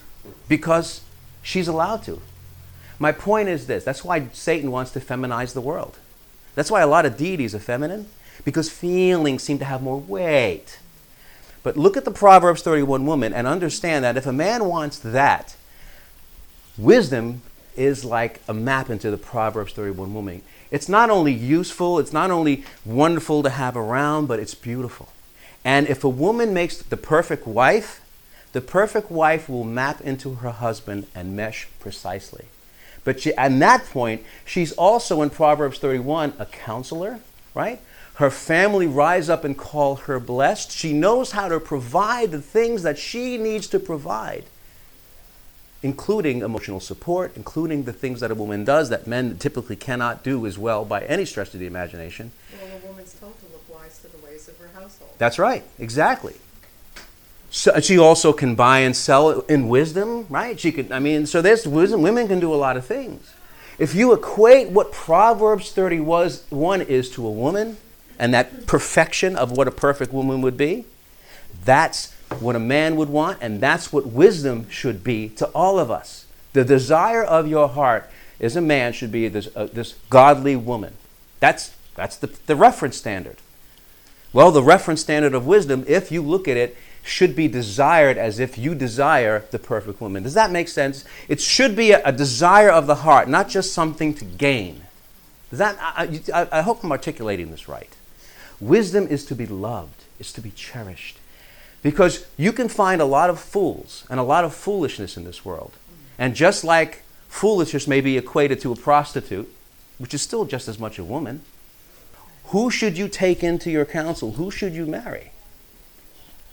because 0.49 1.01
she's 1.43 1.67
allowed 1.67 2.05
to. 2.05 2.23
My 3.01 3.11
point 3.11 3.49
is 3.49 3.67
this 3.67 3.83
that's 3.83 4.05
why 4.05 4.29
Satan 4.33 4.71
wants 4.71 4.93
to 4.93 5.01
feminize 5.01 5.55
the 5.55 5.61
world. 5.61 5.99
That's 6.55 6.71
why 6.71 6.83
a 6.83 6.87
lot 6.87 7.05
of 7.05 7.17
deities 7.17 7.55
are 7.55 7.59
feminine, 7.59 8.07
because 8.45 8.71
feelings 8.71 9.43
seem 9.43 9.59
to 9.59 9.65
have 9.65 9.83
more 9.83 9.99
weight. 9.99 10.79
But 11.63 11.77
look 11.77 11.97
at 11.97 12.05
the 12.05 12.11
Proverbs 12.11 12.63
31 12.63 13.07
woman 13.07 13.33
and 13.33 13.47
understand 13.47 14.05
that 14.05 14.17
if 14.17 14.27
a 14.27 14.33
man 14.33 14.65
wants 14.65 14.99
that, 14.99 15.57
wisdom 16.77 17.43
is 17.77 18.05
like 18.05 18.41
a 18.49 18.55
map 18.55 18.91
into 18.91 19.11
the 19.11 19.17
Proverbs 19.17 19.73
31 19.73 20.13
woman. 20.13 20.43
It's 20.71 20.89
not 20.89 21.11
only 21.11 21.33
useful, 21.33 21.99
it's 21.99 22.13
not 22.13 22.31
only 22.31 22.65
wonderful 22.85 23.43
to 23.43 23.51
have 23.51 23.77
around, 23.77 24.27
but 24.27 24.41
it's 24.41 24.55
beautiful. 24.55 25.09
And 25.65 25.87
if 25.87 26.03
a 26.03 26.09
woman 26.09 26.53
makes 26.53 26.79
the 26.79 26.97
perfect 26.97 27.47
wife, 27.47 28.01
the 28.53 28.61
perfect 28.61 29.11
wife 29.11 29.49
will 29.49 29.65
map 29.65 30.01
into 30.01 30.37
her 30.37 30.51
husband 30.51 31.07
and 31.15 31.37
mesh 31.37 31.69
precisely. 31.79 32.47
But 33.05 33.21
she, 33.21 33.35
at 33.35 33.59
that 33.59 33.87
point, 33.87 34.23
she's 34.45 34.73
also 34.73 35.23
in 35.23 35.31
Proverbs 35.31 35.79
31 35.79 36.35
a 36.39 36.47
counselor, 36.47 37.21
right? 37.55 37.81
Her 38.15 38.31
family 38.31 38.87
rise 38.87 39.31
up 39.31 39.45
and 39.45 39.57
call 39.57 39.97
her 39.97 40.21
blessed. 40.21 40.71
She 40.71 40.93
knows 40.93 41.33
how 41.33 41.49
to 41.49 41.59
provide 41.59 42.31
the 42.31 42.43
things 42.43 42.83
that 42.83 42.99
she 42.99 43.39
needs 43.39 43.67
to 43.69 43.81
provide, 43.81 44.45
including 45.83 46.43
emotional 46.43 46.79
support, 46.79 47.33
including 47.37 47.85
the 47.85 47.93
things 47.93 48.21
that 48.21 48.31
a 48.31 48.35
woman 48.35 48.65
does 48.65 48.91
that 48.91 49.07
men 49.07 49.39
typically 49.39 49.77
cannot 49.77 50.23
do 50.23 50.47
as 50.47 50.59
well 50.59 50.85
by 50.85 51.01
any 51.03 51.25
stretch 51.25 51.55
of 51.55 51.61
the 51.61 51.67
imagination. 51.67 52.33
Well, 52.61 52.71
a 52.71 52.87
woman's 52.87 53.15
told 53.15 53.39
to 53.41 53.47
look 53.47 53.65
wise 53.75 53.99
to 54.01 54.09
the 54.09 54.25
ways 54.25 54.47
of 54.47 54.59
her 54.59 54.69
household. 54.75 55.13
That's 55.17 55.39
right, 55.39 55.65
exactly. 55.79 56.35
So 57.51 57.81
she 57.81 57.99
also 57.99 58.33
can 58.33 58.55
buy 58.55 58.81
and 58.81 58.95
sell 58.95 59.41
in 59.41 59.69
wisdom, 59.69 60.27
right? 60.29 60.61
She 60.61 60.71
could, 60.71 60.93
I 60.93 60.99
mean, 60.99 61.27
so 61.27 61.43
there's 61.43 61.67
wisdom. 61.67 62.03
Women 62.03 62.29
can 62.29 62.41
do 62.41 62.53
a 62.53 62.57
lot 62.57 62.77
of 62.77 62.85
things. 62.87 63.35
If 63.79 63.95
you 63.95 64.13
equate 64.13 64.69
what 64.69 64.93
Proverbs 64.93 65.73
31 65.73 66.83
is 66.83 67.11
to 67.11 67.27
a 67.27 67.31
woman 67.31 67.79
and 68.19 68.33
that 68.35 68.67
perfection 68.67 69.37
of 69.37 69.53
what 69.53 69.69
a 69.69 69.73
perfect 69.73 70.13
woman 70.13 70.43
would 70.43 70.57
be, 70.57 70.85
that's 71.65 72.13
what 72.41 72.57
a 72.57 72.61
man 72.61 72.97
would 72.97 73.09
want, 73.09 73.39
and 73.41 73.61
that's 73.61 73.93
what 73.93 74.07
wisdom 74.07 74.69
should 74.71 75.05
be 75.05 75.29
to 75.31 75.47
all 75.49 75.79
of 75.79 75.91
us. 75.91 76.27
The 76.53 76.65
desire 76.65 77.23
of 77.23 77.47
your 77.47 77.69
heart 77.69 78.11
as 78.41 78.57
a 78.57 78.61
man 78.61 78.93
should 78.93 79.13
be 79.13 79.29
this, 79.29 79.49
uh, 79.55 79.69
this 79.73 79.95
godly 80.11 80.57
woman. 80.57 80.95
That's, 81.41 81.75
that's 81.95 82.17
the, 82.17 82.27
the 82.47 82.57
reference 82.57 82.97
standard. 82.97 83.37
Well, 84.33 84.51
the 84.51 84.63
reference 84.63 85.01
standard 85.03 85.35
of 85.35 85.47
wisdom, 85.47 85.85
if 85.87 86.11
you 86.11 86.23
look 86.23 86.49
at 86.49 86.57
it, 86.57 86.77
should 87.05 87.35
be 87.35 87.49
desired 87.49 88.17
as 88.17 88.39
if 88.39 88.57
you 88.57 88.75
desire 88.75 89.45
the 89.51 89.59
perfect 89.59 90.01
woman. 90.01 90.23
Does 90.23 90.35
that 90.35 90.51
make 90.51 90.69
sense? 90.69 91.05
It 91.29 91.41
should 91.41 91.75
be 91.75 91.91
a, 91.91 92.03
a 92.05 92.13
desire 92.13 92.71
of 92.71 92.87
the 92.87 92.97
heart, 92.97 93.29
not 93.29 93.49
just 93.49 93.73
something 93.73 94.15
to 94.15 94.25
gain. 94.25 94.83
Does 95.51 95.59
that, 95.59 95.77
I, 95.81 96.21
I, 96.33 96.59
I 96.59 96.63
hope 96.63 96.83
I'm 96.83 96.93
articulating 96.93 97.51
this 97.51 97.69
right. 97.69 97.95
Wisdom 98.63 99.09
is 99.09 99.25
to 99.25 99.35
be 99.35 99.45
loved, 99.45 100.05
is 100.21 100.33
to 100.33 100.41
be 100.41 100.53
cherished. 100.53 101.19
Because 101.83 102.27
you 102.37 102.53
can 102.53 102.69
find 102.69 103.03
a 103.03 103.05
lot 103.05 103.29
of 103.29 103.41
fools 103.41 104.07
and 104.09 104.21
a 104.21 104.23
lot 104.23 104.45
of 104.45 104.55
foolishness 104.55 105.17
in 105.17 105.25
this 105.25 105.45
world. 105.45 105.73
And 106.17 106.37
just 106.37 106.63
like 106.63 107.03
foolishness 107.29 107.89
may 107.89 108.01
be 108.01 108.17
equated 108.17 108.61
to 108.61 108.71
a 108.71 108.77
prostitute, 108.77 109.53
which 109.99 110.15
is 110.15 110.23
still 110.23 110.45
just 110.45 110.69
as 110.69 110.79
much 110.79 110.97
a 110.97 111.03
woman, 111.03 111.43
who 112.47 112.71
should 112.71 112.97
you 112.97 113.09
take 113.09 113.43
into 113.43 113.69
your 113.69 113.85
counsel? 113.85 114.35
Who 114.35 114.53
should 114.53 114.75
you 114.75 114.87
marry? 114.87 115.33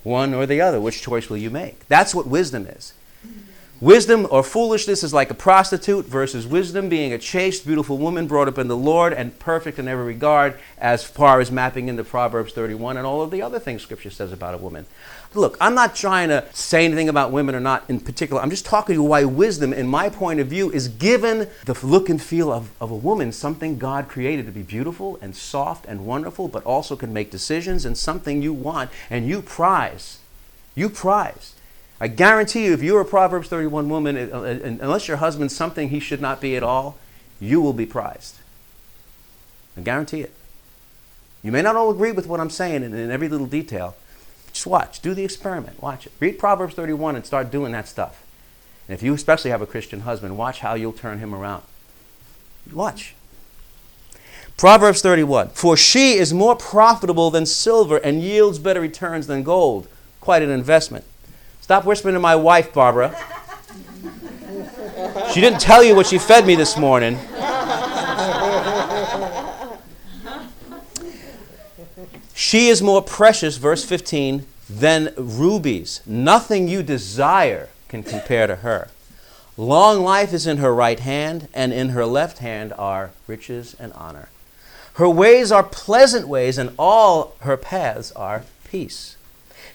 One 0.02 0.34
or 0.34 0.46
the 0.46 0.60
other. 0.60 0.80
Which 0.80 1.02
choice 1.02 1.30
will 1.30 1.36
you 1.36 1.50
make? 1.50 1.86
That's 1.86 2.12
what 2.12 2.26
wisdom 2.26 2.66
is. 2.66 2.92
Wisdom 3.80 4.26
or 4.30 4.42
foolishness 4.42 5.02
is 5.02 5.14
like 5.14 5.30
a 5.30 5.34
prostitute 5.34 6.04
versus 6.04 6.46
wisdom 6.46 6.90
being 6.90 7.14
a 7.14 7.18
chaste, 7.18 7.64
beautiful 7.64 7.96
woman 7.96 8.26
brought 8.26 8.46
up 8.46 8.58
in 8.58 8.68
the 8.68 8.76
Lord 8.76 9.14
and 9.14 9.38
perfect 9.38 9.78
in 9.78 9.88
every 9.88 10.04
regard 10.04 10.58
as 10.76 11.02
far 11.02 11.40
as 11.40 11.50
mapping 11.50 11.88
into 11.88 12.04
Proverbs 12.04 12.52
31 12.52 12.98
and 12.98 13.06
all 13.06 13.22
of 13.22 13.30
the 13.30 13.40
other 13.40 13.58
things 13.58 13.80
Scripture 13.80 14.10
says 14.10 14.32
about 14.32 14.52
a 14.52 14.58
woman. 14.58 14.84
Look, 15.32 15.56
I'm 15.62 15.74
not 15.74 15.96
trying 15.96 16.28
to 16.28 16.44
say 16.52 16.84
anything 16.84 17.08
about 17.08 17.32
women 17.32 17.54
or 17.54 17.60
not 17.60 17.88
in 17.88 18.00
particular. 18.00 18.42
I'm 18.42 18.50
just 18.50 18.66
talking 18.66 18.96
to 18.96 19.00
you 19.00 19.02
why 19.02 19.24
wisdom, 19.24 19.72
in 19.72 19.88
my 19.88 20.10
point 20.10 20.40
of 20.40 20.48
view, 20.48 20.70
is 20.70 20.86
given 20.88 21.48
the 21.64 21.78
look 21.82 22.10
and 22.10 22.20
feel 22.20 22.52
of, 22.52 22.70
of 22.82 22.90
a 22.90 22.96
woman, 22.96 23.32
something 23.32 23.78
God 23.78 24.08
created 24.08 24.44
to 24.44 24.52
be 24.52 24.60
beautiful 24.60 25.18
and 25.22 25.34
soft 25.34 25.86
and 25.86 26.04
wonderful, 26.04 26.48
but 26.48 26.62
also 26.64 26.96
can 26.96 27.14
make 27.14 27.30
decisions 27.30 27.86
and 27.86 27.96
something 27.96 28.42
you 28.42 28.52
want 28.52 28.90
and 29.08 29.26
you 29.26 29.40
prize. 29.40 30.18
You 30.74 30.90
prize. 30.90 31.54
I 32.00 32.08
guarantee 32.08 32.64
you, 32.64 32.72
if 32.72 32.82
you're 32.82 33.02
a 33.02 33.04
Proverbs 33.04 33.48
31 33.48 33.88
woman, 33.88 34.16
uh, 34.16 34.40
unless 34.80 35.06
your 35.06 35.18
husband's 35.18 35.54
something 35.54 35.90
he 35.90 36.00
should 36.00 36.20
not 36.20 36.40
be 36.40 36.56
at 36.56 36.62
all, 36.62 36.96
you 37.38 37.60
will 37.60 37.74
be 37.74 37.84
prized. 37.84 38.36
I 39.76 39.82
guarantee 39.82 40.22
it. 40.22 40.32
You 41.42 41.52
may 41.52 41.62
not 41.62 41.76
all 41.76 41.90
agree 41.90 42.12
with 42.12 42.26
what 42.26 42.40
I'm 42.40 42.50
saying 42.50 42.82
in, 42.82 42.94
in 42.94 43.10
every 43.10 43.28
little 43.28 43.46
detail. 43.46 43.96
Just 44.52 44.66
watch. 44.66 45.00
Do 45.00 45.14
the 45.14 45.24
experiment. 45.24 45.82
Watch 45.82 46.06
it. 46.06 46.12
Read 46.20 46.38
Proverbs 46.38 46.74
31 46.74 47.16
and 47.16 47.26
start 47.26 47.50
doing 47.50 47.72
that 47.72 47.86
stuff. 47.86 48.24
And 48.88 48.94
if 48.94 49.02
you 49.02 49.14
especially 49.14 49.50
have 49.50 49.62
a 49.62 49.66
Christian 49.66 50.00
husband, 50.00 50.36
watch 50.36 50.60
how 50.60 50.74
you'll 50.74 50.92
turn 50.92 51.18
him 51.18 51.34
around. 51.34 51.62
Watch. 52.72 53.14
Proverbs 54.56 55.00
31 55.00 55.50
For 55.50 55.76
she 55.76 56.14
is 56.14 56.34
more 56.34 56.56
profitable 56.56 57.30
than 57.30 57.46
silver 57.46 57.98
and 57.98 58.22
yields 58.22 58.58
better 58.58 58.80
returns 58.80 59.26
than 59.26 59.42
gold. 59.42 59.86
Quite 60.20 60.42
an 60.42 60.50
investment. 60.50 61.04
Stop 61.70 61.84
whispering 61.84 62.14
to 62.14 62.18
my 62.18 62.34
wife, 62.34 62.72
Barbara. 62.72 63.16
She 65.32 65.40
didn't 65.40 65.60
tell 65.60 65.84
you 65.84 65.94
what 65.94 66.08
she 66.08 66.18
fed 66.18 66.44
me 66.44 66.56
this 66.56 66.76
morning. 66.76 67.16
She 72.34 72.66
is 72.66 72.82
more 72.82 73.00
precious, 73.00 73.56
verse 73.56 73.84
15, 73.84 74.46
than 74.68 75.14
rubies. 75.16 76.00
Nothing 76.04 76.66
you 76.66 76.82
desire 76.82 77.68
can 77.86 78.02
compare 78.02 78.48
to 78.48 78.56
her. 78.56 78.88
Long 79.56 80.02
life 80.02 80.32
is 80.32 80.48
in 80.48 80.56
her 80.56 80.74
right 80.74 80.98
hand, 80.98 81.46
and 81.54 81.72
in 81.72 81.90
her 81.90 82.04
left 82.04 82.38
hand 82.38 82.72
are 82.78 83.12
riches 83.28 83.76
and 83.78 83.92
honor. 83.92 84.28
Her 84.94 85.08
ways 85.08 85.52
are 85.52 85.62
pleasant 85.62 86.26
ways, 86.26 86.58
and 86.58 86.72
all 86.76 87.36
her 87.42 87.56
paths 87.56 88.10
are 88.16 88.42
peace. 88.64 89.14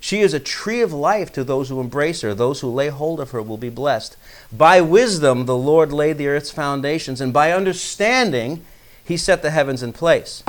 She 0.05 0.21
is 0.21 0.35
a 0.35 0.39
tree 0.39 0.81
of 0.81 0.93
life 0.93 1.33
to 1.33 1.43
those 1.43 1.69
who 1.69 1.81
embrace 1.81 2.21
her. 2.21 2.35
Those 2.35 2.61
who 2.61 2.69
lay 2.69 2.89
hold 2.89 3.19
of 3.19 3.31
her 3.31 3.41
will 3.41 3.57
be 3.57 3.71
blessed. 3.71 4.17
By 4.53 4.79
wisdom, 4.79 5.47
the 5.47 5.57
Lord 5.57 5.91
laid 5.91 6.19
the 6.19 6.27
earth's 6.27 6.51
foundations, 6.51 7.21
and 7.21 7.33
by 7.33 7.51
understanding, 7.51 8.63
he 9.03 9.17
set 9.17 9.41
the 9.41 9.49
heavens 9.49 9.81
in 9.81 9.93
place. 9.93 10.43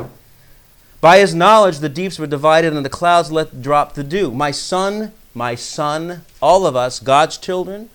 By 1.01 1.21
his 1.21 1.35
knowledge, 1.35 1.79
the 1.79 1.89
deeps 1.89 2.19
were 2.19 2.27
divided, 2.27 2.75
and 2.75 2.85
the 2.85 2.91
clouds 2.91 3.33
let 3.33 3.63
drop 3.63 3.95
the 3.95 4.05
dew. 4.05 4.31
My 4.31 4.51
son, 4.51 5.15
my 5.33 5.55
son, 5.55 6.27
all 6.43 6.67
of 6.67 6.77
us, 6.77 7.01
God's 7.01 7.39
children, 7.39 7.89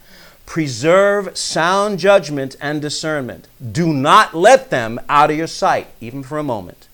preserve 0.48 1.38
sound 1.38 2.00
judgment 2.00 2.56
and 2.60 2.82
discernment. 2.82 3.48
Do 3.72 3.94
not 3.94 4.34
let 4.34 4.72
them 4.72 5.00
out 5.08 5.30
of 5.30 5.38
your 5.38 5.46
sight, 5.46 5.90
even 6.02 6.24
for 6.24 6.40
a 6.40 6.44
moment. 6.44 6.88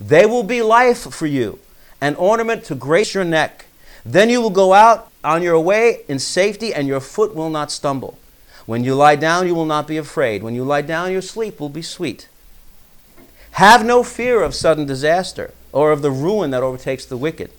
They 0.00 0.24
will 0.24 0.42
be 0.42 0.62
life 0.62 1.12
for 1.12 1.26
you, 1.26 1.58
an 2.00 2.14
ornament 2.14 2.64
to 2.64 2.74
grace 2.74 3.12
your 3.12 3.22
neck. 3.22 3.65
Then 4.06 4.30
you 4.30 4.40
will 4.40 4.50
go 4.50 4.72
out 4.72 5.10
on 5.24 5.42
your 5.42 5.58
way 5.58 6.02
in 6.06 6.20
safety, 6.20 6.72
and 6.72 6.86
your 6.86 7.00
foot 7.00 7.34
will 7.34 7.50
not 7.50 7.72
stumble. 7.72 8.16
When 8.64 8.84
you 8.84 8.94
lie 8.94 9.16
down, 9.16 9.48
you 9.48 9.54
will 9.54 9.66
not 9.66 9.88
be 9.88 9.96
afraid. 9.96 10.44
When 10.44 10.54
you 10.54 10.62
lie 10.62 10.82
down, 10.82 11.10
your 11.10 11.22
sleep 11.22 11.58
will 11.58 11.68
be 11.68 11.82
sweet. 11.82 12.28
Have 13.52 13.84
no 13.84 14.04
fear 14.04 14.42
of 14.42 14.54
sudden 14.54 14.86
disaster 14.86 15.52
or 15.72 15.90
of 15.90 16.02
the 16.02 16.12
ruin 16.12 16.52
that 16.52 16.62
overtakes 16.62 17.04
the 17.04 17.16
wicked, 17.16 17.50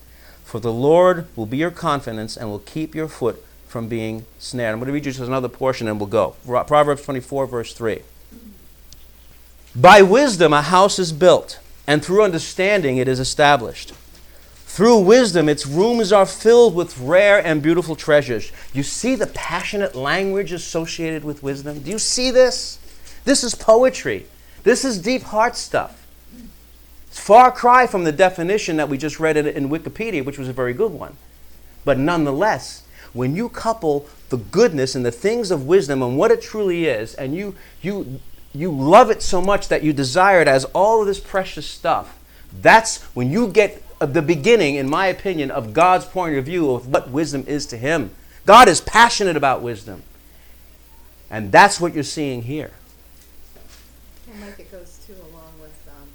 for 0.45 0.62
the 0.62 0.72
Lord 0.72 1.28
will 1.36 1.45
be 1.45 1.58
your 1.58 1.72
confidence 1.72 2.38
and 2.38 2.50
will 2.50 2.60
keep 2.60 2.95
your 2.95 3.10
foot 3.10 3.43
from 3.68 3.89
being 3.89 4.26
snared. 4.39 4.72
I'm 4.72 4.80
going 4.80 4.88
to 4.88 4.93
read 4.93 5.06
you 5.06 5.12
just 5.12 5.28
another 5.28 5.50
portion 5.50 5.88
and 5.89 6.00
we'll 6.00 6.08
go. 6.08 6.36
Proverbs 6.45 7.04
24, 7.04 7.48
verse 7.48 7.74
3. 7.74 8.02
By 9.76 10.02
wisdom 10.02 10.54
a 10.54 10.62
house 10.62 10.98
is 10.98 11.12
built, 11.12 11.60
and 11.86 12.04
through 12.04 12.24
understanding 12.24 12.98
it 12.98 13.10
is 13.10 13.20
established. 13.20 13.93
Through 14.68 14.99
wisdom, 14.99 15.49
its 15.49 15.65
rooms 15.65 16.11
are 16.11 16.26
filled 16.26 16.76
with 16.76 16.99
rare 16.99 17.43
and 17.43 17.63
beautiful 17.63 17.95
treasures. 17.95 18.51
You 18.74 18.84
see 18.84 19.15
the 19.15 19.26
passionate 19.28 19.95
language 19.95 20.51
associated 20.51 21.24
with 21.24 21.41
wisdom? 21.41 21.80
Do 21.80 21.89
you 21.89 21.97
see 21.97 22.30
this? 22.30 22.78
This 23.24 23.43
is 23.43 23.55
poetry. 23.55 24.28
This 24.63 24.86
is 24.86 24.99
deep 24.99 25.24
heart 25.24 25.55
stuff. 25.55 26.05
It's 27.07 27.18
far 27.18 27.51
cry 27.51 27.88
from 27.88 28.03
the 28.03 28.11
definition 28.11 28.78
that 28.78 28.89
we 28.89 28.97
just 28.97 29.20
read 29.20 29.38
in, 29.38 29.47
in 29.47 29.70
Wikipedia, 29.70 30.24
which 30.24 30.38
was 30.38 30.49
a 30.49 30.53
very 30.53 30.74
good 30.74 30.91
one. 30.91 31.18
But 31.84 31.97
nonetheless, 31.97 32.84
when 33.13 33.36
you 33.36 33.49
couple 33.49 34.05
the 34.30 34.38
goodness 34.38 34.93
and 34.93 35.05
the 35.05 35.11
things 35.11 35.49
of 35.49 35.65
wisdom 35.65 36.03
and 36.03 36.18
what 36.18 36.30
it 36.30 36.41
truly 36.41 36.86
is, 36.86 37.15
and 37.15 37.34
you 37.34 37.55
you 37.82 38.20
you 38.53 38.72
love 38.72 39.09
it 39.09 39.24
so 39.24 39.41
much 39.41 39.70
that 39.70 39.82
you 39.82 39.93
desire 39.93 40.41
it 40.41 40.47
as 40.47 40.65
all 40.65 41.01
of 41.01 41.07
this 41.07 41.20
precious 41.20 41.65
stuff, 41.65 42.20
that's 42.61 43.01
when 43.15 43.32
you 43.32 43.47
get 43.47 43.82
the 44.00 44.22
beginning, 44.22 44.76
in 44.76 44.89
my 44.89 45.08
opinion, 45.08 45.50
of 45.52 45.74
God's 45.74 46.06
point 46.06 46.36
of 46.38 46.45
view 46.45 46.72
of 46.72 46.88
what 46.88 47.10
wisdom 47.10 47.43
is 47.48 47.66
to 47.68 47.78
Him. 47.78 48.12
God 48.45 48.68
is 48.68 48.80
passionate 48.82 49.36
about 49.36 49.62
wisdom. 49.62 50.04
And 51.30 51.52
that's 51.52 51.82
what 51.82 51.93
you're 51.93 52.04
seeing 52.04 52.43
here. 52.43 52.72
Well, 54.28 54.38
Mike, 54.39 54.60
it 54.60 54.72
goes 54.72 55.00
too 55.06 55.14
along 55.14 55.52
with 55.60 55.76
um, 55.89 56.08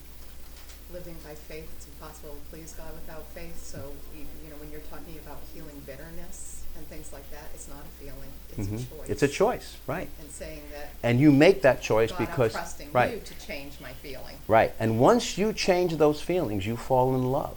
living 0.93 1.17
by 1.25 1.35
faith. 1.35 1.69
It's 1.77 1.87
impossible 1.87 2.31
to 2.35 2.51
please 2.51 2.73
God 2.73 2.93
without 2.95 3.25
faith. 3.35 3.63
So, 3.63 3.79
you, 4.15 4.21
you 4.45 4.51
know, 4.51 4.57
when 4.57 4.71
you're 4.71 4.81
talking 4.83 5.17
about 5.25 5.39
healing 5.53 5.83
bitterness 5.85 6.63
and 6.77 6.87
things 6.89 7.13
like 7.13 7.29
that, 7.31 7.51
it's 7.55 7.69
not 7.69 7.81
a 7.81 8.03
feeling, 8.03 8.31
it's 8.57 8.69
Mhm. 8.69 8.75
a 8.75 8.97
choice. 8.97 9.09
It's 9.11 9.23
a 9.23 9.29
choice, 9.29 9.77
right? 9.87 10.09
And 10.21 10.31
saying 10.31 10.63
that, 10.73 10.93
And 11.03 11.21
you 11.21 11.31
make 11.33 11.61
that 11.63 11.83
choice 11.83 12.11
God, 12.11 12.19
because 12.21 12.55
I'm 12.55 12.61
trusting 12.63 12.93
right, 12.93 13.13
you 13.15 13.21
to 13.21 13.35
change 13.47 13.75
my 13.83 13.93
feeling. 13.95 14.37
right. 14.49 14.73
And 14.81 14.99
once 14.99 15.37
you 15.37 15.53
change 15.53 15.97
those 15.97 16.23
feelings, 16.23 16.65
you 16.67 16.77
fall 16.79 17.15
in 17.15 17.31
love 17.31 17.57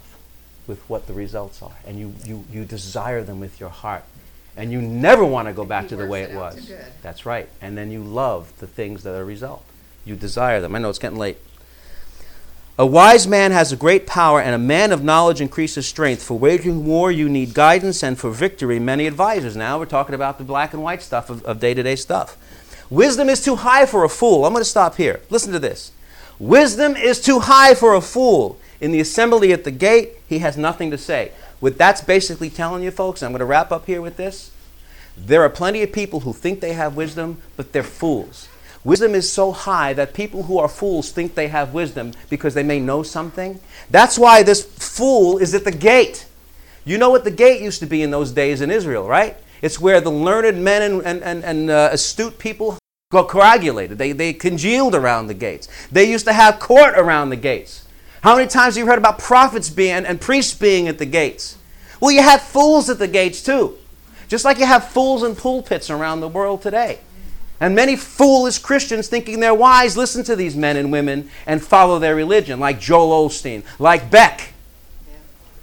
with 0.68 0.80
what 0.90 1.08
the 1.08 1.14
results 1.14 1.62
are, 1.62 1.76
and 1.86 2.00
you 2.00 2.14
you 2.24 2.46
you 2.52 2.66
desire 2.66 3.24
them 3.24 3.40
with 3.40 3.60
your 3.60 3.70
heart, 3.70 4.04
and 4.58 4.72
you 4.72 4.82
never 4.82 5.24
want 5.24 5.48
to 5.48 5.54
go 5.54 5.66
back 5.66 5.88
to 5.90 5.96
the 5.96 6.06
way 6.06 6.24
it 6.24 6.32
it 6.32 6.36
was. 6.36 6.72
That's 7.02 7.26
right. 7.26 7.50
And 7.62 7.78
then 7.78 7.92
you 7.92 8.04
love 8.04 8.52
the 8.60 8.68
things 8.68 9.04
that 9.04 9.16
are 9.16 9.22
a 9.22 9.26
result. 9.26 9.64
You 10.06 10.16
desire 10.16 10.62
them. 10.62 10.76
I 10.76 10.80
know 10.80 10.90
it's 10.90 11.00
getting 11.00 11.18
late. 11.18 11.38
A 12.78 12.86
wise 12.86 13.26
man 13.26 13.52
has 13.52 13.72
a 13.72 13.78
great 13.78 14.06
power, 14.06 14.42
and 14.42 14.54
a 14.54 14.58
man 14.58 14.92
of 14.92 15.02
knowledge 15.02 15.40
increases 15.40 15.88
strength. 15.88 16.22
For 16.22 16.38
waging 16.38 16.86
war, 16.86 17.10
you 17.10 17.30
need 17.30 17.54
guidance, 17.54 18.04
and 18.04 18.20
for 18.20 18.30
victory, 18.32 18.80
many 18.80 19.08
advisors. 19.08 19.56
Now 19.56 19.80
we're 19.80 19.86
talking 19.86 20.14
about 20.14 20.38
the 20.38 20.44
black 20.44 20.74
and 20.74 20.84
white 20.84 21.02
stuff 21.02 21.30
of 21.30 21.60
day 21.60 21.74
to 21.74 21.84
day 21.84 21.96
stuff. 21.96 22.36
Wisdom 22.90 23.30
is 23.30 23.42
too 23.42 23.56
high 23.56 23.86
for 23.86 24.04
a 24.04 24.10
fool. 24.10 24.46
I'm 24.46 24.52
going 24.52 24.62
to 24.62 24.70
stop 24.70 24.96
here. 24.98 25.22
Listen 25.30 25.54
to 25.54 25.60
this. 25.60 25.92
Wisdom 26.38 26.96
is 26.98 27.22
too 27.22 27.40
high 27.40 27.74
for 27.74 27.96
a 27.96 28.02
fool. 28.02 28.60
In 28.82 28.92
the 28.92 29.00
assembly 29.00 29.54
at 29.54 29.64
the 29.64 29.72
gate, 29.72 30.14
he 30.28 30.40
has 30.40 30.58
nothing 30.58 30.92
to 30.92 30.98
say. 30.98 31.32
What 31.60 31.78
that's 31.78 32.02
basically 32.02 32.50
telling 32.50 32.84
you, 32.84 32.92
folks, 32.92 33.24
I'm 33.24 33.32
going 33.32 33.40
to 33.40 33.46
wrap 33.46 33.72
up 33.72 33.86
here 33.86 34.02
with 34.02 34.18
this. 34.18 34.52
There 35.18 35.42
are 35.44 35.50
plenty 35.50 35.82
of 35.82 35.94
people 35.94 36.22
who 36.22 36.34
think 36.34 36.60
they 36.60 36.74
have 36.74 36.96
wisdom, 36.96 37.42
but 37.56 37.72
they're 37.72 37.84
fools. 37.84 38.50
Wisdom 38.84 39.16
is 39.16 39.32
so 39.32 39.52
high 39.52 39.94
that 39.94 40.14
people 40.14 40.44
who 40.44 40.60
are 40.60 40.68
fools 40.68 41.12
think 41.12 41.34
they 41.34 41.48
have 41.48 41.74
wisdom 41.74 42.12
because 42.30 42.54
they 42.54 42.64
may 42.64 42.80
know 42.80 43.02
something. 43.02 43.60
That's 43.90 44.20
why 44.20 44.44
this 44.44 44.64
fool 44.64 45.40
is 45.40 45.56
at 45.56 45.64
the 45.64 45.72
gate. 45.72 46.28
You 46.84 47.00
know 47.00 47.10
what 47.10 47.24
the 47.24 47.32
gate 47.32 47.62
used 47.62 47.80
to 47.80 47.88
be 47.88 48.04
in 48.04 48.12
those 48.12 48.32
days 48.32 48.62
in 48.62 48.70
Israel, 48.70 49.08
right? 49.08 49.38
It's 49.62 49.80
where 49.80 50.02
the 50.02 50.12
learned 50.12 50.64
men 50.64 50.84
and, 50.84 51.02
and, 51.04 51.24
and, 51.24 51.44
and 51.44 51.72
uh, 51.72 51.90
astute 51.92 52.38
people 52.38 52.78
got 53.12 53.28
coagulated. 53.28 53.98
They, 53.98 54.12
they 54.12 54.34
congealed 54.34 54.94
around 54.94 55.28
the 55.28 55.34
gates. 55.34 55.68
They 55.92 56.04
used 56.04 56.26
to 56.26 56.34
have 56.34 56.60
court 56.60 56.94
around 56.96 57.30
the 57.30 57.38
gates. 57.38 57.85
How 58.26 58.36
many 58.36 58.48
times 58.48 58.74
have 58.74 58.84
you 58.84 58.90
heard 58.90 58.98
about 58.98 59.20
prophets 59.20 59.70
being 59.70 60.04
and 60.04 60.20
priests 60.20 60.56
being 60.56 60.88
at 60.88 60.98
the 60.98 61.06
gates? 61.06 61.60
Well, 62.00 62.10
you 62.10 62.24
have 62.24 62.42
fools 62.42 62.90
at 62.90 62.98
the 62.98 63.08
gates 63.08 63.44
too. 63.44 63.78
Just 64.28 64.44
like 64.44 64.58
you 64.58 64.66
have 64.66 64.88
fools 64.88 65.22
in 65.22 65.36
pulpits 65.36 65.92
around 65.92 66.22
the 66.22 66.28
world 66.28 66.64
today. 66.64 67.02
And 67.60 67.76
many 67.76 67.96
foolish 67.96 68.58
Christians 68.58 69.08
thinking 69.08 69.42
they're 69.42 69.54
wise 69.54 69.96
listen 69.96 70.24
to 70.24 70.36
these 70.36 70.56
men 70.56 70.76
and 70.76 70.92
women 70.92 71.30
and 71.46 71.64
follow 71.64 72.00
their 72.00 72.16
religion, 72.16 72.60
like 72.60 72.80
Joel 72.80 73.30
Osteen, 73.30 73.64
like 73.78 74.10
Beck. 74.10 74.54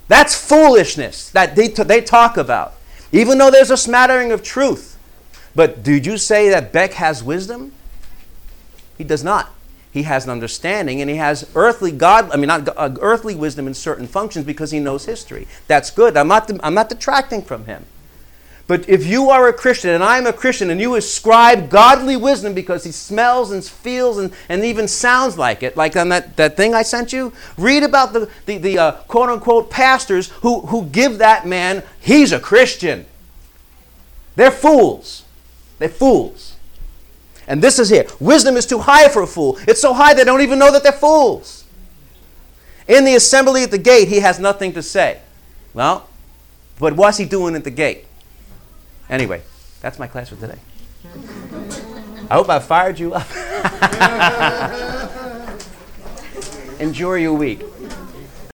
That's 0.06 0.36
foolishness 0.36 1.30
that 1.30 1.56
they, 1.56 1.66
t- 1.66 1.82
they 1.82 2.00
talk 2.00 2.36
about, 2.36 2.74
even 3.10 3.38
though 3.38 3.50
there's 3.50 3.72
a 3.72 3.76
smattering 3.76 4.30
of 4.30 4.44
truth. 4.44 4.96
But 5.56 5.82
did 5.82 6.06
you 6.06 6.16
say 6.16 6.48
that 6.50 6.70
Beck 6.70 6.92
has 6.92 7.24
wisdom? 7.24 7.72
He 8.96 9.02
does 9.02 9.24
not. 9.24 9.52
He 9.92 10.04
has 10.04 10.24
an 10.24 10.30
understanding 10.30 11.02
and 11.02 11.10
he 11.10 11.16
has 11.16 11.48
earthly 11.54 11.92
God, 11.92 12.30
I 12.32 12.36
mean, 12.36 12.48
not 12.48 12.66
uh, 12.76 12.94
earthly 13.00 13.34
wisdom 13.34 13.66
in 13.66 13.74
certain 13.74 14.06
functions 14.06 14.46
because 14.46 14.70
he 14.70 14.80
knows 14.80 15.04
history. 15.04 15.46
That's 15.66 15.90
good. 15.90 16.16
I'm 16.16 16.28
not, 16.28 16.50
I'm 16.64 16.74
not 16.74 16.88
detracting 16.88 17.42
from 17.42 17.66
him. 17.66 17.84
But 18.66 18.88
if 18.88 19.06
you 19.06 19.28
are 19.28 19.48
a 19.48 19.52
Christian 19.52 19.90
and 19.90 20.02
I'm 20.02 20.26
a 20.26 20.32
Christian 20.32 20.70
and 20.70 20.80
you 20.80 20.94
ascribe 20.94 21.68
godly 21.68 22.16
wisdom 22.16 22.54
because 22.54 22.84
he 22.84 22.92
smells 22.92 23.50
and 23.50 23.62
feels 23.62 24.16
and, 24.16 24.32
and 24.48 24.64
even 24.64 24.88
sounds 24.88 25.36
like 25.36 25.62
it, 25.62 25.76
like 25.76 25.94
on 25.94 26.08
that, 26.08 26.38
that 26.38 26.56
thing 26.56 26.72
I 26.72 26.82
sent 26.82 27.12
you, 27.12 27.34
read 27.58 27.82
about 27.82 28.14
the, 28.14 28.30
the, 28.46 28.56
the 28.56 28.78
uh, 28.78 28.92
quote 28.92 29.28
unquote 29.28 29.70
pastors 29.70 30.28
who, 30.40 30.60
who 30.60 30.86
give 30.86 31.18
that 31.18 31.46
man, 31.46 31.82
he's 32.00 32.32
a 32.32 32.40
Christian. 32.40 33.04
They're 34.36 34.50
fools. 34.50 35.24
They're 35.78 35.90
fools. 35.90 36.51
And 37.46 37.62
this 37.62 37.78
is 37.78 37.88
here. 37.88 38.06
Wisdom 38.20 38.56
is 38.56 38.66
too 38.66 38.78
high 38.78 39.08
for 39.08 39.22
a 39.22 39.26
fool. 39.26 39.58
It's 39.66 39.80
so 39.80 39.92
high 39.92 40.14
they 40.14 40.24
don't 40.24 40.40
even 40.40 40.58
know 40.58 40.70
that 40.72 40.82
they're 40.82 40.92
fools. 40.92 41.64
In 42.88 43.04
the 43.04 43.14
assembly 43.14 43.62
at 43.62 43.70
the 43.70 43.78
gate, 43.78 44.08
he 44.08 44.20
has 44.20 44.38
nothing 44.38 44.72
to 44.74 44.82
say. 44.82 45.20
Well, 45.74 46.08
but 46.78 46.94
what's 46.94 47.18
he 47.18 47.24
doing 47.24 47.54
at 47.54 47.64
the 47.64 47.70
gate? 47.70 48.06
Anyway, 49.08 49.42
that's 49.80 49.98
my 49.98 50.06
class 50.06 50.28
for 50.28 50.36
today. 50.36 50.58
I 52.30 52.34
hope 52.34 52.48
I 52.48 52.58
fired 52.58 52.98
you 52.98 53.14
up. 53.14 53.26
Enjoy 56.80 57.14
your 57.14 57.34
week. 57.34 57.60